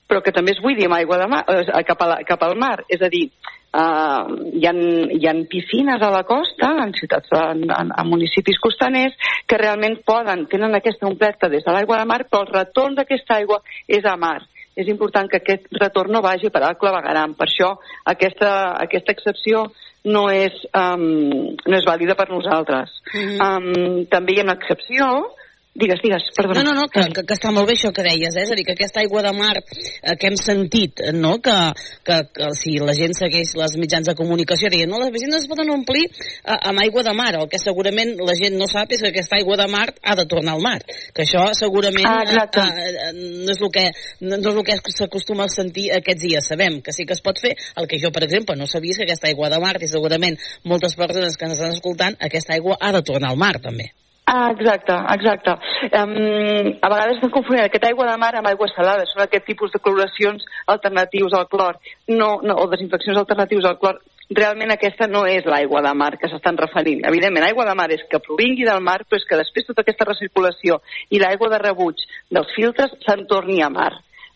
però 0.08 0.22
que 0.24 0.32
també 0.32 0.54
es 0.56 0.60
buidi 0.64 0.86
amb 0.88 0.96
aigua 0.98 1.18
de 1.20 1.28
mar, 1.28 1.44
eh, 1.52 1.84
cap, 1.88 2.02
a 2.04 2.10
la, 2.12 2.18
cap 2.28 2.42
al 2.44 2.56
mar. 2.60 2.82
És 2.88 3.00
a 3.04 3.10
dir, 3.12 3.26
eh, 3.28 4.20
hi, 4.60 4.66
ha, 4.68 4.74
hi 5.16 5.28
ha 5.28 5.34
piscines 5.48 6.04
a 6.04 6.12
la 6.12 6.24
costa, 6.28 6.74
en 6.84 6.92
ciutats, 6.96 7.32
en, 7.40 7.64
en, 7.68 7.92
en 7.96 8.08
municipis 8.08 8.60
costaners, 8.60 9.16
que 9.48 9.60
realment 9.60 10.00
poden, 10.08 10.46
tenen 10.52 10.76
aquesta 10.76 11.08
ompleta 11.08 11.48
des 11.52 11.64
de 11.64 11.74
l'aigua 11.74 12.00
de 12.00 12.08
mar, 12.08 12.22
però 12.28 12.44
el 12.44 12.54
retorn 12.54 12.96
d'aquesta 12.96 13.40
aigua 13.40 13.62
és 13.88 14.04
a 14.04 14.16
mar 14.20 14.40
és 14.78 14.86
important 14.86 15.26
que 15.26 15.40
aquest 15.40 15.66
retorn 15.74 16.12
no 16.14 16.22
vagi 16.22 16.52
per 16.54 16.62
al 16.62 16.76
clavegaram. 16.78 17.34
Per 17.34 17.48
això 17.48 17.72
aquesta, 18.06 18.50
aquesta 18.84 19.10
excepció 19.16 19.64
no 20.04 20.28
és, 20.30 20.54
um, 20.76 21.56
no 21.66 21.76
és 21.76 21.84
vàlida 21.84 22.14
per 22.14 22.28
nosaltres. 22.30 22.90
Mm 23.14 23.20
-hmm. 23.20 23.40
um, 23.46 24.06
també 24.06 24.32
hi 24.32 24.40
ha 24.40 24.44
una 24.44 24.58
excepció 24.60 25.32
Digues, 25.78 26.00
digues, 26.02 26.24
perdona. 26.34 26.64
No, 26.64 26.72
no, 26.74 26.80
no, 26.82 26.88
que, 26.90 27.04
que, 27.14 27.22
que 27.22 27.36
està 27.36 27.52
molt 27.54 27.68
bé 27.70 27.76
això 27.76 27.92
que 27.94 28.02
deies, 28.02 28.34
eh? 28.34 28.42
és 28.42 28.50
a 28.50 28.56
dir, 28.58 28.64
que 28.66 28.74
aquesta 28.74 28.98
aigua 28.98 29.20
de 29.22 29.30
mar 29.36 29.52
eh, 29.60 30.14
que 30.18 30.26
hem 30.26 30.34
sentit, 30.40 31.04
no? 31.14 31.36
que, 31.44 31.54
que, 32.02 32.16
que 32.34 32.48
si 32.58 32.72
la 32.82 32.96
gent 32.98 33.14
segueix 33.14 33.52
les 33.60 33.76
mitjans 33.78 34.08
de 34.10 34.16
comunicació, 34.18 34.72
diuen, 34.74 34.90
no, 34.90 34.98
les 34.98 35.12
piscines 35.14 35.44
es 35.44 35.46
poden 35.50 35.70
omplir 35.70 36.08
eh, 36.08 36.56
amb 36.56 36.82
aigua 36.82 37.04
de 37.06 37.14
mar, 37.14 37.28
el 37.38 37.46
que 37.52 37.60
segurament 37.62 38.16
la 38.18 38.34
gent 38.40 38.58
no 38.58 38.66
sap 38.66 38.90
és 38.96 39.04
que 39.04 39.12
aquesta 39.12 39.38
aigua 39.38 39.60
de 39.60 39.68
mar 39.70 39.86
ha 40.02 40.16
de 40.18 40.26
tornar 40.32 40.56
al 40.56 40.64
mar, 40.66 40.80
que 41.14 41.22
això 41.22 41.46
segurament 41.54 42.10
ah, 42.10 42.26
eh, 42.26 42.88
eh, 42.88 43.14
no 43.14 43.54
és 43.54 43.62
el 43.62 43.72
que 43.78 43.86
no 44.26 44.40
és 44.40 44.50
el 44.50 44.66
que 44.66 44.80
s'acostuma 44.96 45.46
a 45.46 45.54
sentir 45.54 45.92
aquests 45.94 46.26
dies, 46.26 46.50
sabem 46.50 46.80
que 46.82 46.96
sí 46.96 47.06
que 47.06 47.14
es 47.14 47.22
pot 47.22 47.38
fer, 47.38 47.54
el 47.78 47.86
que 47.86 48.02
jo, 48.02 48.10
per 48.10 48.24
exemple, 48.26 48.58
no 48.58 48.66
sabia 48.66 48.98
que 48.98 49.06
aquesta 49.06 49.30
aigua 49.30 49.54
de 49.54 49.62
mar, 49.62 49.76
i 49.78 49.94
segurament 49.94 50.42
moltes 50.66 50.98
persones 50.98 51.38
que 51.38 51.46
ens 51.46 51.60
estan 51.60 51.78
escoltant, 51.78 52.18
aquesta 52.18 52.58
aigua 52.58 52.80
ha 52.82 52.90
de 52.98 53.06
tornar 53.06 53.30
al 53.30 53.38
mar, 53.38 53.54
també. 53.62 53.92
Ah, 54.30 54.50
exacte, 54.52 54.92
exacte. 55.14 55.50
Um, 55.98 56.74
a 56.82 56.88
vegades 56.92 57.14
estem 57.14 57.30
confonent 57.32 57.64
aquesta 57.64 57.88
aigua 57.88 58.10
de 58.10 58.16
mar 58.20 58.34
amb 58.36 58.50
aigua 58.50 58.66
salada. 58.68 59.06
Són 59.08 59.22
aquest 59.24 59.46
tipus 59.48 59.72
de 59.72 59.80
cloracions 59.80 60.44
alternatius 60.68 61.32
al 61.32 61.46
clor 61.48 61.78
no, 62.12 62.34
no, 62.44 62.58
o 62.60 62.66
desinfeccions 62.68 63.16
alternatius 63.16 63.64
al 63.64 63.78
clor. 63.80 64.02
Realment 64.36 64.74
aquesta 64.74 65.08
no 65.08 65.22
és 65.24 65.48
l'aigua 65.48 65.80
de 65.86 65.94
mar 65.96 66.10
que 66.20 66.28
s'estan 66.28 66.60
referint. 66.60 67.00
Evidentment, 67.08 67.46
aigua 67.46 67.64
de 67.70 67.76
mar 67.80 67.88
és 67.96 68.04
que 68.10 68.20
provingui 68.20 68.68
del 68.68 68.84
mar, 68.84 68.98
però 69.08 69.16
és 69.16 69.24
que 69.24 69.40
després 69.40 69.70
tota 69.70 69.80
aquesta 69.86 70.10
recirculació 70.10 70.82
i 71.08 71.22
l'aigua 71.22 71.48
de 71.54 71.64
rebuig 71.64 72.04
dels 72.28 72.52
filtres 72.52 72.92
se'n 73.08 73.24
torni 73.32 73.62
a 73.64 73.72
mar. 73.72 73.94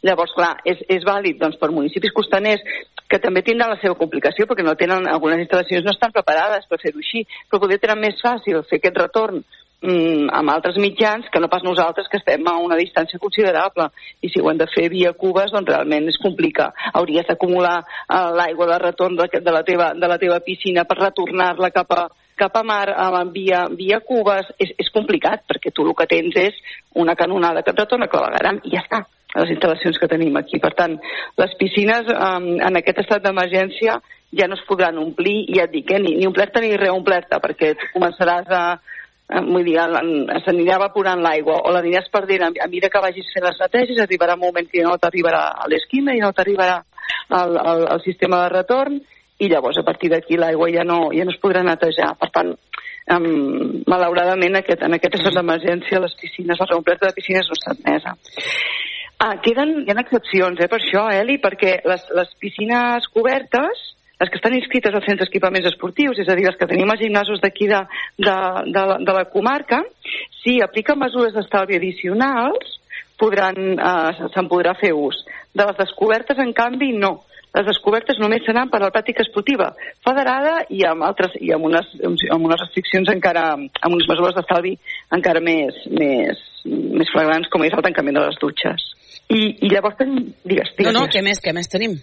Llavors, 0.09 0.33
clar, 0.33 0.55
és, 0.65 0.81
és 0.89 1.05
vàlid 1.05 1.37
doncs, 1.39 1.61
per 1.61 1.69
municipis 1.71 2.17
costaners 2.17 2.65
que 3.13 3.21
també 3.21 3.45
tindran 3.45 3.75
la 3.75 3.83
seva 3.83 3.99
complicació 4.01 4.49
perquè 4.49 4.65
no 4.65 4.73
tenen, 4.81 5.05
algunes 5.05 5.45
instal·lacions 5.45 5.85
no 5.85 5.93
estan 5.93 6.17
preparades 6.17 6.65
per 6.71 6.81
fer-ho 6.81 7.05
així, 7.05 7.27
però 7.51 7.61
poder 7.61 7.77
tenen 7.83 8.01
més 8.01 8.17
fàcil 8.25 8.65
fer 8.71 8.81
aquest 8.81 8.97
retorn 9.05 9.45
mm, 9.83 10.31
amb 10.33 10.51
altres 10.51 10.79
mitjans 10.81 11.29
que 11.33 11.41
no 11.41 11.51
pas 11.53 11.63
nosaltres 11.67 12.09
que 12.09 12.19
estem 12.21 12.47
a 12.49 12.57
una 12.63 12.79
distància 12.79 13.21
considerable 13.23 13.89
i 14.23 14.31
si 14.31 14.41
ho 14.41 14.51
hem 14.51 14.59
de 14.61 14.69
fer 14.71 14.89
via 14.93 15.13
cubes 15.13 15.53
doncs 15.53 15.69
realment 15.69 16.09
es 16.09 16.19
complica. 16.23 16.71
Hauries 16.95 17.27
d'acumular 17.29 17.79
uh, 17.83 18.31
l'aigua 18.37 18.69
de 18.73 18.79
retorn 18.83 19.17
de, 19.19 19.29
de, 19.39 19.55
la 19.55 19.63
teva, 19.67 19.93
de 19.95 20.11
la 20.11 20.19
teva 20.23 20.41
piscina 20.41 20.85
per 20.89 21.01
retornar-la 21.01 21.73
cap 21.75 21.97
a, 21.97 22.07
cap 22.39 22.57
a 22.57 22.65
mar 22.67 22.87
uh, 22.93 23.25
via, 23.33 23.67
via 23.79 24.01
cubes 24.07 24.55
és, 24.59 24.75
és 24.79 24.93
complicat 24.95 25.45
perquè 25.49 25.75
tu 25.75 25.87
el 25.87 25.97
que 25.99 26.09
tens 26.11 26.39
és 26.39 26.63
una 26.95 27.17
canonada 27.19 27.63
que 27.63 27.75
et 27.75 27.85
retorna 27.85 28.11
clavegaram 28.13 28.63
i 28.65 28.77
ja 28.77 28.87
està 28.87 29.05
les 29.33 29.49
instal·lacions 29.55 29.97
que 29.97 30.11
tenim 30.13 30.35
aquí. 30.37 30.59
Per 30.61 30.75
tant, 30.77 30.99
les 31.41 31.53
piscines 31.57 32.05
um, 32.13 32.51
en 32.61 32.77
aquest 32.77 32.99
estat 33.01 33.23
d'emergència 33.25 33.95
ja 34.37 34.49
no 34.49 34.59
es 34.59 34.65
podran 34.69 34.99
omplir, 35.01 35.47
ja 35.57 35.65
et 35.65 35.73
dic, 35.73 35.89
eh, 35.89 36.01
ni, 36.05 36.13
ni 36.21 36.29
omplerta 36.29 36.61
ni 36.61 36.77
reomplerta, 36.77 37.39
perquè 37.41 37.71
tu 37.81 37.89
començaràs 37.95 38.53
a, 38.53 38.61
Eh, 38.77 38.92
vull 39.47 39.65
dir, 39.65 39.79
s'anirà 40.45 40.77
evaporant 40.79 41.23
l'aigua 41.23 41.61
o 41.65 41.73
l'aniràs 41.73 42.11
perdent 42.13 42.47
a, 42.49 42.51
mesura 42.69 42.91
que 42.93 43.03
vagis 43.05 43.31
fent 43.35 43.47
les 43.47 43.61
neteges, 43.61 44.01
arribarà 44.03 44.37
un 44.37 44.45
moment 44.45 44.69
que 44.69 44.85
no 44.85 44.99
t'arribarà 44.99 45.45
a 45.63 45.69
l'esquima 45.71 46.15
i 46.15 46.21
no 46.21 46.33
t'arribarà 46.33 46.83
al, 47.29 47.57
al, 47.57 47.87
al 47.95 48.03
sistema 48.05 48.43
de 48.45 48.53
retorn 48.55 49.01
i 49.43 49.49
llavors 49.49 49.79
a 49.79 49.87
partir 49.87 50.11
d'aquí 50.13 50.37
l'aigua 50.39 50.69
ja, 50.71 50.85
no, 50.85 51.09
ja 51.15 51.25
no 51.25 51.33
es 51.35 51.41
podrà 51.43 51.65
netejar. 51.67 52.13
Per 52.21 52.29
tant, 52.35 52.53
um, 53.17 53.83
malauradament 53.91 54.61
aquest, 54.61 54.85
en 54.87 54.99
aquest 54.99 55.19
estat 55.19 55.39
d'emergència 55.39 56.03
les 56.03 56.15
piscines, 56.21 56.61
la 56.61 56.69
reompleta 56.71 57.09
de 57.09 57.17
piscines 57.17 57.49
no 57.49 57.59
està 57.59 57.75
admesa. 57.75 58.15
Ah, 59.23 59.37
queden, 59.43 59.83
hi 59.87 59.93
ha 59.93 60.01
excepcions 60.03 60.61
eh, 60.61 60.69
per 60.71 60.81
això, 60.81 61.07
Eli, 61.15 61.39
perquè 61.43 61.77
les, 61.87 62.07
les 62.19 62.31
piscines 62.43 63.07
cobertes 63.15 63.92
les 64.23 64.31
que 64.31 64.39
estan 64.39 64.55
inscrites 64.55 64.95
als 64.95 65.09
centres 65.09 65.27
d'equipaments 65.27 65.67
esportius, 65.73 66.21
és 66.23 66.29
a 66.31 66.37
dir, 66.39 66.47
les 66.47 66.59
que 66.59 66.69
tenim 66.71 66.91
als 66.93 67.03
gimnasos 67.03 67.41
d'aquí 67.43 67.67
de, 67.67 67.81
de, 68.23 68.37
de, 68.71 68.85
de 69.03 69.17
la 69.17 69.25
comarca, 69.33 69.81
si 70.45 70.61
apliquen 70.63 71.01
mesures 71.01 71.35
d'estalvi 71.35 71.81
addicionals, 71.81 72.77
podran, 73.19 73.59
eh, 73.75 74.29
se'n 74.35 74.51
podrà 74.51 74.77
fer 74.79 74.93
ús. 74.95 75.19
De 75.51 75.67
les 75.67 75.79
descobertes, 75.81 76.39
en 76.39 76.55
canvi, 76.55 76.93
no. 76.95 77.17
Les 77.53 77.67
descobertes 77.67 78.23
només 78.23 78.47
seran 78.47 78.71
per 78.71 78.79
a 78.81 78.87
la 78.87 78.93
pràctica 78.95 79.27
esportiva 79.27 79.73
federada 80.07 80.63
i 80.73 80.87
amb, 80.89 81.05
altres, 81.05 81.35
i 81.43 81.51
amb, 81.53 81.67
unes, 81.69 81.91
amb 82.07 82.47
unes 82.47 82.63
restriccions 82.63 83.11
encara, 83.13 83.51
amb 83.59 83.93
unes 83.99 84.09
mesures 84.09 84.39
d'estalvi 84.39 84.73
encara 85.19 85.43
més, 85.45 85.83
més, 85.91 86.41
més 86.67 87.11
flagrants, 87.13 87.51
com 87.53 87.65
és 87.67 87.75
el 87.77 87.85
tancament 87.85 88.19
de 88.19 88.27
les 88.27 88.41
dutxes. 88.41 88.89
I, 89.33 89.43
i 89.65 89.71
llavors 89.73 89.97
tenim... 89.99 90.33
Digues, 90.45 90.75
digues. 90.79 90.93
No, 90.93 91.05
no, 91.05 91.11
què 91.13 91.23
més, 91.25 91.41
què 91.43 91.55
més 91.57 91.71
tenim? 91.73 91.99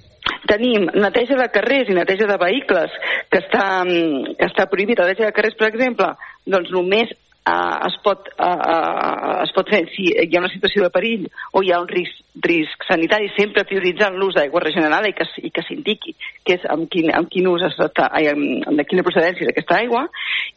tenim 0.50 0.88
neteja 0.94 1.38
de 1.40 1.48
carrers 1.54 1.90
i 1.90 1.96
neteja 1.98 2.28
de 2.30 2.38
vehicles 2.42 2.94
que 3.32 3.42
està, 3.42 3.66
que 3.86 4.48
està 4.48 4.68
prohibit. 4.72 5.00
La 5.00 5.10
neteja 5.12 5.30
de 5.30 5.36
carrers, 5.36 5.58
per 5.60 5.70
exemple, 5.70 6.10
doncs 6.50 6.72
només 6.74 7.12
uh, 7.14 7.78
es, 7.88 7.98
pot, 8.06 8.30
uh, 8.38 9.42
es 9.44 9.54
pot 9.56 9.70
fer 9.72 9.84
si 9.96 10.10
hi 10.14 10.30
ha 10.32 10.44
una 10.44 10.52
situació 10.54 10.86
de 10.86 10.94
perill 10.94 11.28
o 11.54 11.64
hi 11.64 11.74
ha 11.74 11.82
un 11.84 11.90
risc, 11.92 12.22
risc 12.44 12.86
sanitari, 12.88 13.30
sempre 13.36 13.66
prioritzant 13.68 14.16
l'ús 14.18 14.36
d'aigua 14.38 14.64
regenerada 14.64 15.10
i 15.10 15.16
que, 15.18 15.28
i 15.44 15.52
que 15.54 15.64
s'indiqui 15.66 16.16
que 16.46 16.58
és 16.58 16.66
amb 16.72 16.90
quin, 16.92 17.12
amb 17.16 17.30
quin 17.32 17.48
ús 17.52 17.66
està, 17.68 18.08
amb, 18.10 18.70
de 18.78 18.86
quina 18.88 19.06
procedència 19.06 19.46
és 19.46 19.52
aquesta 19.54 19.78
aigua, 19.80 20.06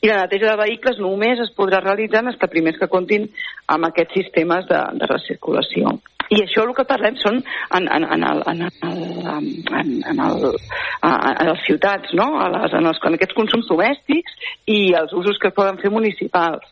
i 0.01 0.09
la 0.11 0.23
neteja 0.25 0.53
de 0.53 0.61
vehicles 0.63 1.01
només 1.03 1.43
es 1.43 1.53
podrà 1.57 1.83
realitzar 1.83 2.23
en 2.23 2.33
establiments 2.33 2.81
que 2.81 2.91
comptin 2.93 3.29
amb 3.73 3.91
aquests 3.91 4.19
sistemes 4.21 4.67
de, 4.71 4.81
de 5.01 5.11
recirculació. 5.11 5.97
I 6.33 6.39
això 6.47 6.63
el 6.65 6.73
que 6.77 6.87
parlem 6.89 7.17
són 7.21 7.41
en, 7.43 7.89
en, 7.93 8.05
en, 8.17 8.23
el, 8.25 8.43
en, 8.49 8.63
el, 8.65 9.01
en, 9.29 9.89
en, 10.09 10.21
el, 10.27 10.47
en 11.05 11.49
les 11.51 11.65
ciutats, 11.67 12.15
no? 12.17 12.29
a 12.41 12.49
les, 12.55 12.77
en, 12.79 12.89
els, 12.89 13.01
en 13.05 13.19
aquests 13.19 13.37
consums 13.37 13.69
domèstics 13.69 14.39
i 14.71 14.95
els 14.97 15.13
usos 15.19 15.41
que 15.43 15.53
poden 15.53 15.81
fer 15.83 15.93
municipals. 15.93 16.65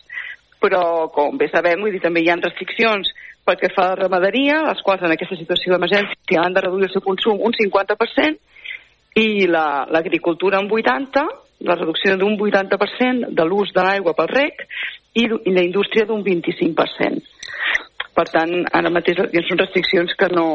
Però, 0.60 1.08
com 1.12 1.36
bé 1.40 1.48
sabem, 1.48 1.80
vull 1.80 1.92
dir, 1.92 2.02
també 2.04 2.22
hi 2.24 2.28
ha 2.32 2.36
restriccions 2.40 3.12
pel 3.44 3.58
que 3.58 3.72
fa 3.74 3.86
a 3.86 3.92
la 3.94 4.00
ramaderia, 4.04 4.60
les 4.68 4.82
quals 4.84 5.02
en 5.02 5.14
aquesta 5.14 5.38
situació 5.38 5.72
d'emergència 5.72 6.42
han 6.44 6.54
de 6.54 6.64
reduir 6.64 6.88
el 6.88 6.92
seu 6.92 7.04
consum 7.04 7.40
un 7.42 7.56
50%, 7.56 8.38
i 9.20 9.46
l'agricultura 9.50 10.58
la, 10.58 10.64
un 10.64 10.70
80%, 10.70 11.24
la 11.68 11.76
reducció 11.76 12.16
d'un 12.16 12.38
80% 12.38 13.34
de 13.36 13.44
l'ús 13.44 13.72
de 13.74 13.82
l'aigua 13.84 14.14
pel 14.16 14.30
rec 14.30 14.62
i, 15.14 15.26
i 15.26 15.52
la 15.52 15.64
indústria 15.66 16.06
d'un 16.08 16.22
25%. 16.24 17.20
Per 18.16 18.26
tant, 18.30 18.54
ara 18.72 18.92
mateix 18.92 19.20
són 19.48 19.60
restriccions 19.60 20.14
que 20.18 20.28
no, 20.32 20.46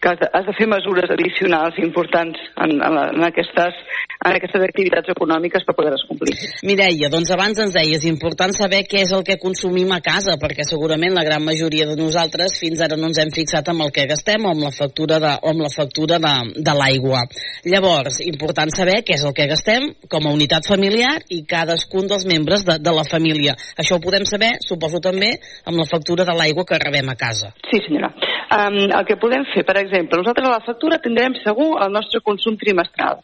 que 0.00 0.08
has 0.08 0.18
de, 0.20 0.28
has 0.32 0.46
de 0.46 0.54
fer 0.54 0.66
mesures 0.70 1.10
addicionals 1.10 1.78
importants 1.82 2.38
en, 2.56 2.76
en, 2.78 2.94
la, 2.94 3.08
en, 3.10 3.24
aquestes, 3.26 3.78
en 4.22 4.36
aquestes 4.36 4.62
activitats 4.62 5.10
econòmiques 5.10 5.66
per 5.66 5.74
poder-les 5.74 6.04
complir. 6.06 6.36
Mireia, 6.68 7.10
doncs 7.10 7.32
abans 7.34 7.58
ens 7.64 7.74
deies, 7.74 8.06
important 8.06 8.54
saber 8.54 8.84
què 8.86 9.02
és 9.02 9.14
el 9.16 9.24
que 9.26 9.38
consumim 9.42 9.90
a 9.94 10.00
casa, 10.04 10.36
perquè 10.38 10.66
segurament 10.68 11.16
la 11.16 11.26
gran 11.26 11.42
majoria 11.46 11.88
de 11.90 11.98
nosaltres 11.98 12.60
fins 12.62 12.82
ara 12.84 12.98
no 12.98 13.10
ens 13.10 13.18
hem 13.22 13.32
fixat 13.34 13.72
amb 13.72 13.86
el 13.86 13.92
que 13.94 14.06
gastem 14.10 14.46
o 14.46 14.54
amb 14.54 14.68
la 14.68 14.72
factura 14.74 15.18
de, 15.24 15.34
o 15.42 15.52
amb 15.52 15.66
la 15.66 15.72
factura 15.74 16.20
de, 16.22 16.34
de 16.62 16.76
l'aigua. 16.78 17.24
Llavors, 17.66 18.22
important 18.28 18.70
saber 18.74 19.00
què 19.02 19.18
és 19.18 19.26
el 19.26 19.34
que 19.34 19.48
gastem 19.50 19.90
com 20.06 20.30
a 20.30 20.34
unitat 20.36 20.68
familiar 20.68 21.16
i 21.34 21.42
cadascun 21.48 22.06
dels 22.06 22.28
membres 22.30 22.62
de, 22.68 22.78
de 22.78 22.94
la 22.94 23.06
família. 23.08 23.58
Això 23.74 23.98
ho 23.98 24.04
podem 24.04 24.26
saber, 24.30 24.54
suposo 24.62 25.02
també, 25.02 25.34
amb 25.66 25.80
la 25.80 25.90
factura 25.90 26.26
de 26.28 26.38
l'aigua 26.38 26.66
que 26.68 26.78
rebem 26.78 27.10
a 27.10 27.18
casa. 27.18 27.50
Sí, 27.66 27.82
senyora. 27.82 28.14
Um, 28.48 28.78
el 28.88 29.04
que 29.04 29.18
podem 29.20 29.44
fer, 29.52 29.60
per 29.68 29.76
exemple, 29.76 30.16
nosaltres 30.22 30.46
a 30.48 30.54
la 30.54 30.64
factura 30.64 30.96
tindrem 31.04 31.34
segur 31.42 31.74
el 31.84 31.92
nostre 31.92 32.22
consum 32.24 32.56
trimestral. 32.56 33.20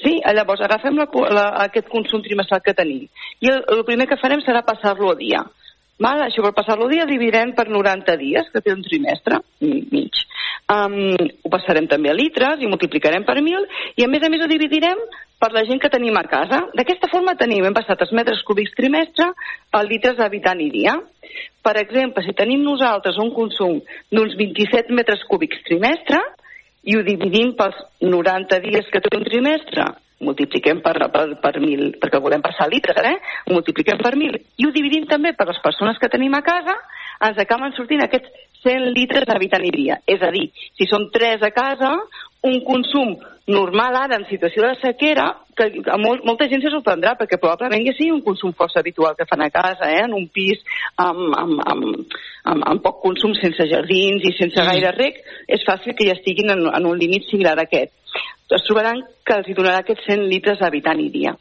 Sí? 0.00 0.16
Llavors, 0.24 0.62
agafem 0.64 0.96
la, 0.96 1.04
la, 1.36 1.44
aquest 1.66 1.90
consum 1.92 2.22
trimestral 2.24 2.62
que 2.64 2.74
tenim 2.76 3.04
i 3.44 3.50
el, 3.52 3.60
el 3.74 3.84
primer 3.84 4.08
que 4.08 4.18
farem 4.20 4.40
serà 4.44 4.64
passar-lo 4.64 5.12
a 5.12 5.18
dia. 5.20 5.42
Val? 6.00 6.24
Això 6.24 6.42
per 6.42 6.54
passar-lo 6.56 6.88
a 6.88 6.92
dia 6.94 7.04
dividirem 7.06 7.52
per 7.54 7.68
90 7.68 8.16
dies, 8.18 8.48
que 8.52 8.62
té 8.64 8.72
un 8.72 8.82
trimestre 8.86 9.42
mig. 9.60 10.24
Um, 10.72 10.96
ho 11.44 11.52
passarem 11.52 11.86
també 11.90 12.10
a 12.10 12.16
litres 12.16 12.62
i 12.62 12.70
multiplicarem 12.70 13.24
per 13.26 13.40
mil 13.44 13.66
i 13.96 14.04
a 14.04 14.08
més 14.10 14.24
a 14.24 14.30
més 14.32 14.44
ho 14.44 14.50
dividirem 14.50 15.00
per 15.40 15.50
la 15.52 15.64
gent 15.68 15.80
que 15.82 15.90
tenim 15.92 16.16
a 16.16 16.24
casa. 16.28 16.62
D'aquesta 16.76 17.10
forma 17.12 17.36
tenim, 17.36 17.64
hem 17.66 17.76
passat 17.76 18.00
els 18.00 18.14
metres 18.16 18.42
cúbics 18.48 18.72
trimestre 18.78 19.30
a 19.72 19.82
litres 19.84 20.16
d'habitant 20.16 20.62
i 20.64 20.70
dia. 20.72 20.94
Per 21.64 21.74
exemple, 21.80 22.24
si 22.24 22.32
tenim 22.36 22.62
nosaltres 22.64 23.18
un 23.20 23.32
consum 23.34 23.80
d'uns 24.12 24.38
27 24.40 24.94
metres 24.94 25.24
cúbics 25.28 25.60
trimestre 25.68 26.22
i 26.84 26.96
ho 26.96 27.04
dividim 27.04 27.54
pels 27.58 27.76
90 28.00 28.60
dies 28.64 28.88
que 28.92 29.00
té 29.00 29.16
un 29.16 29.24
trimestre, 29.24 29.86
multipliquem 30.24 30.80
per, 30.84 30.94
per, 31.12 31.24
per 31.42 31.54
mil, 31.60 31.94
perquè 32.00 32.20
volem 32.22 32.44
passar 32.44 32.68
litres, 32.70 32.96
eh? 33.04 33.16
Multipliquem 33.52 34.00
per 34.00 34.14
mil 34.20 34.36
i 34.36 34.66
ho 34.66 34.72
dividim 34.72 35.08
també 35.10 35.34
per 35.36 35.48
les 35.50 35.60
persones 35.64 35.98
que 36.00 36.12
tenim 36.12 36.36
a 36.36 36.44
casa, 36.44 36.76
ens 37.28 37.40
acaben 37.40 37.74
sortint 37.76 38.04
aquests 38.04 38.43
100 38.64 38.90
litres 38.96 39.28
d'habitant 39.28 39.64
i 39.68 39.72
dia. 39.74 40.00
És 40.08 40.22
a 40.24 40.32
dir, 40.34 40.48
si 40.78 40.88
són 40.90 41.10
3 41.14 41.44
a 41.46 41.52
casa, 41.54 41.94
un 42.44 42.60
consum 42.66 43.14
normal 43.46 43.96
ara 43.96 44.16
en 44.16 44.24
situació 44.28 44.64
de 44.64 44.74
sequera, 44.80 45.26
que 45.56 45.66
a 45.92 45.96
molt, 46.00 46.24
molta 46.24 46.48
gent 46.48 46.62
se 46.64 46.72
sorprendrà, 46.72 47.12
perquè 47.18 47.38
probablement 47.40 47.84
ja 47.84 47.92
sigui 47.96 48.12
un 48.14 48.22
consum 48.24 48.54
força 48.56 48.80
habitual 48.80 49.16
que 49.18 49.26
fan 49.28 49.44
a 49.44 49.50
casa, 49.52 49.90
eh? 49.92 50.04
en 50.06 50.14
un 50.16 50.26
pis 50.32 50.62
amb, 50.96 51.34
amb, 51.36 51.60
amb, 51.60 52.16
amb, 52.52 52.64
amb 52.72 52.82
poc 52.84 53.02
consum, 53.04 53.36
sense 53.38 53.68
jardins 53.70 54.24
i 54.24 54.32
sense 54.38 54.64
gaire 54.70 54.94
rec, 54.96 55.20
és 55.48 55.66
fàcil 55.68 55.96
que 55.96 56.08
ja 56.08 56.16
estiguin 56.16 56.56
en, 56.56 56.66
en 56.72 56.88
un 56.88 56.98
límit 56.98 57.28
similar 57.28 57.58
a 57.58 57.68
aquest. 57.68 57.92
Es 58.54 58.64
trobaran 58.68 59.02
que 59.26 59.38
els 59.38 59.48
hi 59.48 59.56
donarà 59.56 59.82
aquests 59.82 60.08
100 60.08 60.26
litres 60.30 60.60
d'habitant 60.60 61.00
i 61.00 61.10
dia. 61.12 61.36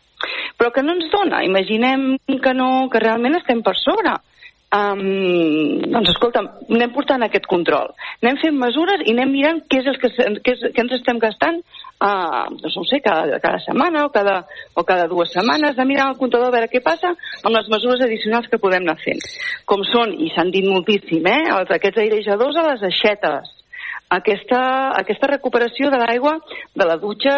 Però 0.59 0.71
que 0.71 0.83
no 0.83 0.95
ens 0.95 1.09
dona, 1.11 1.43
imaginem 1.43 2.13
que 2.43 2.53
no, 2.55 2.87
que 2.91 3.01
realment 3.03 3.39
estem 3.39 3.63
per 3.63 3.75
sobre 3.79 4.15
um, 4.73 5.01
doncs 5.93 6.11
escolta, 6.13 6.43
anem 6.69 6.93
portant 6.95 7.23
aquest 7.25 7.47
control. 7.49 7.93
Anem 8.23 8.39
fent 8.41 8.59
mesures 8.59 9.05
i 9.05 9.13
anem 9.15 9.33
mirant 9.35 9.61
què 9.69 9.81
és 9.83 9.89
el 9.91 9.99
que, 10.01 10.11
què, 10.17 10.55
és, 10.57 10.67
què 10.73 10.85
ens 10.85 10.95
estem 10.97 11.21
gastant 11.21 11.61
uh, 12.03 12.43
doncs 12.59 12.77
no 12.79 12.85
sé, 12.89 12.99
cada, 13.05 13.39
cada 13.43 13.61
setmana 13.63 14.05
o 14.07 14.11
cada, 14.13 14.43
o 14.75 14.85
cada 14.87 15.07
dues 15.11 15.33
setmanes, 15.35 15.75
de 15.77 15.87
mirar 15.87 16.09
el 16.11 16.19
comptador 16.19 16.49
a 16.49 16.55
veure 16.55 16.71
què 16.71 16.83
passa 16.83 17.13
amb 17.13 17.55
les 17.55 17.69
mesures 17.71 18.03
addicionals 18.05 18.49
que 18.51 18.61
podem 18.61 18.85
anar 18.85 18.99
fent. 19.03 19.21
Com 19.69 19.85
són, 19.87 20.15
i 20.17 20.31
s'han 20.33 20.51
dit 20.53 20.67
moltíssim, 20.67 21.25
eh, 21.29 21.43
els, 21.57 21.71
aquests 21.77 22.03
airejadors 22.05 22.59
a 22.59 22.67
les 22.71 22.87
aixetes, 22.91 23.53
aquesta, 24.17 24.59
aquesta 24.99 25.29
recuperació 25.31 25.89
de 25.93 25.99
l'aigua 26.01 26.35
de 26.75 26.85
la 26.87 26.97
dutxa 27.01 27.35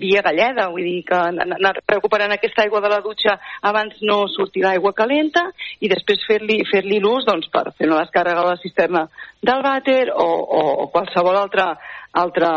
via 0.00 0.22
galleda, 0.26 0.68
vull 0.72 0.86
dir 0.86 1.02
que 1.06 1.18
anar 1.18 1.74
recuperant 1.86 2.34
aquesta 2.34 2.64
aigua 2.64 2.82
de 2.84 2.90
la 2.90 3.00
dutxa 3.04 3.36
abans 3.70 4.00
no 4.02 4.24
sortir 4.32 4.64
l'aigua 4.64 4.94
calenta 4.96 5.46
i 5.80 5.90
després 5.92 6.24
fer-li 6.26 6.62
fer, 6.70 6.84
l'ús 6.86 7.26
doncs, 7.28 7.48
per 7.52 7.70
fer 7.76 7.88
una 7.90 8.02
descàrrega 8.02 8.42
a 8.42 8.50
la 8.52 8.60
cisterna 8.62 9.06
del 9.42 9.62
vàter 9.62 10.10
o, 10.10 10.26
o, 10.26 10.62
o 10.84 10.88
qualsevol 10.94 11.38
altre, 11.38 11.66
altre, 12.16 12.50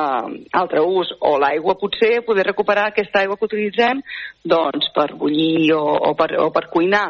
altre 0.61 0.83
ús, 0.85 1.11
o 1.19 1.37
l'aigua 1.41 1.77
potser, 1.79 2.21
poder 2.25 2.47
recuperar 2.47 2.89
aquesta 2.89 3.21
aigua 3.21 3.37
que 3.37 3.49
utilitzem 3.49 4.01
doncs, 4.43 4.89
per 4.95 5.11
bullir 5.19 5.73
o, 5.75 5.83
o, 6.09 6.15
per, 6.17 6.31
o 6.39 6.49
per 6.55 6.69
cuinar 6.73 7.07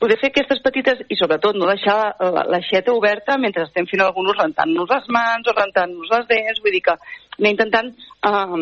poder 0.00 0.16
fer 0.20 0.30
aquestes 0.30 0.62
petites 0.64 1.02
i 1.12 1.16
sobretot 1.18 1.56
no 1.60 1.68
deixar 1.68 2.14
l'aixeta 2.48 2.94
oberta 2.96 3.36
mentre 3.38 3.66
estem 3.66 3.86
fent 3.90 4.02
alguns 4.04 4.32
rentant-nos 4.38 4.88
les 4.94 5.08
mans 5.12 5.50
o 5.50 5.54
rentant-nos 5.56 6.12
les 6.14 6.28
dents, 6.30 6.62
vull 6.64 6.74
dir 6.74 6.80
que 6.86 6.94
anem 7.40 7.52
intentant 7.52 7.90
uh, 8.28 8.56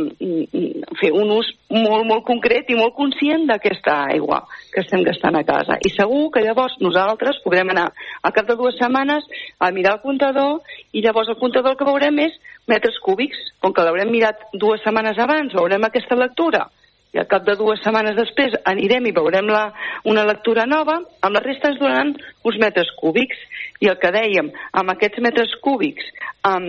fer 1.01 1.11
un 1.15 1.31
ús 1.35 1.51
molt, 1.71 2.05
molt 2.11 2.25
concret 2.27 2.71
i 2.71 2.79
molt 2.79 2.95
conscient 2.99 3.47
d'aquesta 3.49 3.97
aigua 4.15 4.43
que 4.73 4.83
estem 4.83 5.05
gastant 5.07 5.39
a 5.39 5.45
casa. 5.47 5.79
I 5.79 5.95
segur 5.95 6.29
que 6.35 6.43
llavors 6.45 6.77
nosaltres 6.83 7.41
podrem 7.47 7.71
anar 7.75 7.89
al 8.23 8.35
cap 8.35 8.51
de 8.51 8.59
dues 8.59 8.79
setmanes 8.79 9.27
a 9.59 9.71
mirar 9.75 9.97
el 9.99 10.05
comptador 10.05 10.59
i 10.93 11.03
llavors 11.07 11.31
el 11.31 11.39
comptador 11.41 11.75
el 11.75 11.79
que 11.79 11.89
veurem 11.91 12.19
és 12.27 12.35
metres 12.71 12.99
cúbics. 13.05 13.39
Com 13.63 13.75
que 13.75 13.87
l'haurem 13.87 14.11
mirat 14.15 14.43
dues 14.55 14.83
setmanes 14.85 15.19
abans, 15.23 15.55
veurem 15.55 15.87
aquesta 15.87 16.19
lectura 16.19 16.67
i 17.15 17.21
al 17.21 17.29
cap 17.31 17.47
de 17.47 17.55
dues 17.57 17.81
setmanes 17.81 18.17
després 18.19 18.53
anirem 18.69 19.07
i 19.09 19.15
veurem 19.17 19.49
la, 19.49 19.69
una 20.11 20.27
lectura 20.29 20.67
nova, 20.69 20.99
amb 21.25 21.37
la 21.37 21.43
resta 21.45 21.71
ens 21.73 21.81
donaran 21.81 22.13
uns 22.45 22.59
metres 22.61 22.91
cúbics. 23.01 23.39
I 23.81 23.89
el 23.93 23.97
que 24.03 24.11
dèiem, 24.13 24.51
amb 24.77 24.93
aquests 24.93 25.23
metres 25.25 25.55
cúbics, 25.65 26.05
um, 26.49 26.69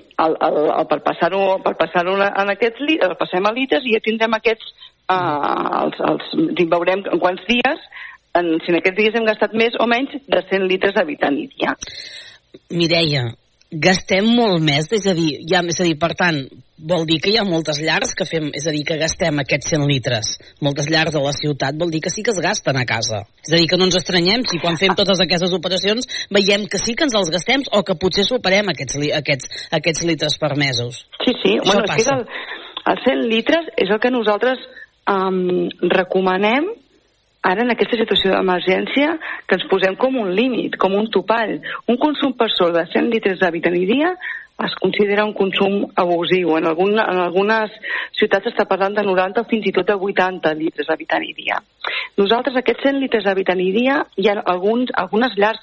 el, 0.00 0.36
el, 0.48 0.58
el, 0.64 0.84
per 0.90 1.00
passar-ho 1.04 1.44
per 1.62 1.76
passar 1.78 2.02
en 2.08 2.52
aquests 2.54 2.82
litres, 2.82 3.12
el 3.12 3.18
passem 3.20 3.46
a 3.46 3.54
litres 3.54 3.86
i 3.86 3.94
ja 3.94 4.02
tindrem 4.02 4.34
aquests, 4.38 4.74
uh, 5.12 5.84
els, 5.84 6.02
els, 6.10 6.34
veurem 6.72 7.04
en 7.04 7.22
quants 7.22 7.44
dies, 7.46 7.88
en, 8.36 8.54
si 8.64 8.72
en 8.72 8.80
aquests 8.80 8.98
dies 8.98 9.16
hem 9.16 9.28
gastat 9.28 9.54
més 9.56 9.76
o 9.78 9.86
menys 9.90 10.16
de 10.26 10.44
100 10.50 10.70
litres 10.70 10.96
d'habitant 10.96 11.36
dia. 11.36 11.76
Mireia, 12.72 13.28
gastem 13.70 14.26
molt 14.30 14.62
més, 14.62 14.86
és 14.94 15.06
a 15.10 15.14
dir, 15.16 15.40
ja, 15.50 15.60
és 15.66 15.80
a 15.80 15.86
dir, 15.86 15.96
per 15.98 16.12
tant, 16.18 16.38
vol 16.78 17.06
dir 17.08 17.18
que 17.22 17.32
hi 17.32 17.38
ha 17.40 17.44
moltes 17.46 17.80
llars 17.82 18.12
que 18.14 18.26
fem, 18.28 18.50
és 18.54 18.66
a 18.68 18.74
dir, 18.74 18.84
que 18.86 18.98
gastem 19.00 19.40
aquests 19.42 19.72
100 19.72 19.86
litres. 19.90 20.34
Moltes 20.62 20.88
llars 20.92 21.14
de 21.16 21.22
la 21.24 21.32
ciutat 21.34 21.78
vol 21.80 21.90
dir 21.90 22.02
que 22.04 22.12
sí 22.12 22.22
que 22.22 22.30
es 22.34 22.40
gasten 22.42 22.78
a 22.78 22.84
casa. 22.86 23.24
És 23.42 23.52
a 23.52 23.58
dir, 23.58 23.66
que 23.70 23.78
no 23.80 23.88
ens 23.88 23.98
estranyem 23.98 24.46
si 24.46 24.60
quan 24.62 24.78
fem 24.78 24.94
totes 24.98 25.20
aquestes 25.24 25.54
operacions 25.56 26.06
veiem 26.30 26.68
que 26.70 26.78
sí 26.78 26.94
que 26.94 27.08
ens 27.08 27.16
els 27.18 27.32
gastem 27.32 27.64
o 27.72 27.82
que 27.82 27.98
potser 27.98 28.26
superem 28.28 28.70
aquests, 28.70 29.00
aquests, 29.18 29.52
aquests 29.80 30.06
litres 30.06 30.38
permesos. 30.38 31.04
Sí, 31.24 31.34
sí, 31.42 31.56
Això 31.58 31.72
bueno, 31.72 31.86
passa. 31.90 31.98
és 31.98 32.06
que 32.06 32.16
el, 32.16 32.26
els 32.92 33.06
100 33.10 33.28
litres 33.34 33.70
és 33.82 33.90
el 33.90 34.02
que 34.02 34.14
nosaltres 34.14 34.62
um, 35.10 35.66
recomanem 35.90 36.70
ara 37.50 37.62
en 37.62 37.70
aquesta 37.72 37.98
situació 38.00 38.32
d'emergència 38.32 39.12
que 39.46 39.58
ens 39.58 39.68
posem 39.70 39.94
com 40.00 40.18
un 40.18 40.32
límit, 40.34 40.74
com 40.82 40.96
un 40.98 41.06
topall. 41.14 41.58
Un 41.86 42.00
consum 42.02 42.34
per 42.38 42.50
sol 42.54 42.74
de 42.74 42.86
100 42.92 43.12
litres 43.12 43.42
i 43.42 43.86
dia 43.86 44.16
es 44.64 44.74
considera 44.80 45.24
un 45.24 45.34
consum 45.36 45.84
abusiu. 45.94 46.56
En, 46.56 46.66
algun, 46.66 46.96
en 46.98 47.20
algunes 47.20 47.72
ciutats 48.16 48.48
està 48.50 48.64
parlant 48.68 48.96
de 48.96 49.04
90 49.04 49.42
o 49.42 49.48
fins 49.50 49.66
i 49.68 49.72
tot 49.76 49.86
de 49.86 49.94
80 49.94 50.54
litres 50.56 50.88
d'habitant 50.88 51.26
i 51.26 51.34
dia. 51.36 51.60
Nosaltres, 52.16 52.56
aquests 52.56 52.88
100 52.88 53.02
litres 53.02 53.26
d'habitant 53.28 53.60
i 53.60 53.70
dia, 53.74 54.00
hi 54.16 54.30
ha 54.30 54.40
alguns, 54.40 54.90
algunes 54.96 55.36
llars 55.36 55.60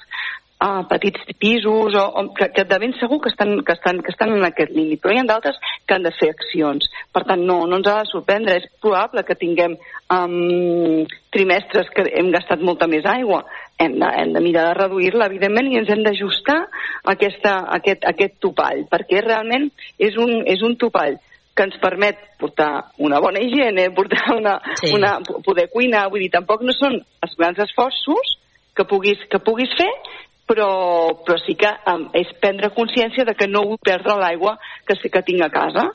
a 0.64 0.88
petits 0.88 1.20
pisos 1.38 1.94
o, 1.94 2.04
o 2.08 2.22
que, 2.32 2.48
que 2.56 2.64
de 2.64 2.78
ben 2.78 2.94
segur 2.96 3.20
que 3.20 3.28
estan, 3.28 3.58
que, 3.64 3.74
estan, 3.76 4.00
que 4.00 4.12
estan 4.14 4.32
en 4.32 4.46
aquest 4.46 4.72
límit, 4.72 5.02
però 5.02 5.12
hi 5.12 5.20
ha 5.20 5.26
d'altres 5.28 5.58
que 5.84 5.96
han 5.96 6.06
de 6.06 6.12
fer 6.16 6.30
accions. 6.32 6.88
Per 7.12 7.24
tant, 7.28 7.42
no, 7.44 7.58
no 7.68 7.80
ens 7.82 7.90
ha 7.90 7.98
de 8.00 8.08
sorprendre. 8.08 8.56
És 8.62 8.70
probable 8.80 9.26
que 9.28 9.36
tinguem 9.36 9.76
um, 9.76 11.04
trimestres 11.36 11.92
que 11.92 12.06
hem 12.16 12.32
gastat 12.32 12.64
molta 12.64 12.88
més 12.88 13.04
aigua. 13.04 13.42
Hem 13.76 13.98
de, 14.00 14.08
hem 14.22 14.32
de 14.32 14.40
mirar 14.40 14.70
de 14.70 14.78
reduir-la, 14.80 15.28
evidentment, 15.28 15.68
i 15.68 15.82
ens 15.82 15.92
hem 15.92 16.00
d'ajustar 16.06 16.58
aquest, 17.12 17.44
aquest 18.14 18.40
topall, 18.40 18.86
perquè 18.88 19.20
realment 19.20 19.68
és 19.98 20.16
un, 20.16 20.38
és 20.48 20.64
un 20.64 20.78
topall 20.80 21.20
que 21.54 21.68
ens 21.68 21.76
permet 21.82 22.18
portar 22.40 22.86
una 23.04 23.20
bona 23.20 23.42
higiene, 23.44 23.90
portar 23.98 24.32
una, 24.32 24.56
sí. 24.80 24.94
una, 24.96 25.18
poder 25.44 25.68
cuinar, 25.74 26.08
vull 26.08 26.24
dir, 26.24 26.32
tampoc 26.32 26.64
no 26.64 26.72
són 26.72 26.96
els 26.96 27.36
grans 27.36 27.60
esforços 27.68 28.38
que 28.74 28.88
puguis, 28.90 29.20
que 29.30 29.38
puguis 29.44 29.70
fer, 29.78 29.92
però, 30.46 30.68
però 31.24 31.36
sí 31.40 31.54
que 31.56 31.70
um, 31.88 32.06
és 32.16 32.28
prendre 32.40 32.70
consciència 32.76 33.24
de 33.24 33.34
que 33.36 33.48
no 33.48 33.64
vull 33.64 33.80
perdre 33.80 34.16
l'aigua 34.20 34.54
que 34.84 34.96
sé 35.00 35.08
que 35.12 35.22
tinc 35.24 35.44
a 35.44 35.50
casa. 35.52 35.86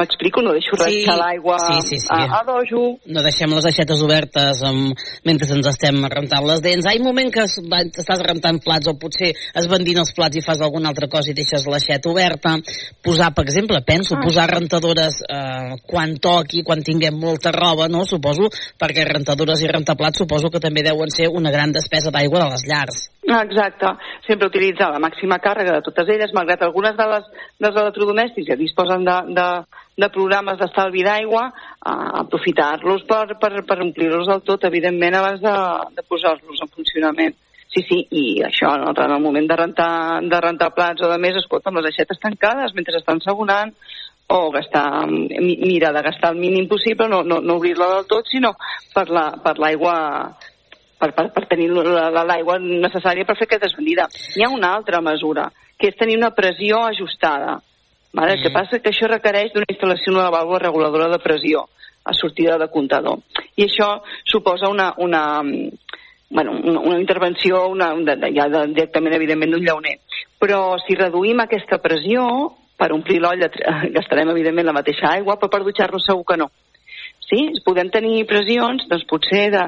M'explico? 0.00 0.42
No 0.44 0.54
deixo 0.56 0.76
sí, 0.76 0.84
restar 0.84 1.18
l'aigua 1.20 1.58
sí, 1.60 1.80
sí, 1.86 1.98
sí. 2.00 2.08
a, 2.14 2.40
a 2.40 2.42
dojo. 2.46 2.82
No 3.12 3.24
deixem 3.24 3.52
les 3.52 3.68
aixetes 3.68 4.02
obertes 4.04 4.62
um, 4.68 4.86
mentre 5.28 5.48
ens 5.54 5.68
estem 5.72 6.00
rentant 6.08 6.46
les 6.48 6.62
dents. 6.64 6.88
Hi 6.88 6.96
ha 6.96 7.02
un 7.02 7.08
moment 7.10 7.32
que 7.34 7.44
estàs 7.44 8.24
rentant 8.24 8.60
plats 8.64 8.88
o 8.88 8.96
potser 9.00 9.34
es 9.34 9.68
vendint 9.70 10.00
els 10.00 10.14
plats 10.16 10.40
i 10.40 10.44
fas 10.44 10.62
alguna 10.64 10.92
altra 10.92 11.10
cosa 11.12 11.32
i 11.32 11.36
deixes 11.36 11.68
l'aixeta 11.68 12.08
oberta. 12.10 12.56
Posar, 13.04 13.30
per 13.36 13.44
exemple, 13.44 13.82
penso, 13.84 14.16
ah. 14.16 14.22
posar 14.24 14.48
rentadores 14.54 15.20
eh, 15.28 15.76
quan 15.88 16.16
toqui, 16.22 16.64
quan 16.64 16.82
tinguem 16.84 17.20
molta 17.20 17.52
roba, 17.54 17.90
no? 17.92 18.06
Suposo, 18.08 18.48
perquè 18.80 19.04
rentadores 19.08 19.62
i 19.62 19.70
rentaplats 19.70 20.24
suposo 20.24 20.48
que 20.52 20.62
també 20.64 20.84
deuen 20.86 21.12
ser 21.12 21.28
una 21.28 21.52
gran 21.52 21.76
despesa 21.76 22.12
d'aigua 22.14 22.46
de 22.46 22.50
les 22.54 22.66
llars. 22.68 23.06
Exacte, 23.28 23.90
sempre 24.26 24.48
utilitzar 24.50 24.90
la 24.92 25.02
màxima 25.02 25.40
càrrega 25.42 25.78
de 25.78 25.84
totes 25.86 26.08
elles, 26.14 26.34
malgrat 26.36 26.62
algunes 26.66 26.96
de 26.98 27.08
les, 27.12 27.26
dels 27.58 27.80
electrodomèstics 27.82 28.48
ja 28.50 28.58
disposen 28.60 29.04
de, 29.08 29.18
de, 29.38 29.48
de 30.04 30.08
programes 30.14 30.58
d'estalvi 30.60 31.04
d'aigua, 31.06 31.48
aprofitar-los 32.22 33.04
per, 33.08 33.26
per, 33.40 33.52
per 33.66 33.80
omplir-los 33.84 34.30
del 34.30 34.42
tot, 34.46 34.64
evidentment, 34.70 35.18
abans 35.18 35.44
de, 35.44 35.54
de 35.98 36.06
posar-los 36.08 36.64
en 36.64 36.74
funcionament. 36.74 37.38
Sí, 37.68 37.82
sí, 37.84 37.98
i 38.16 38.22
això, 38.46 38.70
en 38.80 39.12
el 39.12 39.20
moment 39.20 39.46
de 39.46 39.56
rentar, 39.60 39.90
de 40.24 40.40
rentar 40.40 40.72
plats 40.74 41.04
o 41.04 41.10
de 41.10 41.18
més, 41.20 41.36
escolta, 41.36 41.68
amb 41.68 41.82
les 41.82 41.90
aixetes 41.90 42.20
tancades 42.22 42.72
mentre 42.74 42.96
estan 42.96 43.20
sabonant, 43.20 43.74
o 44.28 44.50
gastar, 44.52 45.06
mira, 45.08 45.92
de 45.92 46.02
gastar 46.02 46.32
el 46.34 46.40
mínim 46.40 46.68
possible, 46.68 47.08
no, 47.08 47.22
no, 47.24 47.40
no 47.40 47.56
obrir-la 47.56 47.88
del 47.94 48.06
tot, 48.08 48.28
sinó 48.28 48.52
per 48.92 49.06
l'aigua 49.08 49.94
la, 49.94 50.32
per, 50.36 50.47
per, 50.98 51.12
per 51.14 51.46
tenir 51.50 51.70
l'aigua 51.70 52.58
necessària 52.60 53.26
per 53.26 53.38
fer 53.38 53.46
aquesta 53.48 53.68
desvenida. 53.68 54.08
Hi 54.36 54.44
ha 54.44 54.52
una 54.54 54.74
altra 54.76 55.00
mesura, 55.00 55.48
que 55.78 55.92
és 55.92 55.98
tenir 55.98 56.18
una 56.18 56.34
pressió 56.34 56.82
ajustada. 56.88 57.58
Vale? 58.12 58.34
El 58.34 58.42
que 58.42 58.52
passa 58.54 58.78
és 58.78 58.82
que 58.82 58.90
això 58.90 59.08
requereix 59.10 59.52
d'una 59.54 59.68
instal·lació 59.68 60.14
d'una 60.14 60.32
vàlvula 60.34 60.62
reguladora 60.64 61.10
de 61.12 61.20
pressió 61.22 61.66
a 62.08 62.14
sortida 62.16 62.56
de 62.58 62.70
comptador. 62.72 63.20
I 63.56 63.66
això 63.66 63.88
suposa 64.24 64.70
una, 64.72 64.94
una, 64.96 65.42
bueno, 66.30 66.52
una, 66.56 66.80
una 66.80 66.98
intervenció 66.98 67.66
una, 67.68 67.92
de, 67.94 68.32
ja 68.34 68.48
de, 68.48 68.64
directament, 68.72 69.14
evidentment, 69.14 69.52
d'un 69.52 69.66
llauner. 69.66 69.98
Però 70.40 70.78
si 70.86 70.96
reduïm 70.96 71.44
aquesta 71.44 71.78
pressió, 71.84 72.24
per 72.78 72.92
omplir 72.94 73.20
l'olla 73.20 73.50
gastarem 73.96 74.32
evidentment 74.32 74.66
la 74.70 74.76
mateixa 74.76 75.12
aigua, 75.12 75.36
però 75.36 75.52
per 75.52 75.64
dutxar-nos 75.66 76.06
segur 76.08 76.24
que 76.26 76.40
no. 76.40 76.50
Sí? 77.28 77.42
Podem 77.66 77.90
tenir 77.92 78.24
pressions, 78.30 78.86
doncs 78.88 79.04
potser 79.10 79.50
de, 79.52 79.64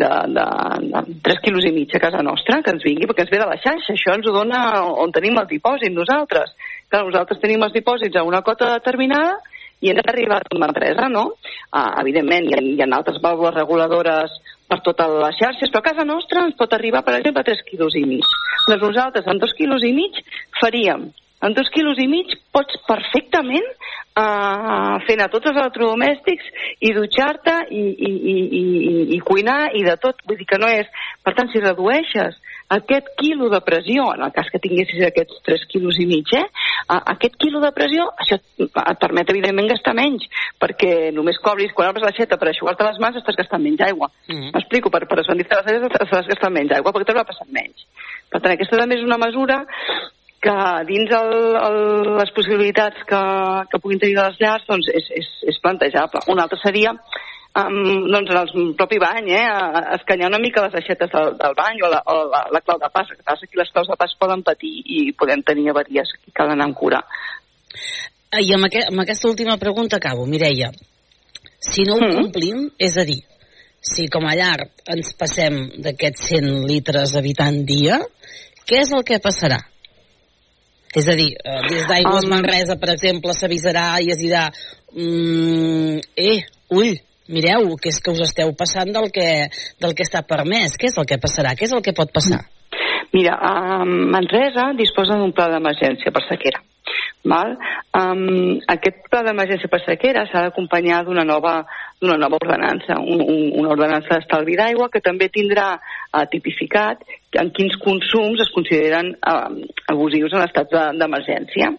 de, 0.00 0.10
de, 0.36 0.46
de 0.92 1.18
3 1.28 1.40
quilos 1.44 1.66
i 1.68 1.72
mig 1.74 1.92
a 1.94 2.00
casa 2.02 2.22
nostra, 2.24 2.60
que 2.64 2.74
ens 2.74 2.84
vingui, 2.86 3.08
perquè 3.10 3.26
ens 3.26 3.32
ve 3.34 3.40
de 3.42 3.48
la 3.50 3.58
xarxa. 3.60 3.94
Això 3.94 4.16
ens 4.16 4.28
ho 4.28 4.34
dona 4.34 4.62
on 5.04 5.12
tenim 5.14 5.38
el 5.40 5.48
dipòsit 5.50 5.94
nosaltres. 5.94 6.54
Clar, 6.88 7.04
nosaltres 7.06 7.40
tenim 7.42 7.62
els 7.66 7.76
dipòsits 7.76 8.16
a 8.18 8.26
una 8.26 8.42
cota 8.46 8.72
determinada 8.76 9.36
i 9.80 9.92
ens 9.92 10.02
ha 10.02 10.10
arribat 10.10 10.54
una 10.56 10.70
empresa, 10.72 11.06
no? 11.12 11.24
Ah, 11.70 12.00
evidentment, 12.02 12.48
hi 12.48 12.56
ha, 12.56 12.62
hi 12.64 12.80
ha 12.82 12.90
altres 12.96 13.20
vàlvules 13.22 13.54
reguladores 13.54 14.34
per 14.68 14.80
totes 14.84 15.14
les 15.22 15.38
xarxes, 15.38 15.70
però 15.70 15.84
a 15.84 15.88
casa 15.92 16.08
nostra 16.08 16.42
ens 16.48 16.58
pot 16.58 16.74
arribar, 16.74 17.04
per 17.06 17.18
exemple, 17.18 17.44
a 17.44 17.50
3 17.50 17.64
quilos 17.70 17.96
i 17.96 18.04
mig. 18.08 18.26
Doncs 18.66 18.82
nosaltres, 18.82 19.28
amb 19.30 19.42
2 19.44 19.56
quilos 19.60 19.86
i 19.86 19.94
mig, 19.96 20.18
faríem 20.60 21.08
en 21.46 21.54
dos 21.54 21.70
quilos 21.74 21.98
i 22.02 22.08
mig 22.10 22.32
pots 22.54 22.80
perfectament 22.88 23.66
uh, 24.18 24.98
fer 25.06 25.14
anar 25.16 25.30
tots 25.32 25.50
els 25.50 25.60
electrodomèstics 25.60 26.50
i 26.82 26.92
dutxar-te 26.96 27.54
i, 27.70 27.84
i, 27.84 28.10
i, 28.10 28.36
i, 28.60 28.94
i 29.16 29.22
cuinar 29.24 29.60
i 29.78 29.84
de 29.86 29.96
tot. 30.02 30.24
Vull 30.26 30.40
dir 30.40 30.48
que 30.50 30.60
no 30.60 30.70
és... 30.72 30.90
Per 31.22 31.34
tant, 31.36 31.50
si 31.52 31.62
redueixes 31.62 32.38
aquest 32.74 33.06
quilo 33.16 33.48
de 33.48 33.60
pressió, 33.64 34.10
en 34.14 34.26
el 34.26 34.32
cas 34.36 34.50
que 34.52 34.60
tinguessis 34.60 35.00
aquests 35.06 35.38
3 35.46 35.64
quilos 35.72 35.96
i 36.02 36.06
mig, 36.08 36.28
eh, 36.36 36.44
aquest 36.98 37.38
quilo 37.40 37.62
de 37.64 37.70
pressió, 37.76 38.08
això 38.20 38.36
et 38.38 39.00
permet 39.00 39.30
evidentment 39.32 39.70
gastar 39.72 39.94
menys, 39.96 40.26
perquè 40.60 41.10
només 41.16 41.40
cobris, 41.44 41.72
quan 41.76 41.92
obres 41.92 42.04
l'aixeta 42.04 42.36
per 42.36 42.50
aixugar-te 42.50 42.84
les 42.84 43.00
mans 43.00 43.16
estàs 43.20 43.40
gastant 43.40 43.64
menys 43.64 43.86
aigua. 43.88 44.10
Mm. 44.28 44.52
M'explico, 44.56 44.92
per, 44.92 45.06
per 45.08 45.22
ascendir-te 45.22 45.62
les 45.62 45.88
estàs 45.88 46.28
gastant 46.34 46.54
menys 46.54 46.76
aigua, 46.76 46.92
perquè 46.92 47.08
t'haurà 47.08 47.24
passat 47.28 47.48
menys. 47.48 47.88
Per 48.28 48.42
tant, 48.42 48.52
aquesta 48.52 48.80
també 48.82 49.00
és 49.00 49.06
una 49.06 49.20
mesura 49.20 49.62
que 50.42 50.56
dins 50.88 51.10
el, 51.18 51.32
el, 51.58 51.78
les 52.18 52.30
possibilitats 52.36 53.02
que, 53.08 53.22
que 53.70 53.80
puguin 53.82 54.00
tenir 54.02 54.18
les 54.18 54.38
llars 54.40 54.66
doncs 54.68 54.90
és, 54.94 55.08
és, 55.20 55.30
és 55.52 55.58
plantejable. 55.64 56.22
Una 56.30 56.46
altra 56.46 56.60
seria 56.62 56.92
um, 56.94 58.06
doncs 58.12 58.30
en 58.30 58.38
el 58.40 58.74
propi 58.78 59.00
bany, 59.02 59.32
eh, 59.34 59.46
escanyar 59.98 60.30
una 60.30 60.40
mica 60.42 60.66
les 60.66 60.76
aixetes 60.80 61.10
del, 61.14 61.32
del 61.40 61.56
bany 61.58 61.82
o 61.82 61.90
la, 61.90 62.02
o 62.06 62.18
la, 62.30 62.44
la 62.54 62.62
clau 62.62 62.78
de 62.82 62.90
pas. 62.94 63.08
Que 63.10 63.26
passa 63.26 63.48
que 63.48 63.60
les 63.60 63.72
claus 63.74 63.90
de 63.90 63.96
pas 63.98 64.14
poden 64.20 64.44
patir 64.46 64.74
i 64.84 65.08
podem 65.18 65.42
tenir 65.46 65.70
avaries 65.72 66.12
que 66.20 66.34
cal 66.34 66.52
anar 66.52 66.68
amb 66.68 66.78
cura. 66.78 67.02
I 68.28 68.52
amb, 68.54 68.68
aquest, 68.68 68.92
amb 68.92 69.02
aquesta 69.02 69.30
última 69.30 69.56
pregunta 69.58 69.96
acabo, 69.96 70.26
Mireia. 70.28 70.70
Si 71.58 71.82
no 71.88 71.96
ho 71.96 72.04
mm. 72.04 72.14
complim, 72.14 72.68
és 72.78 72.94
a 73.00 73.06
dir, 73.08 73.22
si 73.82 74.06
com 74.12 74.26
a 74.28 74.36
llar 74.38 74.68
ens 74.92 75.14
passem 75.18 75.58
d'aquests 75.82 76.30
100 76.34 76.52
litres 76.68 77.16
habitant 77.18 77.64
dia, 77.66 77.98
què 78.68 78.82
és 78.84 78.92
el 78.94 79.02
que 79.06 79.18
passarà? 79.24 79.58
És 80.98 81.06
a 81.06 81.14
dir, 81.14 81.30
eh, 81.38 81.60
des 81.68 81.84
d'Aigües 81.86 82.26
um... 82.26 82.32
Manresa, 82.32 82.78
per 82.80 82.90
exemple, 82.94 83.34
s'avisarà 83.36 83.88
i 84.02 84.10
es 84.14 84.18
dirà 84.18 84.48
mm, 84.50 86.00
eh, 86.18 86.40
ull, 86.74 86.96
mireu, 87.30 87.74
que 87.78 87.92
és 87.92 88.00
que 88.02 88.14
us 88.14 88.24
esteu 88.26 88.54
passant 88.58 88.90
del 88.94 89.10
que, 89.14 89.28
del 89.78 89.94
que 89.94 90.06
està 90.06 90.24
permès. 90.26 90.78
Què 90.80 90.90
és 90.90 90.96
el 90.98 91.06
que 91.08 91.20
passarà? 91.22 91.54
Què 91.54 91.68
és 91.68 91.76
el 91.76 91.84
que 91.84 91.94
pot 91.96 92.10
passar? 92.14 92.42
Mira, 93.14 93.36
um, 93.40 93.92
Manresa 94.12 94.72
disposa 94.76 95.16
d'un 95.20 95.32
pla 95.36 95.48
d'emergència 95.52 96.12
per 96.12 96.24
sequera. 96.26 96.60
Val? 97.28 97.54
Um, 97.98 98.58
aquest 98.70 99.00
pla 99.10 99.22
d'emergència 99.26 99.70
per 99.70 99.80
sequera 99.84 100.24
s'ha 100.28 100.46
d'acompanyar 100.46 101.02
d'una 101.06 101.24
nova, 101.28 101.54
d'una 102.00 102.18
nova 102.20 102.38
ordenança, 102.40 102.98
un, 103.00 103.22
un, 103.22 103.40
una 103.60 103.72
ordenança 103.74 104.16
d'estalvi 104.16 104.56
d'aigua 104.60 104.88
que 104.92 105.02
també 105.04 105.28
tindrà 105.32 105.74
uh, 106.12 106.24
tipificat 106.30 107.02
en 107.40 107.50
quins 107.56 107.76
consums 107.82 108.40
es 108.44 108.50
consideren 108.54 109.12
uh, 109.16 109.50
abusius 109.92 110.34
en 110.34 110.44
estat 110.46 110.72
d'emergència. 110.98 111.70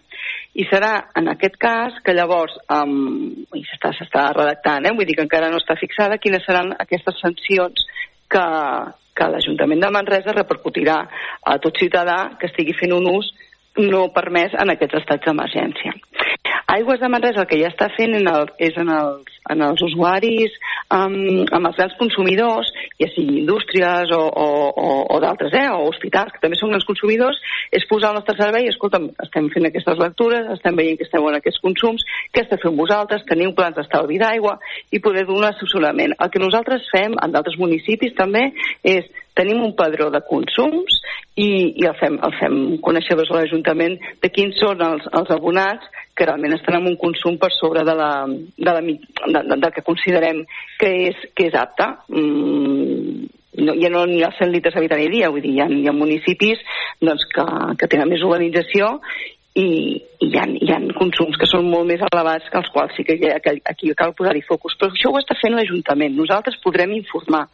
I 0.60 0.66
serà 0.70 0.92
en 1.18 1.30
aquest 1.32 1.56
cas 1.62 1.98
que 2.04 2.14
llavors, 2.14 2.54
um, 2.74 3.44
i 3.54 3.62
s'està 3.66 4.30
redactant, 4.36 4.86
eh, 4.86 4.94
vull 4.96 5.06
dir 5.08 5.16
que 5.18 5.26
encara 5.26 5.50
no 5.50 5.60
està 5.62 5.76
fixada, 5.78 6.18
quines 6.18 6.44
seran 6.46 6.74
aquestes 6.78 7.20
sancions 7.22 7.86
que, 8.30 8.46
que 9.14 9.30
l'Ajuntament 9.30 9.84
de 9.84 9.92
Manresa 9.94 10.34
repercutirà 10.36 10.98
a 11.42 11.58
tot 11.62 11.78
ciutadà 11.78 12.36
que 12.40 12.50
estigui 12.50 12.76
fent 12.78 12.94
un 12.96 13.08
ús 13.10 13.30
no 13.78 14.08
permès 14.14 14.54
en 14.58 14.74
aquests 14.74 14.98
estats 15.02 15.26
d'emergència. 15.28 15.94
Aigües 16.70 17.00
de 17.00 17.08
Manresa 17.08 17.42
el 17.42 17.48
que 17.50 17.58
ja 17.58 17.68
està 17.72 17.88
fent 17.96 18.12
en 18.14 18.28
el, 18.30 18.44
és 18.62 18.76
en 18.78 18.90
els, 18.94 19.38
en 19.50 19.62
els 19.66 19.80
usuaris, 19.82 20.52
amb, 20.94 21.48
amb 21.50 21.66
els 21.66 21.78
grans 21.80 21.96
consumidors, 21.98 22.70
ja 23.00 23.08
sigui 23.10 23.40
indústries 23.40 24.12
o, 24.14 24.20
o, 24.28 24.46
o, 24.70 24.90
o 25.10 25.18
d'altres, 25.24 25.56
eh, 25.58 25.66
o 25.74 25.88
hospitals, 25.88 26.30
que 26.30 26.42
també 26.44 26.58
són 26.60 26.70
grans 26.70 26.86
consumidors, 26.86 27.40
és 27.74 27.86
posar 27.90 28.12
al 28.12 28.20
nostre 28.20 28.36
servei, 28.38 28.68
escolta'm, 28.70 29.08
estem 29.26 29.48
fent 29.50 29.66
aquestes 29.66 29.98
lectures, 29.98 30.46
estem 30.54 30.78
veient 30.78 31.00
que 31.00 31.08
esteu 31.08 31.26
en 31.26 31.40
aquests 31.40 31.58
consums, 31.64 32.06
què 32.30 32.44
esteu 32.44 32.62
fent 32.62 32.78
vosaltres, 32.78 33.26
teniu 33.26 33.50
plans 33.58 33.74
d'estalvi 33.74 34.20
d'aigua 34.22 34.54
i 34.94 35.02
poder 35.02 35.26
donar 35.26 35.50
assessorament. 35.56 36.14
El 36.22 36.30
que 36.30 36.44
nosaltres 36.44 36.86
fem 36.94 37.18
en 37.18 37.34
d'altres 37.34 37.58
municipis 37.58 38.14
també 38.14 38.52
és 38.86 39.10
tenim 39.40 39.64
un 39.64 39.72
padró 39.78 40.10
de 40.12 40.20
consums 40.28 41.00
i, 41.40 41.48
i 41.80 41.88
el, 41.88 41.96
fem, 42.00 42.20
el 42.20 42.36
fem 42.36 42.60
coneixedors 42.84 43.32
a 43.32 43.40
l'Ajuntament 43.40 43.96
de 44.20 44.30
quins 44.32 44.60
són 44.60 44.82
els, 44.84 45.08
els 45.16 45.32
abonats 45.32 45.88
que 46.16 46.28
realment 46.28 46.56
estan 46.58 46.80
en 46.80 46.90
un 46.92 46.98
consum 47.00 47.38
per 47.40 47.48
sobre 47.56 47.84
de, 47.88 47.96
la, 47.96 48.12
de, 48.28 48.70
la, 48.70 48.80
de, 48.84 49.42
de, 49.48 49.60
de 49.64 49.70
que 49.74 49.86
considerem 49.86 50.44
que 50.80 50.94
és, 51.08 51.26
que 51.34 51.48
és 51.48 51.56
apte. 51.56 51.86
Mm, 52.12 53.28
no, 53.64 53.74
ja 53.80 53.90
no 53.92 54.04
n'hi 54.06 54.22
ha 54.22 54.30
100 54.36 54.52
litres 54.52 54.76
habitant 54.78 55.02
i 55.02 55.10
dia, 55.12 55.30
vull 55.32 55.42
dir, 55.42 55.56
hi 55.56 55.62
ha, 55.64 55.68
hi 55.72 55.88
ha 55.88 55.96
municipis 55.96 56.60
doncs, 57.00 57.24
que, 57.34 57.46
que 57.80 57.88
tenen 57.90 58.10
més 58.12 58.22
urbanització 58.26 58.92
i, 59.58 59.64
i 59.64 60.28
hi, 60.28 60.34
ha, 60.38 60.44
hi 60.46 60.70
ha 60.74 60.78
consums 60.98 61.38
que 61.40 61.48
són 61.50 61.66
molt 61.72 61.88
més 61.88 62.04
elevats 62.06 62.52
que 62.52 62.60
els 62.60 62.70
quals 62.74 62.94
sí 62.96 63.06
que, 63.06 63.16
que 63.18 63.56
aquí 63.72 63.90
cal 63.98 64.14
posar-hi 64.18 64.44
focus. 64.46 64.76
Però 64.78 64.92
això 64.92 65.10
ho 65.10 65.18
està 65.18 65.34
fent 65.40 65.56
l'Ajuntament. 65.56 66.14
Nosaltres 66.18 66.60
podrem 66.62 66.94
informar 67.00 67.46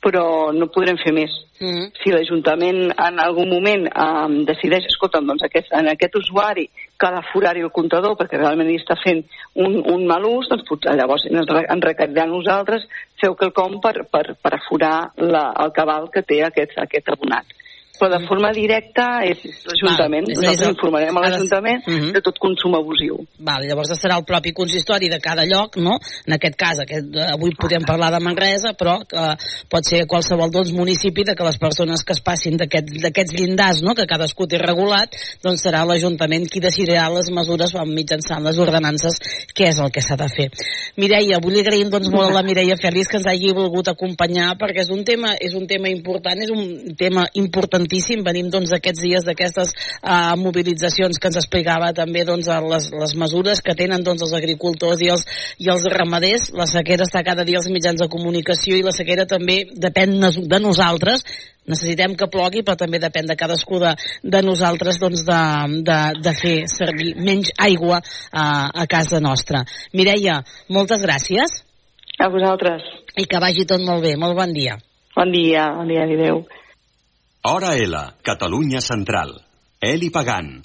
però 0.00 0.50
no 0.56 0.70
podrem 0.72 0.96
fer 0.98 1.12
més. 1.12 1.30
Mm 1.60 1.68
-hmm. 1.68 1.90
Si 2.02 2.10
l'Ajuntament 2.10 2.80
en 3.06 3.18
algun 3.20 3.48
moment 3.48 3.84
um, 3.92 4.44
decideix, 4.44 4.86
escolta'm, 4.86 5.26
doncs 5.26 5.42
aquest, 5.44 5.68
en 5.72 5.88
aquest 5.88 6.16
usuari 6.16 6.70
cal 6.96 7.14
aforar-hi 7.14 7.60
el 7.60 7.70
comptador 7.70 8.16
perquè 8.16 8.38
realment 8.38 8.70
hi 8.70 8.78
està 8.78 8.96
fent 9.04 9.24
un, 9.54 9.82
un 9.94 10.06
mal 10.06 10.24
ús, 10.24 10.48
doncs 10.48 10.68
potser 10.68 10.96
llavors 10.96 11.26
ens, 11.26 11.46
ens 11.74 11.84
requerirà 11.84 12.26
nosaltres 12.26 12.88
feu 13.20 13.34
quelcom 13.34 13.80
per, 13.80 14.06
per, 14.12 14.36
per 14.42 14.54
aforar 14.54 15.12
la, 15.16 15.52
el 15.64 15.72
cabal 15.72 16.10
que 16.10 16.22
té 16.22 16.42
aquest, 16.44 16.72
aquest 16.78 17.08
abonat 17.08 17.59
però 18.00 18.16
de 18.16 18.24
forma 18.26 18.50
directa 18.56 19.20
és 19.28 19.44
l'Ajuntament. 19.68 20.30
Nosaltres 20.32 20.72
informarem 20.72 21.16
a 21.16 21.24
l'Ajuntament 21.26 21.84
uh 21.86 21.92
mhm. 21.92 22.00
-huh. 22.00 22.12
de 22.16 22.20
tot 22.24 22.38
consum 22.38 22.74
abusiu. 22.74 23.20
Val, 23.38 23.62
llavors 23.68 23.92
serà 24.00 24.16
el 24.16 24.24
propi 24.24 24.52
consistori 24.52 25.08
de 25.08 25.20
cada 25.20 25.44
lloc, 25.44 25.76
no? 25.76 25.98
En 26.26 26.32
aquest 26.34 26.56
cas, 26.56 26.78
aquest, 26.80 27.14
eh, 27.14 27.32
avui 27.36 27.50
podem 27.54 27.84
parlar 27.84 28.10
de 28.12 28.20
Manresa, 28.20 28.72
però 28.72 29.04
que 29.06 29.36
pot 29.68 29.84
ser 29.84 30.06
qualsevol 30.06 30.50
doncs, 30.50 30.72
municipi 30.72 31.24
de 31.24 31.34
que 31.34 31.44
les 31.44 31.58
persones 31.58 32.04
que 32.04 32.12
es 32.12 32.20
passin 32.20 32.56
d'aquests 32.56 33.04
aquest, 33.04 33.32
llindars, 33.36 33.82
no? 33.82 33.94
que 33.94 34.06
cadascú 34.06 34.46
té 34.46 34.58
regulat, 34.58 35.14
doncs 35.42 35.62
serà 35.66 35.84
l'Ajuntament 35.84 36.48
qui 36.48 36.60
decidirà 36.60 37.08
les 37.12 37.30
mesures 37.30 37.74
mitjançant 37.86 38.42
les 38.44 38.58
ordenances, 38.58 39.18
què 39.54 39.68
és 39.68 39.78
el 39.78 39.90
que 39.90 40.00
s'ha 40.00 40.16
de 40.16 40.28
fer. 40.28 40.48
Mireia, 40.96 41.40
vull 41.42 41.58
agrair 41.60 41.88
doncs, 41.90 42.08
molt 42.12 42.30
a 42.30 42.38
la 42.38 42.44
Mireia 42.46 42.76
Feliç 42.80 43.10
que 43.10 43.18
ens 43.20 43.26
hagi 43.26 43.52
volgut 43.56 43.88
acompanyar, 43.92 44.54
perquè 44.60 44.84
és 44.84 44.90
un 44.94 45.04
tema, 45.04 45.34
és 45.40 45.54
un 45.58 45.66
tema 45.66 45.90
important, 45.90 46.40
és 46.40 46.50
un 46.54 46.94
tema 46.96 47.26
important 47.34 47.86
importantíssim. 47.90 48.22
Venim 48.24 48.50
doncs 48.50 48.70
d'aquests 48.70 49.02
dies 49.02 49.24
d'aquestes 49.24 49.72
uh, 50.02 50.36
mobilitzacions 50.36 51.18
que 51.18 51.28
ens 51.28 51.36
explicava 51.36 51.92
també 51.92 52.24
doncs 52.24 52.46
les, 52.46 52.90
les 52.92 53.14
mesures 53.16 53.60
que 53.60 53.74
tenen 53.74 54.02
doncs 54.02 54.22
els 54.22 54.34
agricultors 54.34 55.00
i 55.02 55.10
els, 55.10 55.24
i 55.58 55.68
els 55.70 55.84
ramaders. 55.90 56.52
La 56.54 56.66
sequera 56.66 57.04
està 57.04 57.22
cada 57.24 57.44
dia 57.44 57.58
als 57.58 57.70
mitjans 57.70 58.00
de 58.00 58.08
comunicació 58.08 58.76
i 58.76 58.82
la 58.82 58.92
sequera 58.92 59.26
també 59.26 59.64
depèn 59.74 60.18
de 60.20 60.60
nosaltres 60.60 61.24
necessitem 61.70 62.16
que 62.18 62.26
plogui, 62.26 62.64
però 62.66 62.74
també 62.74 62.98
depèn 62.98 63.28
de 63.28 63.36
cadascú 63.38 63.78
de, 63.78 63.92
de 64.24 64.40
nosaltres 64.42 64.96
doncs, 64.98 65.22
de, 65.22 65.40
de, 65.86 65.98
de 66.18 66.32
fer 66.34 66.54
servir 66.66 67.12
menys 67.20 67.52
aigua 67.62 68.00
a, 68.00 68.46
a 68.74 68.86
casa 68.90 69.20
nostra. 69.22 69.62
Mireia, 69.94 70.40
moltes 70.68 71.04
gràcies. 71.04 71.60
A 72.18 72.26
vosaltres. 72.32 72.82
I 73.14 73.28
que 73.28 73.38
vagi 73.38 73.68
tot 73.70 73.84
molt 73.86 74.02
bé. 74.02 74.16
Molt 74.18 74.34
bon 74.40 74.56
dia. 74.56 74.80
Bon 75.14 75.30
dia, 75.30 75.68
bon 75.76 75.86
dia, 75.86 76.08
adéu. 76.08 76.42
Hora 77.42 77.74
L, 77.74 77.96
Catalunya 78.20 78.82
Central. 78.82 79.40
Eli 79.80 80.10
Pagant. 80.10 80.60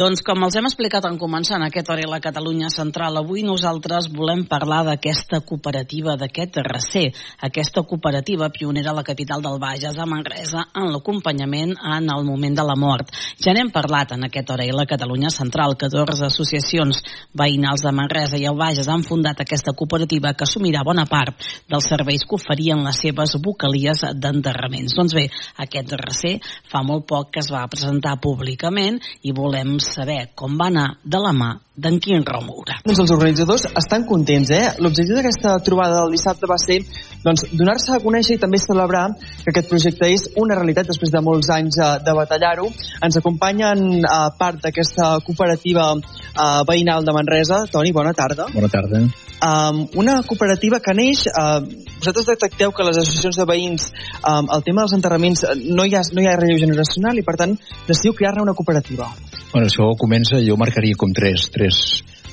Doncs 0.00 0.22
com 0.24 0.40
els 0.46 0.54
hem 0.56 0.64
explicat 0.64 1.04
en 1.04 1.18
començar 1.20 1.58
en 1.58 1.66
aquest 1.66 1.90
hora 1.92 2.06
a 2.06 2.08
la 2.08 2.18
Catalunya 2.24 2.70
Central, 2.72 3.18
avui 3.20 3.42
nosaltres 3.44 4.06
volem 4.16 4.46
parlar 4.48 4.78
d'aquesta 4.86 5.42
cooperativa, 5.44 6.14
d'aquest 6.16 6.54
recer, 6.64 7.02
aquesta 7.44 7.82
cooperativa 7.84 8.48
pionera 8.48 8.94
a 8.94 8.96
la 8.96 9.04
capital 9.04 9.42
del 9.44 9.58
Bages, 9.60 9.98
a 10.00 10.06
Manresa, 10.08 10.62
en 10.72 10.88
l'acompanyament 10.94 11.74
en 11.76 12.08
el 12.14 12.24
moment 12.24 12.56
de 12.56 12.64
la 12.64 12.76
mort. 12.80 13.12
Ja 13.44 13.52
n'hem 13.52 13.68
parlat 13.74 14.14
en 14.16 14.24
aquest 14.24 14.54
hora 14.54 14.64
a 14.64 14.78
la 14.78 14.86
Catalunya 14.88 15.28
Central, 15.34 15.76
14 15.76 16.24
associacions 16.30 17.02
veïnals 17.36 17.84
de 17.84 17.92
Manresa 17.92 18.40
i 18.40 18.48
el 18.48 18.56
Bages 18.56 18.88
han 18.88 19.04
fundat 19.04 19.44
aquesta 19.44 19.76
cooperativa 19.76 20.32
que 20.32 20.48
assumirà 20.48 20.80
bona 20.80 21.04
part 21.12 21.36
dels 21.68 21.90
serveis 21.92 22.24
que 22.24 22.38
oferien 22.40 22.80
les 22.86 23.02
seves 23.04 23.36
vocalies 23.44 24.06
d'enterraments. 24.16 24.96
Doncs 24.96 25.18
bé, 25.20 25.28
aquest 25.60 25.92
recer 26.06 26.38
fa 26.72 26.80
molt 26.80 27.04
poc 27.04 27.34
que 27.36 27.44
es 27.44 27.52
va 27.52 27.68
presentar 27.68 28.16
públicament 28.24 28.96
i 29.28 29.36
volem 29.36 29.76
saber 29.94 30.20
com 30.34 30.56
va 30.60 30.70
anar 30.72 30.86
de 31.04 31.20
la 31.22 31.32
mà 31.36 31.50
d'en 31.80 31.98
Quim 32.02 32.24
Romoura. 32.26 32.78
Doncs 32.84 33.00
els 33.04 33.12
organitzadors 33.14 33.66
estan 33.80 34.04
contents, 34.08 34.52
eh? 34.52 34.74
L'objectiu 34.82 35.16
d'aquesta 35.18 35.56
trobada 35.64 36.02
del 36.02 36.14
dissabte 36.16 36.48
va 36.50 36.58
ser 36.60 36.80
doncs, 37.24 37.46
donar-se 37.56 37.94
a 37.96 38.02
conèixer 38.02 38.36
i 38.36 38.42
també 38.42 38.60
celebrar 38.60 39.06
que 39.20 39.50
aquest 39.52 39.70
projecte 39.72 40.10
és 40.12 40.26
una 40.40 40.58
realitat 40.58 40.90
després 40.90 41.12
de 41.14 41.24
molts 41.24 41.50
anys 41.54 41.80
eh, 41.80 41.90
de 42.04 42.16
batallar-ho. 42.16 42.68
Ens 43.06 43.20
acompanyen 43.20 44.04
a 44.04 44.20
eh, 44.26 44.36
part 44.38 44.60
d'aquesta 44.64 45.16
cooperativa 45.26 45.90
eh, 45.96 46.62
veïnal 46.68 47.06
de 47.06 47.16
Manresa. 47.16 47.64
Toni, 47.72 47.92
bona 47.96 48.14
tarda. 48.16 48.48
Bona 48.54 48.72
tarda. 48.72 49.04
Um, 49.40 49.86
una 49.96 50.18
cooperativa 50.20 50.82
que 50.84 50.92
neix, 50.92 51.22
uh, 51.32 51.62
vosaltres 51.96 52.26
detecteu 52.28 52.74
que 52.76 52.84
les 52.84 52.98
associacions 53.00 53.38
de 53.40 53.46
veïns 53.48 53.86
um, 54.20 54.50
el 54.52 54.64
tema 54.66 54.84
dels 54.84 54.92
enterraments 54.98 55.46
no 55.64 55.86
hi 55.88 55.94
ha, 55.96 56.02
no 56.12 56.20
hi 56.20 56.28
ha 56.28 56.34
relleu 56.36 56.60
generacional 56.60 57.16
i 57.16 57.24
per 57.24 57.38
tant 57.40 57.54
decidiu 57.88 58.12
crear-ne 58.18 58.44
una 58.44 58.52
cooperativa. 58.58 59.08
Bueno, 59.50 59.66
això 59.66 59.86
comença, 59.98 60.38
jo 60.44 60.58
marcaria 60.60 60.94
com 60.94 61.14
tres, 61.16 61.46
tres, 61.54 61.69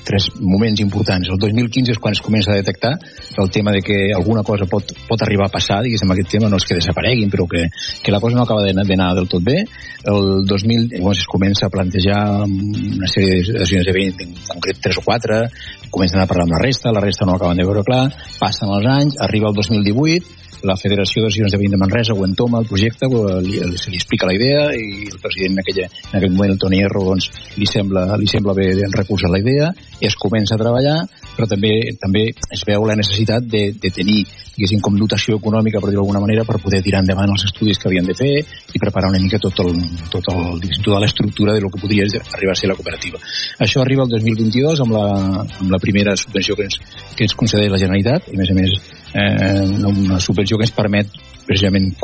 tres 0.08 0.30
moments 0.40 0.80
importants. 0.80 1.28
El 1.28 1.36
2015 1.42 1.92
és 1.92 2.00
quan 2.00 2.16
es 2.16 2.22
comença 2.24 2.54
a 2.54 2.56
detectar 2.56 2.94
el 3.42 3.50
tema 3.52 3.74
de 3.74 3.82
que 3.84 3.98
alguna 4.16 4.42
cosa 4.42 4.64
pot, 4.70 4.94
pot 5.08 5.24
arribar 5.24 5.50
a 5.50 5.52
passar, 5.52 5.82
diguéssim, 5.84 6.08
aquest 6.14 6.32
tema, 6.32 6.48
no 6.48 6.56
és 6.56 6.64
que 6.64 6.78
desapareguin, 6.78 7.28
però 7.28 7.44
que, 7.50 7.66
que 8.02 8.14
la 8.14 8.20
cosa 8.22 8.38
no 8.38 8.46
acaba 8.46 8.64
d'anar 8.64 9.12
del 9.18 9.28
tot 9.28 9.44
bé. 9.44 9.60
El 10.08 10.46
2000, 10.48 10.88
llavors 10.96 11.20
es 11.20 11.28
comença 11.28 11.68
a 11.68 11.74
plantejar 11.74 12.22
una 12.48 13.10
sèrie 13.12 13.84
de 13.84 13.96
veïns, 13.98 14.24
en 14.24 14.34
concret 14.48 14.80
tres 14.88 15.02
o 15.02 15.04
quatre, 15.04 15.44
comencen 15.92 16.24
a 16.24 16.28
parlar 16.30 16.48
amb 16.48 16.56
la 16.56 16.64
resta, 16.64 16.94
la 16.94 17.04
resta 17.04 17.28
no 17.28 17.36
acaben 17.36 17.60
de 17.60 17.68
veure 17.68 17.84
clar, 17.84 18.06
passen 18.40 18.72
els 18.72 18.88
anys, 18.88 19.20
arriba 19.28 19.52
el 19.52 19.60
2018, 19.60 20.37
la 20.66 20.76
Federació 20.80 21.22
d'Associacions 21.22 21.54
de 21.54 21.60
Veïns 21.60 21.74
de 21.76 21.80
Manresa 21.80 22.16
ho 22.16 22.24
entoma 22.26 22.62
el 22.62 22.66
projecte, 22.70 23.06
li, 23.44 23.60
se 23.78 23.92
li 23.92 24.00
explica 24.00 24.28
la 24.28 24.34
idea 24.34 24.64
i 24.74 25.06
el 25.10 25.20
president 25.22 25.56
en, 25.56 25.62
aquella, 25.62 25.86
en 25.86 26.18
aquell 26.18 26.34
moment, 26.34 26.54
el 26.54 26.60
Toni 26.64 26.82
Erro, 26.82 27.04
doncs, 27.10 27.30
li 27.58 27.68
sembla, 27.68 28.04
li 28.18 28.28
sembla 28.30 28.56
bé 28.58 28.68
recolzar 28.94 29.30
la 29.32 29.42
idea, 29.42 29.70
es 30.00 30.18
comença 30.18 30.56
a 30.56 30.62
treballar, 30.62 30.98
però 31.36 31.48
també 31.50 31.74
també 32.00 32.28
es 32.54 32.66
veu 32.66 32.86
la 32.88 32.98
necessitat 32.98 33.46
de, 33.46 33.68
de 33.78 33.94
tenir 33.94 34.24
diguéssim, 34.58 34.80
com 34.82 34.96
dotació 34.98 35.38
econòmica, 35.38 35.78
per 35.78 35.92
dir-ho 35.92 36.02
d'alguna 36.02 36.22
manera, 36.24 36.44
per 36.44 36.58
poder 36.58 36.80
tirar 36.82 37.04
endavant 37.04 37.30
els 37.30 37.44
estudis 37.46 37.78
que 37.78 37.86
havien 37.88 38.06
de 38.08 38.16
fer 38.18 38.32
i 38.42 38.82
preparar 38.82 39.12
una 39.12 39.20
mica 39.22 39.38
tot 39.38 39.60
el, 39.62 39.78
tot 40.10 40.26
el, 40.34 40.58
tota 40.82 40.98
l'estructura 41.04 41.54
de 41.54 41.62
lo 41.62 41.70
que 41.70 41.80
podria 41.84 42.08
arribar 42.34 42.56
a 42.56 42.58
ser 42.58 42.70
la 42.70 42.76
cooperativa. 42.78 43.22
Això 43.62 43.84
arriba 43.84 44.02
el 44.02 44.10
2022 44.16 44.82
amb 44.82 44.96
la, 44.96 45.06
amb 45.46 45.70
la 45.70 45.82
primera 45.82 46.16
subvenció 46.18 46.58
que 46.58 46.66
ens, 46.66 46.80
que 47.14 47.28
ens 47.28 47.36
concedeix 47.38 47.70
la 47.70 47.78
Generalitat, 47.84 48.32
i 48.32 48.34
a 48.34 48.42
més 48.42 48.50
a 48.50 48.58
més 48.58 48.74
eh, 49.14 49.86
una 49.88 50.20
subvenció 50.20 50.58
que 50.58 50.66
ens 50.68 50.74
permet 50.76 51.12
precisament 51.48 51.94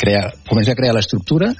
crear, 0.00 0.32
començar 0.48 0.74
a 0.74 0.78
crear 0.78 0.94
l'estructura 0.96 1.52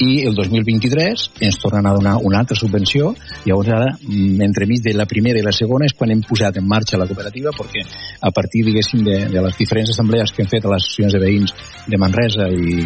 i 0.00 0.24
el 0.24 0.36
2023 0.36 1.24
ens 1.44 1.58
tornen 1.60 1.86
a 1.86 1.92
donar 1.96 2.14
una 2.24 2.40
altra 2.40 2.56
subvenció 2.56 3.12
i 3.44 3.50
llavors 3.50 3.72
ara, 3.76 3.90
mm, 4.00 4.40
entremig 4.46 4.80
de 4.84 4.94
la 4.96 5.06
primera 5.10 5.38
i 5.38 5.44
la 5.44 5.52
segona 5.52 5.84
és 5.84 5.92
quan 5.98 6.10
hem 6.14 6.22
posat 6.24 6.56
en 6.56 6.66
marxa 6.68 7.00
la 7.00 7.06
cooperativa 7.10 7.52
perquè 7.52 7.84
a 8.20 8.30
partir, 8.32 8.64
diguéssim, 8.64 9.04
de, 9.04 9.18
de 9.28 9.44
les 9.44 9.58
diferents 9.60 9.92
assemblees 9.92 10.32
que 10.32 10.42
hem 10.42 10.48
fet 10.48 10.64
a 10.64 10.72
les 10.72 10.84
associacions 10.84 11.12
de 11.12 11.20
veïns 11.20 11.54
de 11.90 12.00
Manresa 12.00 12.48
i, 12.48 12.80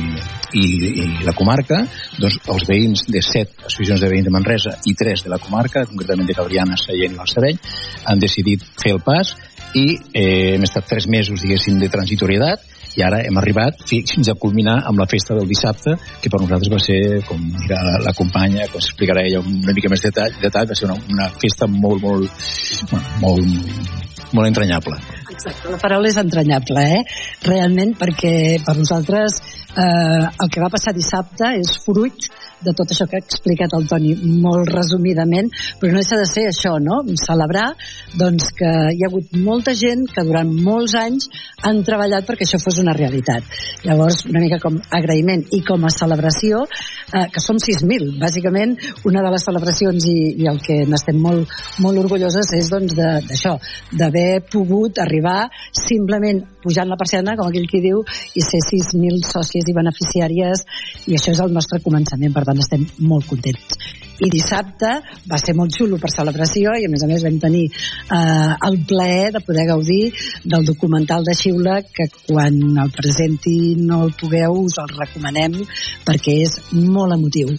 i, 0.59 0.65
i 1.05 1.07
la 1.27 1.37
comarca, 1.39 1.85
doncs 2.19 2.41
els 2.49 2.67
veïns 2.69 3.07
de 3.07 3.23
set 3.23 3.55
associacions 3.65 4.03
de 4.03 4.11
veïns 4.11 4.27
de 4.27 4.35
Manresa 4.35 4.75
i 4.91 4.95
tres 4.99 5.23
de 5.23 5.31
la 5.31 5.39
comarca, 5.39 5.87
concretament 5.87 6.27
de 6.27 6.35
Cabriana, 6.35 6.79
Sallent 6.81 7.15
i 7.15 7.21
Balsareny, 7.21 7.63
han 8.11 8.19
decidit 8.23 8.65
fer 8.83 8.97
el 8.97 9.03
pas 9.05 9.37
i 9.77 9.87
eh, 10.13 10.55
hem 10.57 10.65
estat 10.65 10.89
tres 10.89 11.09
mesos, 11.11 11.43
diguéssim, 11.45 11.79
de 11.81 11.91
transitorietat 11.93 12.65
i 12.99 13.05
ara 13.05 13.21
hem 13.27 13.37
arribat 13.39 13.85
fins 13.87 14.31
a 14.31 14.35
culminar 14.41 14.79
amb 14.89 14.99
la 14.99 15.07
festa 15.11 15.37
del 15.37 15.47
dissabte, 15.51 15.95
que 16.23 16.31
per 16.33 16.41
nosaltres 16.43 16.73
va 16.73 16.81
ser, 16.83 16.99
com 17.29 17.45
dirà 17.61 17.83
la, 17.85 17.99
la 18.09 18.15
companya, 18.17 18.67
com 18.73 18.83
s'explicarà 18.83 19.23
ella 19.29 19.43
una 19.45 19.75
mica 19.77 19.91
més 19.93 20.03
detall, 20.03 20.35
detall 20.43 20.71
va 20.71 20.79
ser 20.79 20.89
una, 20.89 20.99
una 21.13 21.29
festa 21.39 21.69
molt, 21.71 22.03
molt, 22.03 22.49
molt, 23.23 23.47
molt 24.33 24.49
entranyable. 24.49 24.99
Exacte, 25.29 25.71
la 25.71 25.79
paraula 25.79 26.11
és 26.11 26.19
entranyable, 26.19 26.85
eh? 26.99 27.03
Realment, 27.47 27.95
perquè 28.01 28.35
per 28.67 28.75
nosaltres 28.81 29.39
eh, 29.39 30.25
el 30.27 30.51
que 30.51 30.65
va 30.65 30.73
passar 30.73 30.97
dissabte 30.97 31.53
és 31.61 31.77
fruit 31.85 32.31
de 32.65 32.75
tot 32.77 32.91
això 32.93 33.07
que 33.09 33.19
ha 33.19 33.25
explicat 33.25 33.75
el 33.77 33.87
Toni 33.91 34.15
molt 34.43 34.71
resumidament, 34.73 35.51
però 35.81 35.93
no 35.93 36.03
deixa 36.03 36.19
de 36.21 36.27
ser 36.29 36.49
això, 36.51 36.77
no? 36.83 37.01
Celebrar 37.21 37.69
doncs, 38.19 38.51
que 38.59 38.71
hi 38.95 39.05
ha 39.05 39.11
hagut 39.11 39.35
molta 39.45 39.75
gent 39.79 40.07
que 40.15 40.25
durant 40.27 40.51
molts 40.65 40.97
anys 40.99 41.29
han 41.69 41.83
treballat 41.87 42.27
perquè 42.29 42.47
això 42.47 42.61
fos 42.63 42.81
una 42.83 42.95
realitat. 42.97 43.47
Llavors, 43.87 44.25
una 44.31 44.43
mica 44.43 44.61
com 44.63 44.79
agraïment 44.99 45.47
i 45.57 45.63
com 45.67 45.85
a 45.85 45.93
celebració, 45.95 46.65
eh, 47.13 47.27
que 47.33 47.43
som 47.43 47.59
6.000. 47.63 48.17
Bàsicament, 48.23 48.77
una 49.09 49.23
de 49.25 49.33
les 49.35 49.47
celebracions 49.49 50.09
i, 50.11 50.17
i 50.43 50.49
el 50.51 50.61
que 50.65 50.81
n'estem 50.89 51.19
molt, 51.23 51.55
molt 51.85 52.03
orgulloses 52.05 52.53
és 52.59 52.71
doncs, 52.73 52.97
d'això, 52.99 53.57
d'haver 53.99 54.43
pogut 54.51 54.99
arribar 55.03 55.49
simplement 55.77 56.43
pujant 56.63 56.91
la 56.91 56.99
persiana, 57.01 57.37
com 57.39 57.49
aquell 57.49 57.69
qui 57.71 57.83
diu, 57.85 58.03
i 58.35 58.45
ser 58.45 58.61
6.000 58.67 59.23
sòcies 59.27 59.69
i 59.69 59.77
beneficiàries, 59.77 60.65
i 61.09 61.17
això 61.19 61.35
és 61.35 61.43
el 61.45 61.55
nostre 61.55 61.81
començament. 61.85 62.35
Per 62.35 62.45
tant 62.49 62.65
estem 62.65 62.85
molt 63.07 63.29
contents. 63.31 63.79
I 64.19 64.29
dissabte 64.33 64.89
va 65.31 65.39
ser 65.39 65.55
molt 65.55 65.77
xulo 65.79 65.99
per 66.03 66.11
celebració 66.11 66.73
i 66.75 66.89
a 66.89 66.91
més 66.91 67.05
a 67.05 67.09
més 67.11 67.23
vam 67.23 67.39
tenir 67.39 67.69
eh, 67.69 68.53
el 68.69 68.81
plaer 68.91 69.31
de 69.37 69.45
poder 69.47 69.69
gaudir 69.69 70.11
del 70.43 70.67
documental 70.67 71.23
de 71.29 71.37
Xiula 71.39 71.79
que 71.87 72.09
quan 72.25 72.59
el 72.83 72.91
presenti 72.97 73.77
no 73.79 74.03
el 74.09 74.17
pugueu 74.19 74.65
us 74.65 74.81
el 74.83 74.95
recomanem 74.97 75.61
perquè 76.09 76.41
és 76.49 76.59
molt 76.75 77.15
emotiu. 77.15 77.55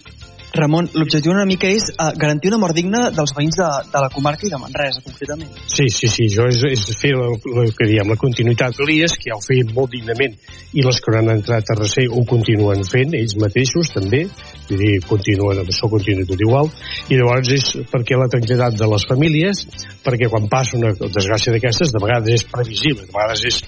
Ramon, 0.53 0.87
l'objectiu 0.97 1.31
una 1.31 1.45
mica 1.45 1.69
és 1.69 1.85
uh, 1.91 2.09
garantir 2.17 2.49
una 2.49 2.57
mort 2.61 2.73
digna 2.73 3.09
dels 3.13 3.35
veïns 3.37 3.57
de, 3.59 3.67
de 3.91 4.01
la 4.01 4.09
comarca 4.09 4.47
i 4.47 4.49
de 4.49 4.57
Manresa, 4.57 5.03
concretament. 5.05 5.51
Sí, 5.69 5.85
sí, 5.93 6.09
sí, 6.09 6.25
jo 6.33 6.47
és, 6.49 6.63
és 6.65 6.85
fer 6.97 7.11
el, 7.13 7.37
el 7.63 7.73
que 7.77 7.87
diem, 7.89 8.09
la 8.09 8.17
continuïtat 8.19 8.77
d'Elies, 8.79 9.13
que 9.19 9.29
ja 9.29 9.37
ho 9.37 9.43
feien 9.45 9.69
molt 9.75 9.93
dignament, 9.93 10.33
i 10.73 10.85
les 10.85 11.01
que 11.05 11.15
han 11.19 11.29
entrat 11.35 11.69
a 11.69 11.77
recer 11.77 12.07
ho 12.09 12.25
continuen 12.29 12.81
fent, 12.87 13.13
ells 13.19 13.37
mateixos 13.41 13.93
també, 13.93 14.25
vull 14.69 14.81
dir, 14.81 14.95
continuen, 15.09 15.61
això 15.65 15.89
continua 15.91 16.27
tot 16.29 16.45
igual, 16.45 16.73
i 17.09 17.19
llavors 17.19 17.53
és 17.53 17.71
perquè 17.93 18.17
la 18.17 18.29
tranquil·litat 18.33 18.77
de 18.79 18.89
les 18.89 19.09
famílies, 19.09 19.65
perquè 20.05 20.31
quan 20.33 20.49
passa 20.49 20.79
una 20.81 20.95
desgràcia 20.97 21.53
d'aquestes, 21.53 21.93
de 21.93 22.01
vegades 22.01 22.41
és 22.41 22.47
previsible, 22.49 23.05
de 23.05 23.13
vegades 23.13 23.45
és 23.49 23.61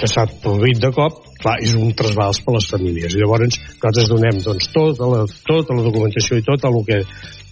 que 0.00 0.08
s'ha 0.08 0.24
produït 0.40 0.80
de 0.80 0.92
cop, 0.94 1.26
clar, 1.42 1.58
és 1.64 1.74
un 1.78 1.92
trasbals 1.96 2.42
per 2.44 2.54
a 2.54 2.58
les 2.58 2.70
famílies. 2.70 3.14
I 3.14 3.22
llavors 3.22 3.58
nosaltres 3.58 4.10
donem 4.12 4.40
doncs, 4.44 4.70
tota, 4.74 5.10
la, 5.10 5.26
tota 5.48 5.76
la 5.76 5.86
documentació 5.86 6.40
i 6.40 6.46
tot 6.46 6.66
el 6.68 6.80
que 6.88 7.02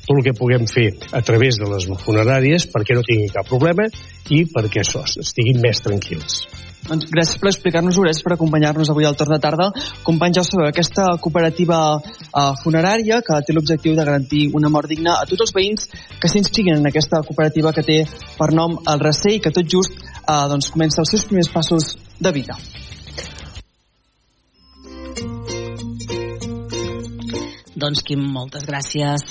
tot 0.08 0.16
el 0.16 0.24
que 0.24 0.32
puguem 0.32 0.64
fer 0.64 0.86
a 1.12 1.20
través 1.20 1.58
de 1.60 1.68
les 1.68 1.84
funeràries 2.00 2.64
perquè 2.72 2.96
no 2.96 3.04
tinguin 3.04 3.28
cap 3.34 3.48
problema 3.48 3.84
i 4.32 4.46
perquè 4.48 4.80
això, 4.80 5.04
estiguin 5.04 5.60
més 5.60 5.84
tranquils. 5.84 6.46
Doncs 6.88 7.10
gràcies 7.12 7.36
per 7.36 7.50
explicar-nos-ho, 7.50 8.04
gràcies 8.06 8.24
per 8.24 8.32
acompanyar-nos 8.32 8.88
avui 8.88 9.04
al 9.04 9.16
torn 9.18 9.34
de 9.34 9.40
tarda. 9.42 9.66
Company 10.06 10.38
ja 10.38 10.44
sobre 10.46 10.70
aquesta 10.70 11.10
cooperativa 11.20 11.80
uh, 11.98 12.54
funerària 12.62 13.20
que 13.26 13.40
té 13.44 13.52
l'objectiu 13.52 13.96
de 13.98 14.06
garantir 14.08 14.46
una 14.56 14.70
mort 14.72 14.88
digna 14.88 15.18
a 15.18 15.28
tots 15.28 15.44
els 15.44 15.54
veïns 15.56 15.88
que 16.22 16.32
s'inscriguin 16.32 16.78
en 16.78 16.88
aquesta 16.88 17.20
cooperativa 17.26 17.74
que 17.76 17.84
té 17.84 17.98
per 18.38 18.52
nom 18.56 18.78
el 18.88 19.04
Recer 19.04 19.36
i 19.36 19.42
que 19.44 19.52
tot 19.52 19.68
just 19.68 20.00
uh, 20.00 20.46
doncs, 20.48 20.72
comença 20.72 21.02
els 21.04 21.12
seus 21.12 21.28
primers 21.28 21.52
passos 21.52 21.96
de 22.18 22.32
vida. 22.32 22.56
Doncs, 27.78 28.00
Quim, 28.02 28.24
moltes 28.34 28.64
gràcies. 28.66 29.22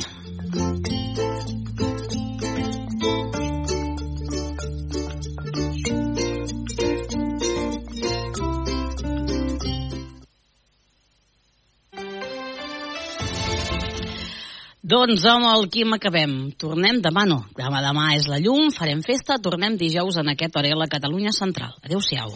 Doncs 14.87 15.25
amb 15.27 15.43
el 15.49 15.67
Quim 15.67 15.91
acabem. 15.97 16.37
Tornem 16.55 17.01
demà, 17.03 17.25
no. 17.27 17.41
Demà, 17.59 17.83
demà 17.83 18.13
és 18.15 18.31
la 18.31 18.39
llum, 18.39 18.71
farem 18.71 19.03
festa, 19.03 19.41
tornem 19.43 19.75
dijous 19.75 20.23
en 20.23 20.31
aquest 20.31 20.55
hora 20.55 20.71
a 20.71 20.91
Catalunya 20.95 21.35
Central. 21.35 21.75
Adéu-siau. 21.83 22.31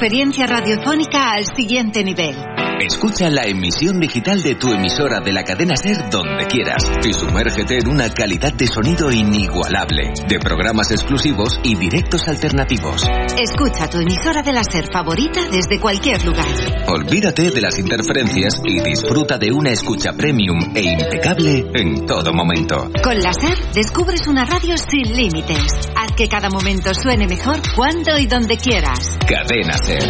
Experiencia 0.00 0.46
radiofónica 0.46 1.32
al 1.32 1.44
siguiente 1.54 2.02
nivel. 2.02 2.34
Escucha 2.80 3.28
la 3.28 3.44
emisión 3.44 4.00
digital 4.00 4.42
de 4.42 4.54
tu 4.54 4.72
emisora 4.72 5.20
de 5.20 5.34
la 5.34 5.44
cadena 5.44 5.76
Ser 5.76 6.08
donde 6.08 6.46
quieras 6.46 6.82
y 7.04 7.12
sumérgete 7.12 7.76
en 7.76 7.88
una 7.88 8.08
calidad 8.08 8.54
de 8.54 8.66
sonido 8.66 9.12
inigualable, 9.12 10.10
de 10.26 10.38
programas 10.38 10.90
exclusivos 10.90 11.60
y 11.62 11.74
directos 11.74 12.26
alternativos. 12.26 13.04
Escucha 13.38 13.90
tu 13.90 13.98
emisora 13.98 14.40
de 14.40 14.54
la 14.54 14.64
Ser 14.64 14.86
favorita 14.90 15.46
desde 15.52 15.78
cualquier 15.78 16.24
lugar. 16.24 16.46
Olvídate 16.86 17.50
de 17.50 17.60
las 17.60 17.78
interferencias 17.78 18.62
y 18.64 18.80
disfruta 18.80 19.36
de 19.36 19.52
una 19.52 19.72
escucha 19.72 20.14
premium 20.14 20.58
e 20.74 20.80
impecable 20.80 21.66
en 21.74 22.06
todo 22.06 22.32
momento. 22.32 22.90
Con 23.04 23.18
la 23.18 23.34
Ser 23.34 23.58
descubres 23.74 24.26
una 24.26 24.46
radio 24.46 24.78
sin 24.78 25.14
límites. 25.14 25.90
Haz 25.94 26.12
que 26.16 26.28
cada 26.28 26.48
momento 26.48 26.94
suene 26.94 27.26
mejor 27.26 27.60
cuando 27.76 28.18
y 28.18 28.24
donde 28.24 28.56
quieras. 28.56 29.18
Cadena 29.28 29.76
Ser. 29.84 30.02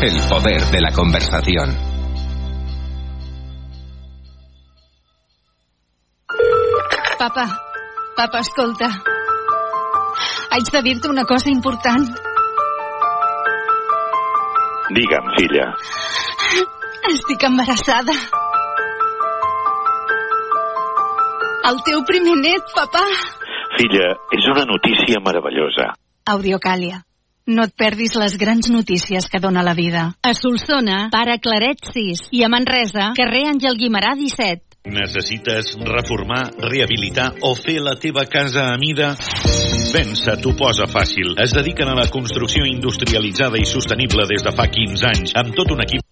El 0.00 0.18
poder 0.22 0.64
de 0.70 0.80
la 0.80 0.90
conversación. 0.90 1.97
Papa, 7.28 7.60
papa, 8.16 8.38
escolta. 8.40 8.88
Haig 10.50 10.68
de 10.72 10.80
dir-te 10.82 11.08
una 11.12 11.24
cosa 11.28 11.50
important. 11.50 12.06
Digue'm, 14.96 15.26
filla. 15.36 15.66
Estic 17.10 17.44
embarassada. 17.44 18.14
El 21.68 21.82
teu 21.84 22.00
primer 22.08 22.38
net, 22.40 22.72
papà. 22.72 23.04
Filla, 23.76 24.08
és 24.32 24.48
una 24.54 24.64
notícia 24.70 25.20
meravellosa. 25.20 25.90
Audiocàlia. 26.32 27.02
No 27.44 27.68
et 27.68 27.74
perdis 27.76 28.16
les 28.16 28.38
grans 28.40 28.70
notícies 28.72 29.28
que 29.28 29.42
dona 29.44 29.66
la 29.66 29.76
vida. 29.76 30.14
A 30.24 30.32
Solsona, 30.32 31.10
pare 31.12 31.36
Claret 31.44 31.92
6 31.92 32.30
i 32.32 32.40
a 32.44 32.48
Manresa, 32.48 33.12
carrer 33.20 33.44
Àngel 33.52 33.76
Guimarà 33.76 34.16
17. 34.16 34.67
Necessites 34.88 35.74
reformar, 35.84 36.48
rehabilitar 36.64 37.30
o 37.44 37.54
fer 37.58 37.78
la 37.84 37.94
teva 38.00 38.24
casa 38.24 38.70
a 38.72 38.78
mida? 38.80 39.12
Pensa 39.92 40.36
t'ho 40.40 40.56
posa 40.56 40.88
fàcil. 40.88 41.36
Es 41.44 41.54
dediquen 41.56 41.92
a 41.92 41.96
la 41.98 42.08
construcció 42.12 42.64
industrialitzada 42.68 43.60
i 43.60 43.68
sostenible 43.68 44.28
des 44.28 44.44
de 44.44 44.52
fa 44.56 44.68
15 44.72 45.10
anys, 45.12 45.36
amb 45.36 45.56
tot 45.56 45.76
un 45.76 45.84
equip 45.84 46.07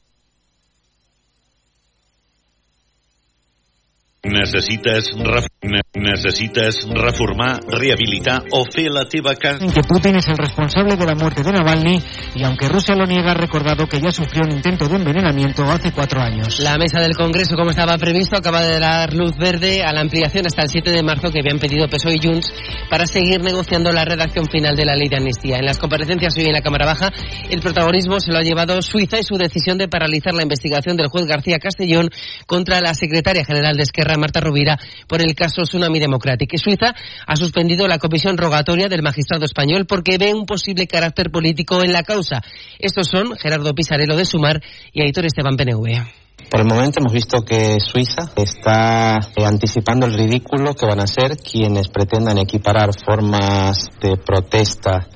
Necessites, 4.26 5.12
ref... 5.16 5.46
ne- 5.62 5.80
necesites 5.94 6.86
reformar, 6.88 7.60
rehabilitar 7.68 8.42
o 8.50 8.64
fer 8.64 8.90
la 8.90 9.06
teva 9.08 9.34
casa... 9.34 9.58
que 9.58 9.82
Putin 9.82 10.16
es 10.16 10.28
el 10.28 10.36
responsable 10.36 10.96
de 10.96 11.06
la 11.06 11.14
muerte 11.14 11.42
de 11.42 11.52
Navalny 11.52 12.02
y 12.34 12.42
aunque 12.42 12.68
Rusia 12.68 12.94
lo 12.94 13.06
niega 13.06 13.30
ha 13.30 13.34
recordado 13.34 13.86
que 13.86 14.00
ya 14.00 14.10
sufrió 14.10 14.42
un 14.44 14.52
intento 14.52 14.88
de 14.88 14.96
envenenamiento 14.96 15.64
hace 15.64 15.92
cuatro 15.92 16.20
años. 16.20 16.60
La 16.60 16.76
mesa 16.76 17.00
del 17.00 17.16
Congreso, 17.16 17.56
como 17.56 17.70
estaba 17.70 17.96
previsto, 17.98 18.36
acaba 18.36 18.64
de 18.64 18.78
dar 18.78 19.14
luz 19.14 19.36
verde 19.38 19.82
a 19.82 19.92
la 19.92 20.00
ampliación 20.00 20.46
hasta 20.46 20.62
el 20.62 20.68
7 20.68 20.90
de 20.90 21.02
marzo 21.02 21.30
que 21.30 21.40
habían 21.40 21.58
pedido 21.58 21.88
PSOE 21.88 22.16
y 22.16 22.26
Junts 22.26 22.52
para 22.90 23.06
seguir 23.06 23.42
negociando 23.42 23.92
la 23.92 24.04
redacción 24.04 24.46
final 24.46 24.76
de 24.76 24.84
la 24.84 24.96
ley 24.96 25.08
de 25.08 25.16
amnistía. 25.16 25.58
En 25.58 25.66
las 25.66 25.78
comparecencias 25.78 26.36
hoy 26.36 26.46
en 26.46 26.52
la 26.52 26.62
Cámara 26.62 26.86
Baja, 26.86 27.12
el 27.50 27.60
protagonismo 27.60 28.20
se 28.20 28.32
lo 28.32 28.38
ha 28.38 28.42
llevado 28.42 28.82
Suiza 28.82 29.18
y 29.18 29.22
su 29.22 29.36
decisión 29.36 29.78
de 29.78 29.88
paralizar 29.88 30.34
la 30.34 30.42
investigación 30.42 30.96
del 30.96 31.08
juez 31.08 31.26
García 31.26 31.58
Castellón 31.58 32.10
contra 32.46 32.80
la 32.80 32.94
secretaria 32.94 33.44
general 33.44 33.76
de 33.76 33.82
Esquerra, 33.82 34.15
Marta 34.16 34.40
Rovira, 34.40 34.78
por 35.06 35.20
el 35.20 35.34
caso 35.34 35.62
Tsunami 35.62 35.98
Democratic. 35.98 36.52
Y 36.54 36.58
Suiza 36.58 36.94
ha 37.26 37.36
suspendido 37.36 37.86
la 37.88 37.98
comisión 37.98 38.36
rogatoria 38.36 38.88
del 38.88 39.02
magistrado 39.02 39.44
español 39.44 39.86
porque 39.86 40.18
ve 40.18 40.34
un 40.34 40.46
posible 40.46 40.86
carácter 40.86 41.30
político 41.30 41.82
en 41.82 41.92
la 41.92 42.02
causa. 42.02 42.42
Estos 42.78 43.08
son 43.08 43.36
Gerardo 43.36 43.74
Pisarello 43.74 44.16
de 44.16 44.24
Sumar 44.24 44.62
y 44.92 45.02
Aitor 45.02 45.26
Esteban 45.26 45.56
PNV. 45.56 46.26
Por 46.50 46.60
el 46.60 46.66
momento 46.66 47.00
hemos 47.00 47.12
visto 47.12 47.44
que 47.44 47.78
Suiza 47.80 48.30
está 48.36 49.18
eh, 49.36 49.44
anticipando 49.44 50.06
el 50.06 50.14
ridículo 50.14 50.74
que 50.74 50.86
van 50.86 51.00
a 51.00 51.06
ser 51.06 51.36
quienes 51.36 51.88
pretendan 51.88 52.38
equiparar 52.38 52.90
formas 52.94 53.90
de 54.00 54.16
protesta 54.16 55.08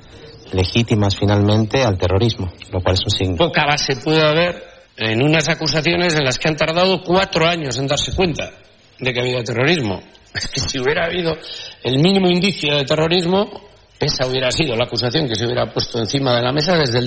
legítimas 0.51 1.15
finalmente 1.15 1.83
al 1.83 1.97
terrorismo, 1.97 2.51
lo 2.71 2.81
cual 2.81 2.95
es 2.95 3.05
un 3.05 3.11
signo. 3.11 3.37
Poca 3.37 3.65
base 3.65 3.95
puede 3.95 4.21
haber 4.21 4.63
en 4.97 5.23
unas 5.23 5.47
acusaciones 5.47 6.15
en 6.15 6.25
las 6.25 6.37
que 6.37 6.49
han 6.49 6.57
tardado 6.57 7.01
cuatro 7.01 7.47
años 7.47 7.77
en 7.77 7.87
darse 7.87 8.13
cuenta 8.13 8.51
de 9.01 9.13
que 9.13 9.19
había 9.19 9.43
terrorismo. 9.43 10.01
Es 10.33 10.47
que 10.47 10.61
si 10.61 10.79
hubiera 10.79 11.05
habido 11.05 11.37
el 11.83 11.99
mínimo 11.99 12.29
indicio 12.29 12.77
de 12.77 12.85
terrorismo, 12.85 13.69
esa 13.99 14.25
hubiera 14.25 14.51
sido 14.51 14.75
la 14.75 14.85
acusación 14.85 15.27
que 15.27 15.35
se 15.35 15.45
hubiera 15.45 15.71
puesto 15.71 15.99
encima 15.99 16.35
de 16.35 16.41
la 16.41 16.51
mesa 16.51 16.75
desde 16.75 16.99
el 16.99 16.99